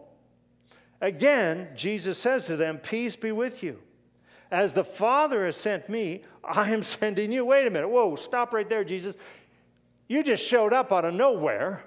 Again, 1.00 1.68
Jesus 1.74 2.18
says 2.18 2.44
to 2.46 2.56
them, 2.56 2.78
Peace 2.78 3.16
be 3.16 3.32
with 3.32 3.62
you. 3.62 3.78
As 4.50 4.72
the 4.72 4.84
Father 4.84 5.44
has 5.44 5.56
sent 5.56 5.88
me, 5.88 6.22
I 6.44 6.70
am 6.70 6.82
sending 6.82 7.32
you. 7.32 7.44
Wait 7.44 7.66
a 7.66 7.70
minute. 7.70 7.88
Whoa, 7.88 8.16
stop 8.16 8.52
right 8.52 8.68
there, 8.68 8.84
Jesus. 8.84 9.16
You 10.08 10.22
just 10.22 10.46
showed 10.46 10.72
up 10.72 10.90
out 10.92 11.04
of 11.04 11.14
nowhere, 11.14 11.84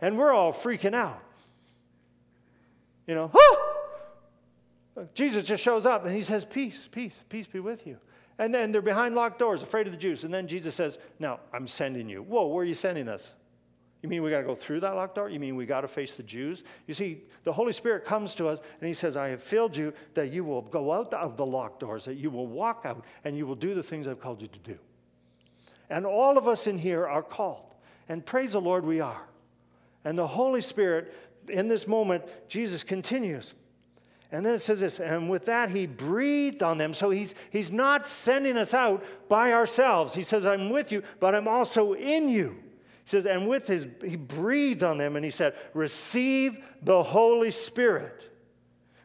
and 0.00 0.18
we're 0.18 0.32
all 0.32 0.52
freaking 0.52 0.94
out. 0.94 1.22
You 3.06 3.14
know, 3.14 3.30
ah! 3.34 3.56
Jesus 5.14 5.44
just 5.44 5.62
shows 5.62 5.86
up 5.86 6.04
and 6.04 6.14
he 6.14 6.20
says, 6.20 6.44
Peace, 6.44 6.88
peace, 6.90 7.14
peace 7.28 7.46
be 7.46 7.60
with 7.60 7.86
you. 7.86 7.98
And 8.38 8.54
then 8.54 8.70
they're 8.70 8.82
behind 8.82 9.14
locked 9.14 9.38
doors, 9.38 9.62
afraid 9.62 9.86
of 9.86 9.92
the 9.92 9.98
Jews. 9.98 10.24
And 10.24 10.32
then 10.32 10.46
Jesus 10.46 10.74
says, 10.74 10.98
Now, 11.18 11.40
I'm 11.52 11.66
sending 11.66 12.08
you. 12.08 12.22
Whoa, 12.22 12.46
where 12.46 12.62
are 12.62 12.66
you 12.66 12.74
sending 12.74 13.08
us? 13.08 13.34
You 14.02 14.08
mean 14.08 14.22
we 14.22 14.30
got 14.30 14.38
to 14.38 14.46
go 14.46 14.54
through 14.54 14.80
that 14.80 14.94
locked 14.94 15.16
door? 15.16 15.28
You 15.28 15.40
mean 15.40 15.56
we 15.56 15.66
got 15.66 15.80
to 15.80 15.88
face 15.88 16.16
the 16.16 16.22
Jews? 16.22 16.62
You 16.86 16.94
see, 16.94 17.22
the 17.42 17.52
Holy 17.52 17.72
Spirit 17.72 18.04
comes 18.04 18.34
to 18.36 18.48
us 18.48 18.60
and 18.80 18.86
He 18.86 18.94
says, 18.94 19.16
I 19.16 19.28
have 19.28 19.42
filled 19.42 19.76
you 19.76 19.92
that 20.14 20.32
you 20.32 20.44
will 20.44 20.62
go 20.62 20.92
out 20.92 21.12
of 21.12 21.36
the 21.36 21.46
locked 21.46 21.80
doors, 21.80 22.04
that 22.04 22.14
you 22.14 22.30
will 22.30 22.46
walk 22.46 22.82
out 22.84 23.04
and 23.24 23.36
you 23.36 23.46
will 23.46 23.56
do 23.56 23.74
the 23.74 23.82
things 23.82 24.06
I've 24.06 24.20
called 24.20 24.40
you 24.40 24.48
to 24.48 24.58
do. 24.60 24.78
And 25.90 26.06
all 26.06 26.38
of 26.38 26.46
us 26.46 26.66
in 26.66 26.78
here 26.78 27.06
are 27.06 27.22
called. 27.22 27.74
And 28.08 28.24
praise 28.24 28.52
the 28.52 28.60
Lord, 28.60 28.84
we 28.84 29.00
are. 29.00 29.22
And 30.04 30.16
the 30.16 30.26
Holy 30.26 30.60
Spirit, 30.60 31.12
in 31.48 31.68
this 31.68 31.88
moment, 31.88 32.24
Jesus 32.48 32.84
continues. 32.84 33.52
And 34.30 34.44
then 34.44 34.54
it 34.54 34.62
says 34.62 34.80
this, 34.80 35.00
and 35.00 35.28
with 35.28 35.46
that 35.46 35.70
he 35.70 35.86
breathed 35.86 36.62
on 36.62 36.78
them. 36.78 36.92
So 36.94 37.10
he's, 37.10 37.34
he's 37.50 37.72
not 37.72 38.06
sending 38.06 38.58
us 38.58 38.74
out 38.74 39.02
by 39.28 39.52
ourselves. 39.52 40.14
He 40.14 40.22
says, 40.22 40.46
I'm 40.46 40.70
with 40.70 40.92
you, 40.92 41.02
but 41.18 41.34
I'm 41.34 41.48
also 41.48 41.94
in 41.94 42.28
you. 42.28 42.56
He 43.08 43.12
says, 43.12 43.24
and 43.24 43.48
with 43.48 43.66
his, 43.66 43.86
he 44.04 44.16
breathed 44.16 44.82
on 44.82 44.98
them 44.98 45.16
and 45.16 45.24
he 45.24 45.30
said, 45.30 45.54
Receive 45.72 46.62
the 46.82 47.02
Holy 47.02 47.50
Spirit. 47.50 48.30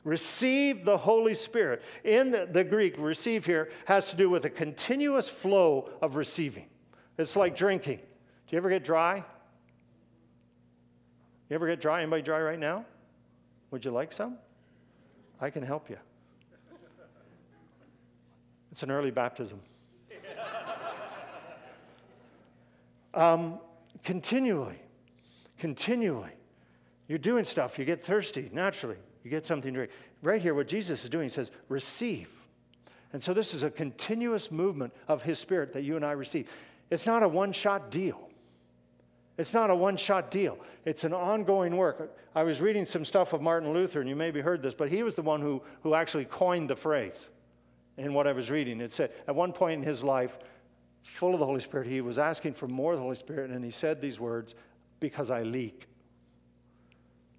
Receive 0.03 0.83
the 0.83 0.97
Holy 0.97 1.33
Spirit. 1.33 1.81
In 2.03 2.31
the, 2.31 2.65
Greek, 2.65 2.95
receive 2.99 3.45
here 3.45 3.71
has 3.85 4.09
to 4.09 4.17
do 4.17 4.29
with 4.29 4.43
a 4.43 4.49
continuous 4.49 5.29
flow 5.29 5.89
of 6.01 6.17
receiving. 6.17 6.65
It's 7.17 7.37
like 7.37 7.55
drinking. 7.55 7.99
Do 7.99 8.03
you 8.49 8.57
ever 8.57 8.69
get 8.69 8.83
dry? 8.83 9.23
You 11.49 11.55
ever 11.55 11.67
get 11.67 11.79
dry? 11.79 12.01
Anybody 12.01 12.23
dry 12.23 12.41
right 12.41 12.59
now? 12.59 12.83
Would 13.71 13.85
you 13.85 13.91
like 13.91 14.11
some? 14.11 14.37
I 15.39 15.49
can 15.49 15.63
help 15.63 15.89
you. 15.89 15.97
It's 18.73 18.83
an 18.83 18.91
early 18.91 19.11
baptism. 19.11 19.61
Um, 23.15 23.59
continually, 24.03 24.81
continually. 25.57 26.31
You're 27.07 27.17
doing 27.17 27.45
stuff, 27.45 27.77
you 27.77 27.85
get 27.85 28.03
thirsty 28.03 28.49
naturally, 28.53 28.97
you 29.23 29.29
get 29.29 29.45
something 29.45 29.73
to 29.73 29.79
drink. 29.79 29.91
Right 30.21 30.41
here, 30.41 30.53
what 30.53 30.67
Jesus 30.67 31.03
is 31.03 31.09
doing, 31.09 31.25
he 31.25 31.29
says, 31.29 31.51
receive. 31.69 32.29
And 33.11 33.23
so 33.23 33.33
this 33.33 33.53
is 33.53 33.63
a 33.63 33.69
continuous 33.69 34.51
movement 34.51 34.93
of 35.07 35.23
his 35.23 35.37
spirit 35.37 35.73
that 35.73 35.83
you 35.83 35.95
and 35.95 36.05
I 36.05 36.13
receive. 36.13 36.49
It's 36.89 37.05
not 37.05 37.23
a 37.23 37.27
one 37.27 37.51
shot 37.51 37.91
deal. 37.91 38.29
It's 39.37 39.53
not 39.53 39.69
a 39.69 39.75
one 39.75 39.97
shot 39.97 40.29
deal, 40.29 40.57
it's 40.85 41.03
an 41.03 41.13
ongoing 41.13 41.75
work. 41.75 42.15
I 42.35 42.43
was 42.43 42.61
reading 42.61 42.85
some 42.85 43.03
stuff 43.03 43.33
of 43.33 43.41
Martin 43.41 43.73
Luther, 43.73 43.99
and 43.99 44.09
you 44.09 44.15
maybe 44.15 44.41
heard 44.41 44.61
this, 44.61 44.73
but 44.73 44.89
he 44.89 45.01
was 45.03 45.15
the 45.15 45.21
one 45.21 45.41
who, 45.41 45.61
who 45.81 45.95
actually 45.95 46.25
coined 46.25 46.69
the 46.69 46.75
phrase 46.75 47.29
in 47.97 48.13
what 48.13 48.27
I 48.27 48.31
was 48.31 48.51
reading. 48.51 48.79
It 48.81 48.91
said, 48.91 49.11
at 49.27 49.35
one 49.35 49.51
point 49.51 49.81
in 49.81 49.87
his 49.87 50.03
life, 50.03 50.37
full 51.03 51.33
of 51.33 51.39
the 51.39 51.45
Holy 51.45 51.59
Spirit, 51.59 51.87
he 51.87 52.01
was 52.01 52.17
asking 52.17 52.53
for 52.53 52.67
more 52.67 52.93
of 52.93 52.99
the 52.99 53.03
Holy 53.03 53.15
Spirit, 53.15 53.51
and 53.51 53.63
he 53.63 53.71
said 53.71 54.01
these 54.01 54.19
words, 54.19 54.55
because 54.99 55.29
I 55.29 55.43
leak. 55.43 55.87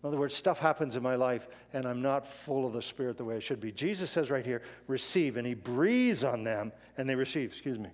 In 0.02 0.08
other 0.08 0.18
words, 0.18 0.34
stuff 0.34 0.58
happens 0.58 0.96
in 0.96 1.02
my 1.02 1.14
life, 1.14 1.48
and 1.72 1.86
I'm 1.86 2.02
not 2.02 2.26
full 2.26 2.66
of 2.66 2.74
the 2.74 2.82
Spirit 2.82 3.16
the 3.16 3.24
way 3.24 3.36
I 3.36 3.38
should 3.38 3.60
be. 3.60 3.72
Jesus 3.72 4.10
says 4.10 4.30
right 4.30 4.44
here, 4.44 4.62
receive, 4.86 5.36
and 5.36 5.46
he 5.46 5.54
breathes 5.54 6.24
on 6.24 6.44
them, 6.44 6.72
and 6.98 7.08
they 7.08 7.14
receive, 7.14 7.50
excuse 7.50 7.78
me 7.78 7.90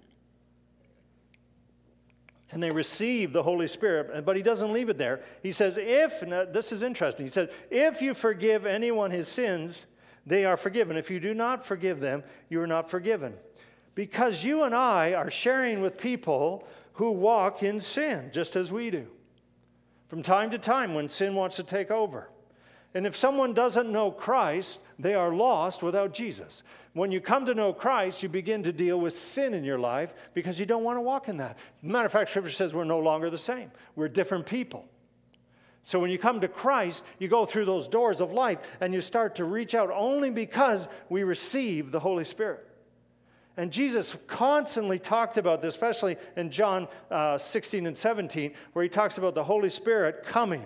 and 2.52 2.62
they 2.62 2.70
receive 2.70 3.32
the 3.32 3.42
Holy 3.42 3.68
Spirit. 3.68 4.24
But 4.24 4.36
he 4.36 4.42
doesn't 4.42 4.72
leave 4.72 4.88
it 4.88 4.98
there. 4.98 5.20
He 5.42 5.52
says, 5.52 5.76
if, 5.78 6.20
this 6.52 6.72
is 6.72 6.82
interesting, 6.82 7.26
he 7.26 7.32
says, 7.32 7.48
if 7.70 8.02
you 8.02 8.14
forgive 8.14 8.66
anyone 8.66 9.10
his 9.10 9.28
sins, 9.28 9.86
they 10.26 10.44
are 10.44 10.56
forgiven. 10.56 10.96
If 10.96 11.10
you 11.10 11.20
do 11.20 11.32
not 11.32 11.64
forgive 11.64 12.00
them, 12.00 12.24
you 12.48 12.60
are 12.60 12.66
not 12.66 12.90
forgiven. 12.90 13.34
Because 14.00 14.44
you 14.44 14.62
and 14.62 14.74
I 14.74 15.12
are 15.12 15.30
sharing 15.30 15.82
with 15.82 15.98
people 15.98 16.66
who 16.94 17.10
walk 17.10 17.62
in 17.62 17.82
sin, 17.82 18.30
just 18.32 18.56
as 18.56 18.72
we 18.72 18.88
do. 18.88 19.06
From 20.08 20.22
time 20.22 20.50
to 20.52 20.58
time, 20.58 20.94
when 20.94 21.10
sin 21.10 21.34
wants 21.34 21.56
to 21.56 21.62
take 21.62 21.90
over. 21.90 22.30
And 22.94 23.06
if 23.06 23.14
someone 23.14 23.52
doesn't 23.52 23.92
know 23.92 24.10
Christ, 24.10 24.80
they 24.98 25.12
are 25.12 25.34
lost 25.34 25.82
without 25.82 26.14
Jesus. 26.14 26.62
When 26.94 27.12
you 27.12 27.20
come 27.20 27.44
to 27.44 27.54
know 27.54 27.74
Christ, 27.74 28.22
you 28.22 28.30
begin 28.30 28.62
to 28.62 28.72
deal 28.72 28.98
with 28.98 29.14
sin 29.14 29.52
in 29.52 29.64
your 29.64 29.78
life 29.78 30.14
because 30.32 30.58
you 30.58 30.64
don't 30.64 30.82
want 30.82 30.96
to 30.96 31.02
walk 31.02 31.28
in 31.28 31.36
that. 31.36 31.58
Matter 31.82 32.06
of 32.06 32.12
fact, 32.12 32.30
Scripture 32.30 32.52
says 32.52 32.72
we're 32.72 32.84
no 32.84 33.00
longer 33.00 33.28
the 33.28 33.36
same, 33.36 33.70
we're 33.96 34.08
different 34.08 34.46
people. 34.46 34.86
So 35.84 36.00
when 36.00 36.10
you 36.10 36.18
come 36.18 36.40
to 36.40 36.48
Christ, 36.48 37.04
you 37.18 37.28
go 37.28 37.44
through 37.44 37.66
those 37.66 37.86
doors 37.86 38.22
of 38.22 38.32
life 38.32 38.60
and 38.80 38.94
you 38.94 39.02
start 39.02 39.34
to 39.34 39.44
reach 39.44 39.74
out 39.74 39.90
only 39.90 40.30
because 40.30 40.88
we 41.10 41.22
receive 41.22 41.92
the 41.92 42.00
Holy 42.00 42.24
Spirit. 42.24 42.66
And 43.60 43.70
Jesus 43.70 44.16
constantly 44.26 44.98
talked 44.98 45.36
about 45.36 45.60
this, 45.60 45.74
especially 45.74 46.16
in 46.34 46.50
John 46.50 46.88
uh, 47.10 47.36
16 47.36 47.86
and 47.86 47.94
17, 47.94 48.54
where 48.72 48.82
he 48.82 48.88
talks 48.88 49.18
about 49.18 49.34
the 49.34 49.44
Holy 49.44 49.68
Spirit 49.68 50.24
coming 50.24 50.64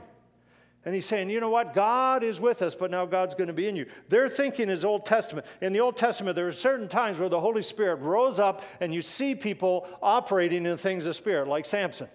And 0.84 0.94
he's 0.94 1.04
saying, 1.04 1.28
you 1.28 1.40
know 1.40 1.50
what? 1.50 1.74
God 1.74 2.22
is 2.22 2.40
with 2.40 2.62
us, 2.62 2.76
but 2.76 2.92
now 2.92 3.04
God's 3.04 3.34
going 3.34 3.48
to 3.48 3.52
be 3.52 3.66
in 3.66 3.74
you. 3.74 3.86
Their 4.10 4.28
thinking 4.28 4.68
is 4.68 4.84
Old 4.84 5.06
Testament. 5.06 5.44
In 5.60 5.72
the 5.72 5.80
Old 5.80 5.96
Testament, 5.96 6.36
there 6.36 6.46
are 6.46 6.52
certain 6.52 6.86
times 6.86 7.18
where 7.18 7.28
the 7.28 7.40
Holy 7.40 7.62
Spirit 7.62 7.96
rose 7.96 8.38
up 8.38 8.62
and 8.78 8.94
you 8.94 9.02
see 9.02 9.34
people 9.34 9.88
operating 10.00 10.64
in 10.64 10.76
things 10.76 11.04
of 11.06 11.16
spirit, 11.16 11.48
like 11.48 11.66
Samson. 11.66 12.06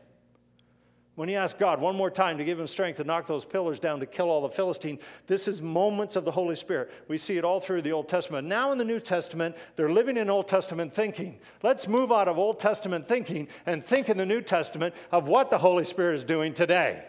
When 1.19 1.27
he 1.27 1.35
asked 1.35 1.59
God 1.59 1.81
one 1.81 1.97
more 1.97 2.09
time 2.09 2.37
to 2.37 2.45
give 2.45 2.57
him 2.57 2.65
strength 2.65 2.95
to 2.95 3.03
knock 3.03 3.27
those 3.27 3.43
pillars 3.43 3.77
down 3.77 3.99
to 3.99 4.05
kill 4.05 4.29
all 4.29 4.39
the 4.39 4.47
Philistines, 4.47 5.01
this 5.27 5.49
is 5.49 5.61
moments 5.61 6.15
of 6.15 6.23
the 6.23 6.31
Holy 6.31 6.55
Spirit. 6.55 6.93
We 7.09 7.17
see 7.17 7.37
it 7.37 7.43
all 7.43 7.59
through 7.59 7.81
the 7.81 7.91
Old 7.91 8.07
Testament. 8.07 8.47
Now 8.47 8.71
in 8.71 8.77
the 8.77 8.85
New 8.85 9.01
Testament, 9.01 9.57
they're 9.75 9.89
living 9.89 10.15
in 10.15 10.29
Old 10.29 10.47
Testament 10.47 10.93
thinking. 10.93 11.37
Let's 11.61 11.89
move 11.89 12.09
out 12.09 12.29
of 12.29 12.37
Old 12.37 12.57
Testament 12.57 13.05
thinking 13.05 13.49
and 13.65 13.83
think 13.83 14.07
in 14.07 14.15
the 14.15 14.25
New 14.25 14.39
Testament 14.39 14.95
of 15.11 15.27
what 15.27 15.49
the 15.49 15.57
Holy 15.57 15.83
Spirit 15.83 16.15
is 16.15 16.23
doing 16.23 16.53
today 16.53 17.03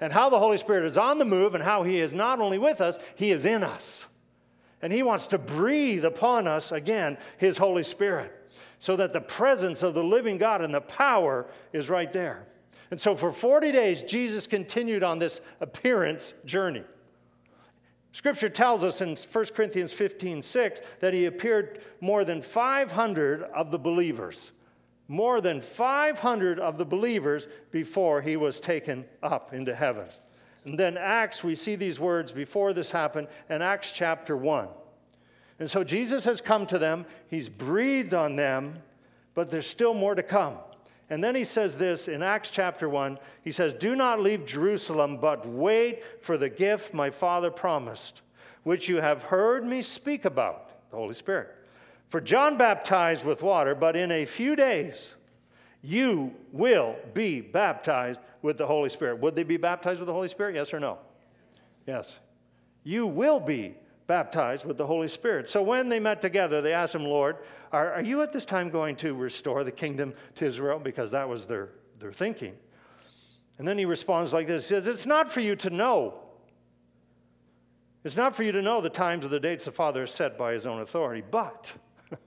and 0.00 0.10
how 0.10 0.30
the 0.30 0.38
Holy 0.38 0.56
Spirit 0.56 0.86
is 0.86 0.96
on 0.96 1.18
the 1.18 1.26
move 1.26 1.54
and 1.54 1.62
how 1.62 1.82
He 1.82 2.00
is 2.00 2.14
not 2.14 2.40
only 2.40 2.56
with 2.56 2.80
us, 2.80 2.98
He 3.14 3.30
is 3.30 3.44
in 3.44 3.62
us. 3.62 4.06
And 4.80 4.90
He 4.90 5.02
wants 5.02 5.26
to 5.26 5.36
breathe 5.36 6.06
upon 6.06 6.48
us 6.48 6.72
again 6.72 7.18
His 7.36 7.58
Holy 7.58 7.82
Spirit 7.82 8.32
so 8.78 8.96
that 8.96 9.12
the 9.12 9.20
presence 9.20 9.82
of 9.82 9.92
the 9.92 10.02
living 10.02 10.38
God 10.38 10.62
and 10.62 10.72
the 10.72 10.80
power 10.80 11.44
is 11.74 11.90
right 11.90 12.10
there. 12.10 12.46
And 12.90 13.00
so 13.00 13.16
for 13.16 13.32
40 13.32 13.72
days, 13.72 14.02
Jesus 14.02 14.46
continued 14.46 15.02
on 15.02 15.18
this 15.18 15.40
appearance 15.60 16.34
journey. 16.44 16.84
Scripture 18.12 18.48
tells 18.48 18.84
us 18.84 19.00
in 19.00 19.16
1 19.16 19.44
Corinthians 19.56 19.92
15 19.92 20.42
6 20.42 20.80
that 21.00 21.12
he 21.12 21.24
appeared 21.24 21.82
more 22.00 22.24
than 22.24 22.42
500 22.42 23.42
of 23.42 23.70
the 23.70 23.78
believers 23.78 24.52
more 25.08 25.40
than 25.40 25.60
500 25.60 26.58
of 26.58 26.78
the 26.78 26.84
believers 26.84 27.46
before 27.70 28.22
he 28.22 28.36
was 28.36 28.60
taken 28.60 29.04
up 29.22 29.52
into 29.52 29.74
heaven. 29.74 30.06
And 30.64 30.78
then 30.78 30.96
Acts, 30.96 31.44
we 31.44 31.54
see 31.54 31.76
these 31.76 32.00
words 32.00 32.32
before 32.32 32.72
this 32.72 32.90
happened 32.90 33.28
in 33.50 33.60
Acts 33.60 33.92
chapter 33.92 34.36
1. 34.36 34.68
And 35.58 35.70
so 35.70 35.84
Jesus 35.84 36.24
has 36.24 36.40
come 36.40 36.66
to 36.66 36.78
them, 36.78 37.04
he's 37.28 37.48
breathed 37.48 38.14
on 38.14 38.36
them, 38.36 38.78
but 39.34 39.50
there's 39.50 39.66
still 39.66 39.94
more 39.94 40.14
to 40.14 40.22
come. 40.22 40.56
And 41.10 41.22
then 41.22 41.34
he 41.34 41.44
says 41.44 41.76
this 41.76 42.08
in 42.08 42.22
Acts 42.22 42.50
chapter 42.50 42.88
1 42.88 43.18
he 43.42 43.52
says, 43.52 43.74
Do 43.74 43.94
not 43.94 44.20
leave 44.20 44.46
Jerusalem, 44.46 45.18
but 45.18 45.46
wait 45.46 46.02
for 46.22 46.38
the 46.38 46.48
gift 46.48 46.94
my 46.94 47.10
Father 47.10 47.50
promised, 47.50 48.22
which 48.62 48.88
you 48.88 48.96
have 48.96 49.24
heard 49.24 49.66
me 49.66 49.82
speak 49.82 50.24
about, 50.24 50.90
the 50.90 50.96
Holy 50.96 51.14
Spirit. 51.14 51.54
For 52.08 52.20
John 52.20 52.56
baptized 52.56 53.24
with 53.24 53.42
water, 53.42 53.74
but 53.74 53.96
in 53.96 54.10
a 54.10 54.24
few 54.24 54.56
days 54.56 55.14
you 55.82 56.32
will 56.52 56.96
be 57.12 57.42
baptized 57.42 58.20
with 58.40 58.56
the 58.56 58.66
Holy 58.66 58.88
Spirit. 58.88 59.18
Would 59.18 59.34
they 59.34 59.42
be 59.42 59.58
baptized 59.58 60.00
with 60.00 60.06
the 60.06 60.12
Holy 60.14 60.28
Spirit? 60.28 60.54
Yes 60.54 60.72
or 60.72 60.80
no? 60.80 60.98
Yes. 61.86 62.18
You 62.84 63.06
will 63.06 63.40
be 63.40 63.74
baptized 64.06 64.64
with 64.64 64.76
the 64.76 64.86
Holy 64.86 65.08
Spirit. 65.08 65.48
So 65.48 65.62
when 65.62 65.88
they 65.88 65.98
met 65.98 66.20
together, 66.20 66.60
they 66.60 66.72
asked 66.72 66.94
him, 66.94 67.04
Lord, 67.04 67.36
are, 67.72 67.94
are 67.94 68.02
you 68.02 68.22
at 68.22 68.32
this 68.32 68.44
time 68.44 68.70
going 68.70 68.96
to 68.96 69.14
restore 69.14 69.64
the 69.64 69.72
kingdom 69.72 70.14
to 70.36 70.46
Israel? 70.46 70.78
Because 70.78 71.10
that 71.12 71.28
was 71.28 71.46
their, 71.46 71.70
their 71.98 72.12
thinking. 72.12 72.54
And 73.58 73.66
then 73.66 73.78
he 73.78 73.84
responds 73.84 74.32
like 74.32 74.46
this 74.46 74.68
He 74.68 74.74
says, 74.74 74.86
It's 74.86 75.06
not 75.06 75.30
for 75.30 75.40
you 75.40 75.56
to 75.56 75.70
know. 75.70 76.20
It's 78.02 78.16
not 78.16 78.36
for 78.36 78.42
you 78.42 78.52
to 78.52 78.60
know 78.60 78.82
the 78.82 78.90
times 78.90 79.24
or 79.24 79.28
the 79.28 79.40
dates 79.40 79.64
the 79.64 79.72
Father 79.72 80.00
has 80.00 80.10
set 80.10 80.36
by 80.36 80.52
his 80.52 80.66
own 80.66 80.82
authority, 80.82 81.22
but 81.30 81.72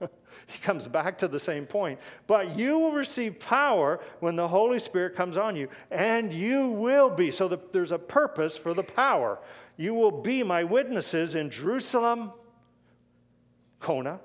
he 0.46 0.58
comes 0.58 0.88
back 0.88 1.18
to 1.18 1.28
the 1.28 1.38
same 1.38 1.66
point. 1.66 2.00
But 2.26 2.56
you 2.56 2.78
will 2.78 2.90
receive 2.90 3.38
power 3.38 4.00
when 4.18 4.34
the 4.34 4.48
Holy 4.48 4.80
Spirit 4.80 5.14
comes 5.14 5.36
on 5.36 5.54
you, 5.54 5.68
and 5.92 6.32
you 6.32 6.68
will 6.70 7.10
be. 7.10 7.30
So 7.30 7.46
the, 7.46 7.58
there's 7.70 7.92
a 7.92 7.98
purpose 7.98 8.56
for 8.56 8.74
the 8.74 8.82
power. 8.82 9.38
You 9.78 9.94
will 9.94 10.10
be 10.10 10.42
my 10.42 10.64
witnesses 10.64 11.34
in 11.34 11.48
Jerusalem, 11.48 12.32
Kona, 13.80 14.18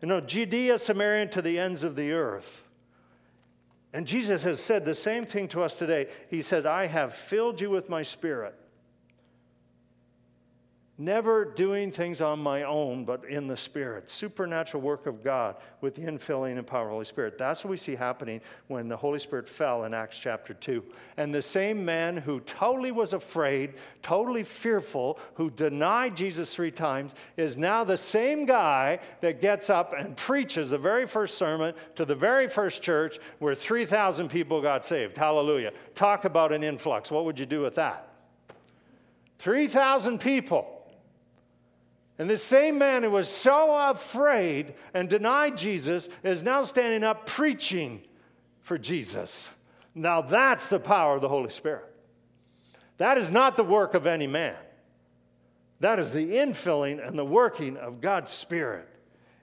you 0.00 0.08
know, 0.08 0.20
Judea, 0.20 0.78
Samaria, 0.78 1.26
to 1.26 1.42
the 1.42 1.58
ends 1.58 1.84
of 1.84 1.94
the 1.94 2.12
earth. 2.12 2.64
And 3.92 4.06
Jesus 4.06 4.42
has 4.42 4.60
said 4.60 4.84
the 4.84 4.94
same 4.94 5.24
thing 5.24 5.46
to 5.48 5.62
us 5.62 5.74
today. 5.74 6.08
He 6.28 6.42
said, 6.42 6.66
I 6.66 6.86
have 6.86 7.14
filled 7.14 7.60
you 7.60 7.70
with 7.70 7.88
my 7.88 8.02
spirit 8.02 8.54
Never 10.98 11.44
doing 11.44 11.92
things 11.92 12.22
on 12.22 12.38
my 12.38 12.62
own, 12.62 13.04
but 13.04 13.26
in 13.26 13.48
the 13.48 13.56
Spirit. 13.56 14.10
Supernatural 14.10 14.82
work 14.82 15.06
of 15.06 15.22
God 15.22 15.56
with 15.82 15.94
the 15.94 16.00
infilling 16.00 16.56
and 16.56 16.66
power 16.66 16.84
of 16.84 16.88
the 16.88 16.92
Holy 16.92 17.04
Spirit. 17.04 17.36
That's 17.36 17.62
what 17.62 17.70
we 17.70 17.76
see 17.76 17.96
happening 17.96 18.40
when 18.68 18.88
the 18.88 18.96
Holy 18.96 19.18
Spirit 19.18 19.46
fell 19.46 19.84
in 19.84 19.92
Acts 19.92 20.18
chapter 20.18 20.54
2. 20.54 20.82
And 21.18 21.34
the 21.34 21.42
same 21.42 21.84
man 21.84 22.16
who 22.16 22.40
totally 22.40 22.92
was 22.92 23.12
afraid, 23.12 23.74
totally 24.00 24.42
fearful, 24.42 25.18
who 25.34 25.50
denied 25.50 26.16
Jesus 26.16 26.54
three 26.54 26.70
times, 26.70 27.14
is 27.36 27.58
now 27.58 27.84
the 27.84 27.98
same 27.98 28.46
guy 28.46 29.00
that 29.20 29.42
gets 29.42 29.68
up 29.68 29.92
and 29.92 30.16
preaches 30.16 30.70
the 30.70 30.78
very 30.78 31.06
first 31.06 31.36
sermon 31.36 31.74
to 31.96 32.06
the 32.06 32.14
very 32.14 32.48
first 32.48 32.80
church 32.80 33.18
where 33.38 33.54
3,000 33.54 34.30
people 34.30 34.62
got 34.62 34.82
saved. 34.82 35.18
Hallelujah. 35.18 35.72
Talk 35.94 36.24
about 36.24 36.52
an 36.52 36.62
influx. 36.62 37.10
What 37.10 37.26
would 37.26 37.38
you 37.38 37.44
do 37.44 37.60
with 37.60 37.74
that? 37.74 38.08
3,000 39.40 40.18
people 40.18 40.72
and 42.18 42.30
this 42.30 42.42
same 42.42 42.78
man 42.78 43.02
who 43.02 43.10
was 43.10 43.28
so 43.28 43.76
afraid 43.90 44.74
and 44.94 45.08
denied 45.08 45.56
Jesus 45.56 46.08
is 46.22 46.42
now 46.42 46.64
standing 46.64 47.04
up 47.04 47.26
preaching 47.26 48.00
for 48.62 48.78
Jesus. 48.78 49.50
Now 49.94 50.22
that's 50.22 50.68
the 50.68 50.80
power 50.80 51.16
of 51.16 51.22
the 51.22 51.28
Holy 51.28 51.50
Spirit. 51.50 51.84
That 52.98 53.18
is 53.18 53.30
not 53.30 53.56
the 53.56 53.64
work 53.64 53.94
of 53.94 54.06
any 54.06 54.26
man. 54.26 54.56
That 55.80 55.98
is 55.98 56.12
the 56.12 56.26
infilling 56.36 57.06
and 57.06 57.18
the 57.18 57.24
working 57.24 57.76
of 57.76 58.00
God's 58.00 58.30
Spirit. 58.30 58.88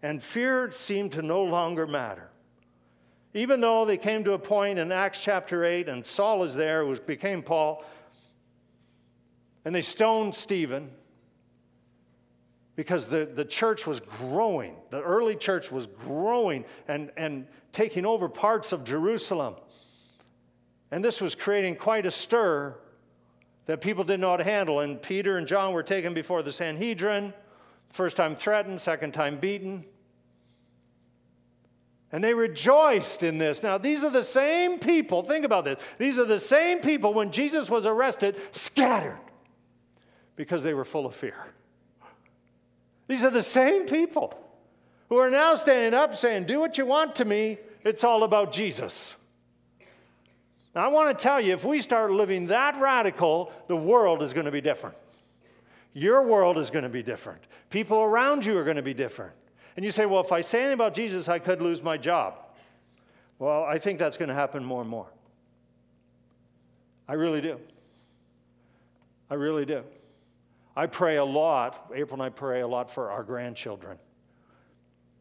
And 0.02 0.24
fear 0.24 0.72
seemed 0.72 1.12
to 1.12 1.22
no 1.22 1.44
longer 1.44 1.86
matter. 1.86 2.30
Even 3.36 3.62
though 3.62 3.86
they 3.86 3.98
came 3.98 4.24
to 4.24 4.34
a 4.34 4.40
point 4.40 4.80
in 4.80 4.92
Acts 4.92 5.24
chapter 5.24 5.64
8, 5.64 5.88
and 5.88 6.06
Saul 6.06 6.44
is 6.44 6.56
there, 6.56 6.86
who 6.86 7.00
became 7.00 7.44
Paul, 7.44 7.84
and 9.64 9.74
they 9.74 9.82
stoned 9.82 10.36
Stephen 10.36 10.92
because 12.76 13.06
the, 13.06 13.26
the 13.26 13.46
church 13.46 13.86
was 13.86 14.00
growing. 14.00 14.76
The 14.90 15.02
early 15.02 15.36
church 15.36 15.72
was 15.72 15.88
growing 15.88 16.66
and, 16.88 17.12
and 17.18 17.48
taking 17.72 18.06
over 18.06 18.28
parts 18.28 18.72
of 18.72 18.84
Jerusalem. 18.84 19.56
And 20.92 21.04
this 21.04 21.22
was 21.22 21.36
creating 21.36 21.76
quite 21.76 22.06
a 22.06 22.12
stir 22.12 22.76
that 23.66 23.82
people 23.82 24.04
didn't 24.04 24.22
know 24.22 24.32
how 24.32 24.38
to 24.38 24.44
handle. 24.44 24.80
And 24.80 25.02
Peter 25.02 25.38
and 25.38 25.48
John 25.48 25.74
were 25.74 25.84
taken 25.84 26.14
before 26.14 26.42
the 26.42 26.52
Sanhedrin, 26.52 27.34
first 27.90 28.18
time 28.18 28.36
threatened, 28.36 28.82
second 28.82 29.14
time 29.14 29.38
beaten. 29.38 29.86
And 32.12 32.24
they 32.24 32.34
rejoiced 32.34 33.24
in 33.24 33.40
this. 33.40 33.64
Now, 33.64 33.78
these 33.78 34.04
are 34.04 34.12
the 34.12 34.22
same 34.22 34.78
people, 34.78 35.24
think 35.24 35.46
about 35.46 35.66
this. 35.66 35.80
These 35.98 36.20
are 36.20 36.26
the 36.26 36.40
same 36.40 36.80
people 36.80 37.14
when 37.14 37.32
Jesus 37.32 37.70
was 37.70 37.88
arrested, 37.88 38.36
scattered 38.52 39.18
because 40.36 40.62
they 40.64 40.74
were 40.74 40.86
full 40.86 41.06
of 41.06 41.16
fear. 41.16 41.54
These 43.08 43.24
are 43.24 43.30
the 43.30 43.44
same 43.44 43.86
people 43.86 44.34
who 45.10 45.18
are 45.18 45.30
now 45.30 45.56
standing 45.56 45.94
up 45.94 46.16
saying, 46.16 46.46
Do 46.46 46.60
what 46.60 46.78
you 46.78 46.86
want 46.86 47.16
to 47.18 47.26
me, 47.26 47.58
it's 47.84 48.04
all 48.04 48.24
about 48.24 48.52
Jesus. 48.52 49.16
Now, 50.74 50.86
I 50.86 50.88
want 50.88 51.16
to 51.18 51.22
tell 51.22 51.40
you, 51.40 51.54
if 51.54 51.64
we 51.64 51.82
start 51.82 52.12
living 52.12 52.48
that 52.48 52.80
radical, 52.80 53.52
the 53.68 53.76
world 53.76 54.24
is 54.24 54.34
going 54.34 54.46
to 54.46 54.52
be 54.52 54.62
different. 54.62 54.96
Your 55.94 56.24
world 56.24 56.58
is 56.58 56.72
going 56.72 56.84
to 56.84 56.90
be 56.90 57.04
different. 57.04 57.42
People 57.70 58.02
around 58.02 58.44
you 58.46 58.58
are 58.58 58.64
going 58.64 58.78
to 58.78 58.82
be 58.82 58.96
different. 58.96 59.34
And 59.76 59.86
you 59.86 59.92
say, 59.92 60.06
Well, 60.06 60.22
if 60.22 60.32
I 60.32 60.42
say 60.42 60.60
anything 60.60 60.74
about 60.74 60.94
Jesus, 60.94 61.28
I 61.28 61.40
could 61.40 61.62
lose 61.62 61.84
my 61.84 61.98
job. 61.98 62.36
Well, 63.40 63.64
I 63.64 63.78
think 63.78 64.00
that's 64.00 64.18
going 64.18 64.30
to 64.30 64.36
happen 64.36 64.64
more 64.64 64.82
and 64.82 64.90
more. 64.90 65.08
I 67.08 67.14
really 67.14 67.42
do. 67.42 67.60
I 69.30 69.36
really 69.36 69.66
do. 69.66 69.84
I 70.76 70.88
pray 70.88 71.18
a 71.18 71.26
lot, 71.26 71.92
April 71.94 72.22
and 72.22 72.24
I 72.24 72.30
pray 72.30 72.62
a 72.62 72.68
lot 72.68 72.90
for 72.90 73.12
our 73.12 73.24
grandchildren. 73.24 73.98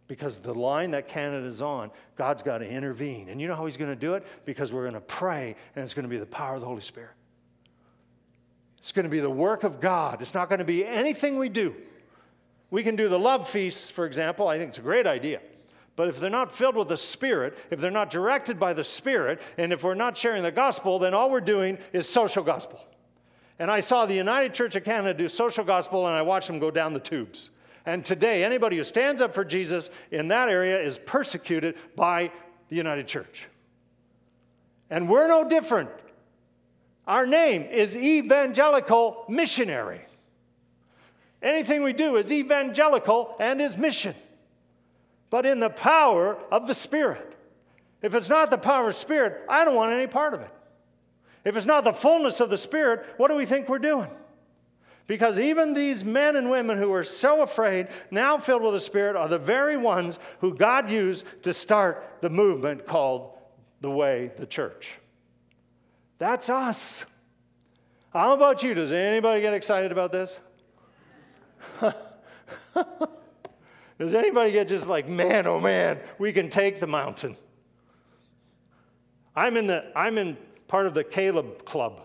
Because 0.08 0.38
the 0.38 0.54
line 0.54 0.90
that 0.92 1.08
Canada's 1.08 1.62
on, 1.62 1.90
God's 2.16 2.42
got 2.42 2.58
to 2.58 2.68
intervene. 2.68 3.28
And 3.28 3.40
you 3.40 3.48
know 3.48 3.54
how 3.54 3.64
He's 3.64 3.76
going 3.76 3.90
to 3.90 3.96
do 3.96 4.14
it? 4.14 4.26
Because 4.44 4.72
we're 4.72 4.82
going 4.82 4.94
to 4.94 5.00
pray, 5.00 5.56
and 5.74 5.84
it's 5.84 5.94
going 5.94 6.04
to 6.04 6.08
be 6.08 6.18
the 6.18 6.26
power 6.26 6.54
of 6.54 6.60
the 6.60 6.66
Holy 6.66 6.80
Spirit. 6.80 7.12
It's 8.78 8.92
going 8.92 9.04
to 9.04 9.10
be 9.10 9.20
the 9.20 9.30
work 9.30 9.62
of 9.62 9.80
God. 9.80 10.20
It's 10.20 10.34
not 10.34 10.48
going 10.48 10.58
to 10.58 10.64
be 10.64 10.84
anything 10.84 11.38
we 11.38 11.48
do. 11.48 11.74
We 12.70 12.82
can 12.82 12.96
do 12.96 13.08
the 13.08 13.18
love 13.18 13.48
feasts, 13.48 13.90
for 13.90 14.06
example. 14.06 14.48
I 14.48 14.58
think 14.58 14.70
it's 14.70 14.78
a 14.78 14.82
great 14.82 15.06
idea. 15.06 15.40
But 15.94 16.08
if 16.08 16.18
they're 16.18 16.30
not 16.30 16.50
filled 16.50 16.76
with 16.76 16.88
the 16.88 16.96
Spirit, 16.96 17.56
if 17.70 17.78
they're 17.78 17.90
not 17.90 18.10
directed 18.10 18.58
by 18.58 18.72
the 18.72 18.82
Spirit, 18.82 19.40
and 19.58 19.72
if 19.72 19.84
we're 19.84 19.94
not 19.94 20.16
sharing 20.16 20.42
the 20.42 20.50
gospel, 20.50 20.98
then 20.98 21.14
all 21.14 21.30
we're 21.30 21.40
doing 21.40 21.78
is 21.92 22.08
social 22.08 22.42
gospel. 22.42 22.80
And 23.62 23.70
I 23.70 23.78
saw 23.78 24.06
the 24.06 24.14
United 24.14 24.54
Church 24.54 24.74
of 24.74 24.82
Canada 24.82 25.16
do 25.16 25.28
social 25.28 25.62
gospel, 25.62 26.08
and 26.08 26.16
I 26.16 26.22
watched 26.22 26.48
them 26.48 26.58
go 26.58 26.72
down 26.72 26.94
the 26.94 26.98
tubes. 26.98 27.50
And 27.86 28.04
today, 28.04 28.42
anybody 28.42 28.76
who 28.76 28.82
stands 28.82 29.20
up 29.20 29.32
for 29.32 29.44
Jesus 29.44 29.88
in 30.10 30.26
that 30.28 30.48
area 30.48 30.82
is 30.82 30.98
persecuted 30.98 31.76
by 31.94 32.32
the 32.70 32.74
United 32.74 33.06
Church. 33.06 33.46
And 34.90 35.08
we're 35.08 35.28
no 35.28 35.48
different. 35.48 35.90
Our 37.06 37.24
name 37.24 37.62
is 37.62 37.94
evangelical 37.94 39.26
missionary. 39.28 40.00
Anything 41.40 41.84
we 41.84 41.92
do 41.92 42.16
is 42.16 42.32
evangelical 42.32 43.36
and 43.38 43.60
is 43.60 43.76
mission, 43.76 44.16
but 45.30 45.46
in 45.46 45.60
the 45.60 45.70
power 45.70 46.36
of 46.50 46.66
the 46.66 46.74
Spirit. 46.74 47.36
If 48.02 48.16
it's 48.16 48.28
not 48.28 48.50
the 48.50 48.58
power 48.58 48.88
of 48.88 48.96
Spirit, 48.96 49.44
I 49.48 49.64
don't 49.64 49.76
want 49.76 49.92
any 49.92 50.08
part 50.08 50.34
of 50.34 50.40
it. 50.40 50.50
If 51.44 51.56
it's 51.56 51.66
not 51.66 51.84
the 51.84 51.92
fullness 51.92 52.40
of 52.40 52.50
the 52.50 52.58
Spirit, 52.58 53.04
what 53.16 53.28
do 53.28 53.34
we 53.34 53.46
think 53.46 53.68
we're 53.68 53.78
doing? 53.78 54.10
Because 55.06 55.40
even 55.40 55.74
these 55.74 56.04
men 56.04 56.36
and 56.36 56.50
women 56.50 56.78
who 56.78 56.92
are 56.92 57.04
so 57.04 57.42
afraid, 57.42 57.88
now 58.10 58.38
filled 58.38 58.62
with 58.62 58.74
the 58.74 58.80
Spirit, 58.80 59.16
are 59.16 59.28
the 59.28 59.38
very 59.38 59.76
ones 59.76 60.18
who 60.40 60.54
God 60.54 60.88
used 60.88 61.24
to 61.42 61.52
start 61.52 62.18
the 62.20 62.30
movement 62.30 62.86
called 62.86 63.32
the 63.80 63.90
Way, 63.90 64.30
the 64.36 64.46
church. 64.46 64.92
That's 66.18 66.48
us. 66.48 67.04
How 68.12 68.32
about 68.34 68.62
you? 68.62 68.74
Does 68.74 68.92
anybody 68.92 69.40
get 69.40 69.54
excited 69.54 69.90
about 69.90 70.12
this? 70.12 70.38
Does 73.98 74.14
anybody 74.14 74.52
get 74.52 74.68
just 74.68 74.86
like, 74.86 75.08
man, 75.08 75.46
oh 75.46 75.58
man, 75.58 75.98
we 76.18 76.32
can 76.32 76.48
take 76.48 76.78
the 76.78 76.86
mountain? 76.86 77.36
I'm 79.34 79.56
in, 79.56 79.66
the, 79.66 79.90
I'm 79.96 80.18
in 80.18 80.36
part 80.72 80.86
of 80.86 80.94
the 80.94 81.04
Caleb 81.04 81.66
Club. 81.66 82.00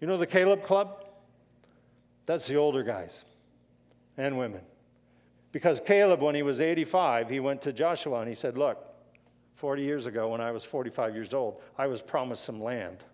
You 0.00 0.08
know 0.08 0.16
the 0.16 0.26
Caleb 0.26 0.64
Club? 0.64 1.04
That's 2.26 2.48
the 2.48 2.56
older 2.56 2.82
guys 2.82 3.22
and 4.16 4.36
women. 4.36 4.62
Because 5.52 5.78
Caleb, 5.78 6.20
when 6.20 6.34
he 6.34 6.42
was 6.42 6.60
85, 6.60 7.30
he 7.30 7.38
went 7.38 7.62
to 7.62 7.72
Joshua 7.72 8.18
and 8.18 8.28
he 8.28 8.34
said, 8.34 8.58
Look, 8.58 8.84
40 9.54 9.82
years 9.84 10.06
ago, 10.06 10.30
when 10.30 10.40
I 10.40 10.50
was 10.50 10.64
45 10.64 11.14
years 11.14 11.32
old, 11.32 11.62
I 11.78 11.86
was 11.86 12.02
promised 12.02 12.42
some 12.42 12.60
land. 12.60 13.04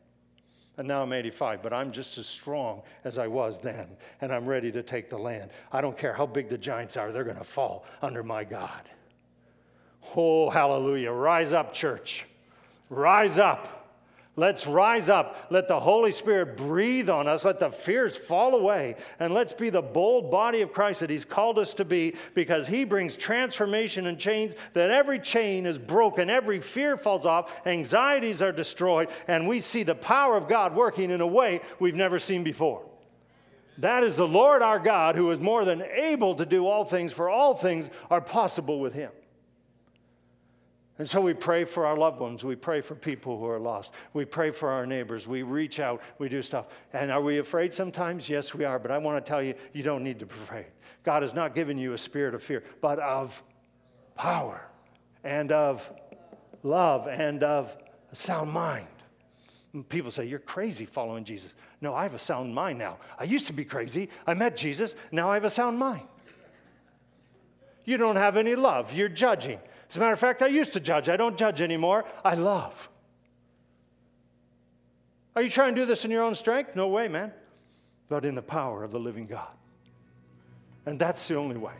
And 0.78 0.88
now 0.88 1.02
I'm 1.02 1.12
85, 1.12 1.62
but 1.62 1.74
I'm 1.74 1.92
just 1.92 2.16
as 2.16 2.26
strong 2.26 2.80
as 3.04 3.18
I 3.18 3.26
was 3.26 3.58
then, 3.58 3.88
and 4.22 4.32
I'm 4.32 4.46
ready 4.46 4.72
to 4.72 4.82
take 4.82 5.10
the 5.10 5.18
land. 5.18 5.50
I 5.70 5.82
don't 5.82 5.98
care 5.98 6.14
how 6.14 6.24
big 6.24 6.48
the 6.48 6.56
giants 6.56 6.96
are, 6.96 7.12
they're 7.12 7.24
going 7.24 7.36
to 7.36 7.44
fall 7.44 7.84
under 8.00 8.22
my 8.22 8.42
God. 8.44 8.88
Oh, 10.16 10.48
hallelujah. 10.48 11.12
Rise 11.12 11.52
up, 11.52 11.74
church. 11.74 12.24
Rise 12.88 13.38
up. 13.38 13.75
Let's 14.38 14.66
rise 14.66 15.08
up. 15.08 15.46
Let 15.48 15.66
the 15.66 15.80
Holy 15.80 16.12
Spirit 16.12 16.58
breathe 16.58 17.08
on 17.08 17.26
us. 17.26 17.46
Let 17.46 17.58
the 17.58 17.70
fears 17.70 18.14
fall 18.14 18.54
away. 18.54 18.96
And 19.18 19.32
let's 19.32 19.54
be 19.54 19.70
the 19.70 19.80
bold 19.80 20.30
body 20.30 20.60
of 20.60 20.74
Christ 20.74 21.00
that 21.00 21.08
He's 21.08 21.24
called 21.24 21.58
us 21.58 21.72
to 21.74 21.86
be 21.86 22.16
because 22.34 22.66
He 22.66 22.84
brings 22.84 23.16
transformation 23.16 24.06
and 24.06 24.18
change, 24.18 24.52
that 24.74 24.90
every 24.90 25.18
chain 25.20 25.64
is 25.64 25.78
broken, 25.78 26.28
every 26.28 26.60
fear 26.60 26.98
falls 26.98 27.24
off, 27.24 27.50
anxieties 27.66 28.42
are 28.42 28.52
destroyed, 28.52 29.08
and 29.26 29.48
we 29.48 29.62
see 29.62 29.84
the 29.84 29.94
power 29.94 30.36
of 30.36 30.48
God 30.48 30.76
working 30.76 31.10
in 31.10 31.22
a 31.22 31.26
way 31.26 31.62
we've 31.80 31.94
never 31.94 32.18
seen 32.18 32.44
before. 32.44 32.84
That 33.78 34.04
is 34.04 34.16
the 34.16 34.28
Lord 34.28 34.60
our 34.60 34.78
God 34.78 35.16
who 35.16 35.30
is 35.30 35.40
more 35.40 35.64
than 35.64 35.80
able 35.80 36.34
to 36.34 36.44
do 36.44 36.66
all 36.66 36.84
things, 36.84 37.10
for 37.10 37.30
all 37.30 37.54
things 37.54 37.88
are 38.10 38.20
possible 38.20 38.80
with 38.80 38.92
Him. 38.92 39.12
And 40.98 41.08
so 41.08 41.20
we 41.20 41.34
pray 41.34 41.64
for 41.64 41.84
our 41.84 41.96
loved 41.96 42.20
ones. 42.20 42.42
We 42.42 42.56
pray 42.56 42.80
for 42.80 42.94
people 42.94 43.38
who 43.38 43.46
are 43.46 43.60
lost. 43.60 43.90
We 44.14 44.24
pray 44.24 44.50
for 44.50 44.70
our 44.70 44.86
neighbors. 44.86 45.26
We 45.28 45.42
reach 45.42 45.78
out. 45.78 46.00
We 46.18 46.30
do 46.30 46.40
stuff. 46.40 46.66
And 46.92 47.10
are 47.10 47.20
we 47.20 47.38
afraid 47.38 47.74
sometimes? 47.74 48.28
Yes, 48.30 48.54
we 48.54 48.64
are. 48.64 48.78
But 48.78 48.90
I 48.90 48.98
want 48.98 49.22
to 49.22 49.28
tell 49.28 49.42
you, 49.42 49.54
you 49.74 49.82
don't 49.82 50.02
need 50.02 50.18
to 50.20 50.26
be 50.26 50.34
afraid. 50.34 50.66
God 51.02 51.22
has 51.22 51.34
not 51.34 51.54
given 51.54 51.76
you 51.76 51.92
a 51.92 51.98
spirit 51.98 52.34
of 52.34 52.42
fear, 52.42 52.64
but 52.80 52.98
of 52.98 53.42
power 54.14 54.66
and 55.22 55.52
of 55.52 55.88
love 56.62 57.06
and 57.06 57.42
of 57.42 57.76
a 58.10 58.16
sound 58.16 58.50
mind. 58.50 58.88
And 59.74 59.86
people 59.86 60.10
say, 60.10 60.24
You're 60.24 60.38
crazy 60.38 60.86
following 60.86 61.24
Jesus. 61.24 61.54
No, 61.82 61.94
I 61.94 62.04
have 62.04 62.14
a 62.14 62.18
sound 62.18 62.54
mind 62.54 62.78
now. 62.78 62.96
I 63.18 63.24
used 63.24 63.46
to 63.48 63.52
be 63.52 63.66
crazy. 63.66 64.08
I 64.26 64.32
met 64.32 64.56
Jesus. 64.56 64.94
Now 65.12 65.30
I 65.30 65.34
have 65.34 65.44
a 65.44 65.50
sound 65.50 65.78
mind. 65.78 66.08
You 67.84 67.98
don't 67.98 68.16
have 68.16 68.38
any 68.38 68.56
love. 68.56 68.94
You're 68.94 69.10
judging. 69.10 69.60
As 69.88 69.96
a 69.96 70.00
matter 70.00 70.12
of 70.12 70.18
fact, 70.18 70.42
I 70.42 70.48
used 70.48 70.72
to 70.72 70.80
judge. 70.80 71.08
I 71.08 71.16
don't 71.16 71.36
judge 71.36 71.60
anymore. 71.60 72.04
I 72.24 72.34
love. 72.34 72.88
Are 75.36 75.42
you 75.42 75.50
trying 75.50 75.74
to 75.74 75.82
do 75.82 75.86
this 75.86 76.04
in 76.04 76.10
your 76.10 76.22
own 76.22 76.34
strength? 76.34 76.74
No 76.74 76.88
way, 76.88 77.08
man. 77.08 77.32
But 78.08 78.24
in 78.24 78.34
the 78.34 78.42
power 78.42 78.82
of 78.82 78.90
the 78.90 78.98
living 78.98 79.26
God. 79.26 79.48
And 80.86 80.98
that's 80.98 81.26
the 81.28 81.36
only 81.36 81.56
way. 81.56 81.74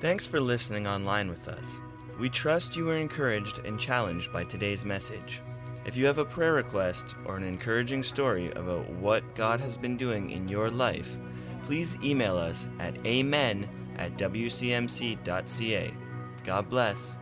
Thanks 0.00 0.26
for 0.26 0.40
listening 0.40 0.86
online 0.86 1.30
with 1.30 1.48
us. 1.48 1.80
We 2.20 2.28
trust 2.28 2.76
you 2.76 2.84
were 2.84 2.96
encouraged 2.96 3.60
and 3.64 3.80
challenged 3.80 4.30
by 4.30 4.44
today's 4.44 4.84
message. 4.84 5.40
If 5.86 5.96
you 5.96 6.04
have 6.06 6.18
a 6.18 6.24
prayer 6.24 6.54
request 6.54 7.14
or 7.26 7.36
an 7.36 7.44
encouraging 7.44 8.02
story 8.02 8.50
about 8.50 8.90
what 8.90 9.36
God 9.36 9.60
has 9.60 9.76
been 9.76 9.96
doing 9.96 10.30
in 10.30 10.48
your 10.48 10.68
life, 10.68 11.16
please 11.64 11.96
email 12.02 12.36
us 12.36 12.66
at 12.80 13.06
amen 13.06 13.68
at 13.96 14.16
wcmc.ca. 14.18 15.94
God 16.42 16.68
bless. 16.68 17.14